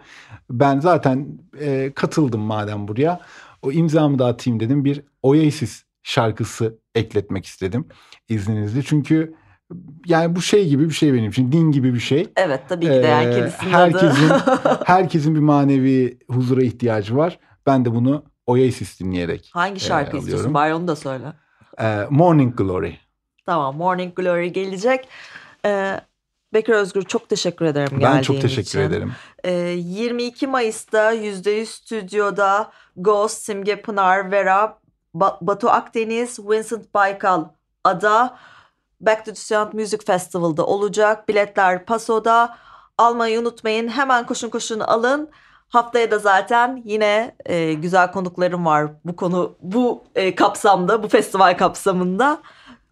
ben 0.50 0.80
zaten 0.80 1.38
e, 1.60 1.92
katıldım 1.94 2.40
madem 2.40 2.88
buraya. 2.88 3.20
O 3.62 3.72
imzamı 3.72 4.18
da 4.18 4.26
atayım 4.26 4.60
dedim. 4.60 4.84
Bir 4.84 5.02
Oasis 5.22 5.84
şarkısı 6.02 6.78
ekletmek 6.94 7.46
istedim 7.46 7.88
izninizle. 8.28 8.82
Çünkü 8.82 9.34
yani 10.06 10.36
bu 10.36 10.42
şey 10.42 10.68
gibi 10.68 10.88
bir 10.88 10.94
şey 10.94 11.14
benim 11.14 11.30
için. 11.30 11.52
Din 11.52 11.70
gibi 11.70 11.94
bir 11.94 12.00
şey. 12.00 12.32
Evet 12.36 12.60
tabii 12.68 12.84
ki 12.84 12.90
de 12.90 13.08
Ee, 13.08 13.30
kedisinin 13.30 13.72
herkesin 13.72 14.28
adı. 14.30 14.80
herkesin 14.84 15.34
bir 15.34 15.40
manevi 15.40 16.18
huzura 16.28 16.62
ihtiyacı 16.62 17.16
var. 17.16 17.38
Ben 17.66 17.84
de 17.84 17.94
bunu 17.94 18.24
Oasis 18.46 19.00
dinleyerek. 19.00 19.50
Hangi 19.54 19.80
şarkı 19.80 20.02
alıyorum. 20.08 20.18
istiyorsun? 20.20 20.54
Bari 20.54 20.74
onu 20.74 20.88
da 20.88 20.96
söyle. 20.96 21.32
Ee, 21.80 22.06
Morning 22.10 22.56
Glory. 22.56 22.92
Tamam 23.46 23.76
Morning 23.76 24.14
Glory 24.16 24.52
gelecek. 24.52 25.08
Ee, 25.66 26.00
Bekir 26.54 26.72
Özgür 26.72 27.02
çok 27.02 27.28
teşekkür 27.28 27.64
ederim 27.64 27.88
Ben 27.92 28.00
geldiğin 28.00 28.22
çok 28.22 28.40
teşekkür 28.40 28.62
için. 28.62 28.80
ederim. 28.80 29.12
Ee, 29.44 29.52
22 29.52 30.46
Mayıs'ta 30.46 31.12
%100 31.12 31.66
stüdyoda 31.66 32.70
Ghost, 32.96 33.42
Simge 33.42 33.82
Pınar, 33.82 34.30
Vera, 34.32 34.78
Ba- 35.14 35.38
Batu 35.40 35.70
Akdeniz, 35.70 36.38
Vincent 36.38 36.94
Baykal, 36.94 37.44
Ada 37.84 38.38
Back 39.00 39.24
to 39.24 39.30
the 39.30 39.40
Sound 39.40 39.72
Music 39.72 39.98
Festival'da 40.06 40.66
olacak. 40.66 41.28
Biletler 41.28 41.84
Paso'da. 41.86 42.56
Almayı 42.98 43.40
unutmayın. 43.40 43.88
Hemen 43.88 44.26
koşun 44.26 44.48
koşun 44.50 44.80
alın. 44.80 45.28
Haftaya 45.68 46.10
da 46.10 46.18
zaten 46.18 46.82
yine 46.84 47.36
e, 47.46 47.72
güzel 47.72 48.12
konuklarım 48.12 48.66
var 48.66 48.90
bu 49.04 49.16
konu 49.16 49.56
bu 49.62 50.04
e, 50.14 50.34
kapsamda, 50.34 51.02
bu 51.02 51.08
festival 51.08 51.56
kapsamında. 51.56 52.38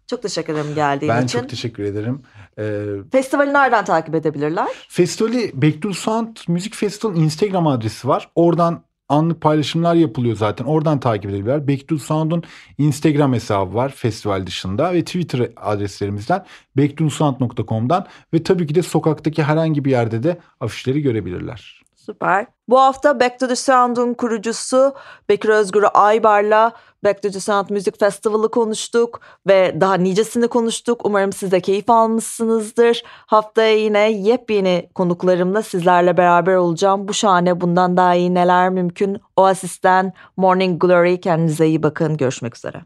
Çok 0.07 0.21
teşekkür 0.21 0.53
ederim 0.53 0.75
geldiğin 0.75 1.13
Ben 1.13 1.25
için. 1.25 1.39
çok 1.39 1.49
teşekkür 1.49 1.83
ederim. 1.83 2.21
Ee, 2.61 3.09
Festivali 3.11 3.53
nereden 3.53 3.85
takip 3.85 4.15
edebilirler? 4.15 4.67
festivali 4.89 5.51
Back 5.53 5.81
to 5.81 5.93
Sound 5.93 6.37
Müzik 6.47 6.75
Festival'ın 6.75 7.15
Instagram 7.15 7.67
adresi 7.67 8.07
var. 8.07 8.29
Oradan 8.35 8.83
anlık 9.09 9.41
paylaşımlar 9.41 9.95
yapılıyor 9.95 10.35
zaten. 10.35 10.65
Oradan 10.65 10.99
takip 10.99 11.29
edebilirler. 11.29 11.67
Back 11.67 11.87
to 11.87 11.97
Sound'un 11.97 12.43
Instagram 12.77 13.33
hesabı 13.33 13.73
var 13.73 13.89
festival 13.89 14.45
dışında 14.47 14.93
ve 14.93 15.03
Twitter 15.05 15.49
adreslerimizden 15.55 16.45
backtosound.com'dan 16.77 18.05
ve 18.33 18.43
tabii 18.43 18.67
ki 18.67 18.75
de 18.75 18.81
sokaktaki 18.81 19.43
herhangi 19.43 19.85
bir 19.85 19.91
yerde 19.91 20.23
de 20.23 20.39
afişleri 20.59 21.01
görebilirler. 21.01 21.80
Süper. 22.05 22.45
Bu 22.67 22.79
hafta 22.79 23.19
Back 23.19 23.39
to 23.39 23.47
the 23.47 23.55
Sound'un 23.55 24.13
kurucusu 24.13 24.93
Bekir 25.29 25.49
Özgür 25.49 25.85
Aybar'la 25.93 26.71
Back 27.03 27.21
to 27.21 27.31
the 27.31 27.39
Sound 27.39 27.69
Müzik 27.69 27.99
Festival'ı 27.99 28.51
konuştuk 28.51 29.19
ve 29.47 29.77
daha 29.81 29.93
nicesini 29.93 30.47
konuştuk. 30.47 31.05
Umarım 31.05 31.33
siz 31.33 31.51
de 31.51 31.59
keyif 31.59 31.89
almışsınızdır. 31.89 33.03
Haftaya 33.05 33.77
yine 33.77 34.11
yepyeni 34.11 34.89
konuklarımla 34.95 35.61
sizlerle 35.61 36.17
beraber 36.17 36.55
olacağım. 36.55 37.07
Bu 37.07 37.13
şahane 37.13 37.61
bundan 37.61 37.97
daha 37.97 38.15
iyi 38.15 38.33
neler 38.33 38.69
mümkün. 38.69 39.21
Oasis'ten 39.35 40.13
Morning 40.37 40.81
Glory 40.81 41.19
kendinize 41.19 41.67
iyi 41.67 41.83
bakın. 41.83 42.17
Görüşmek 42.17 42.57
üzere. 42.57 42.81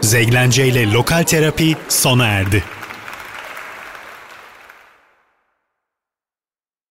Zeglence 0.00 0.66
ile 0.66 0.92
Lokal 0.92 1.22
Terapi 1.22 1.76
sona 1.88 2.26
erdi. 2.26 2.64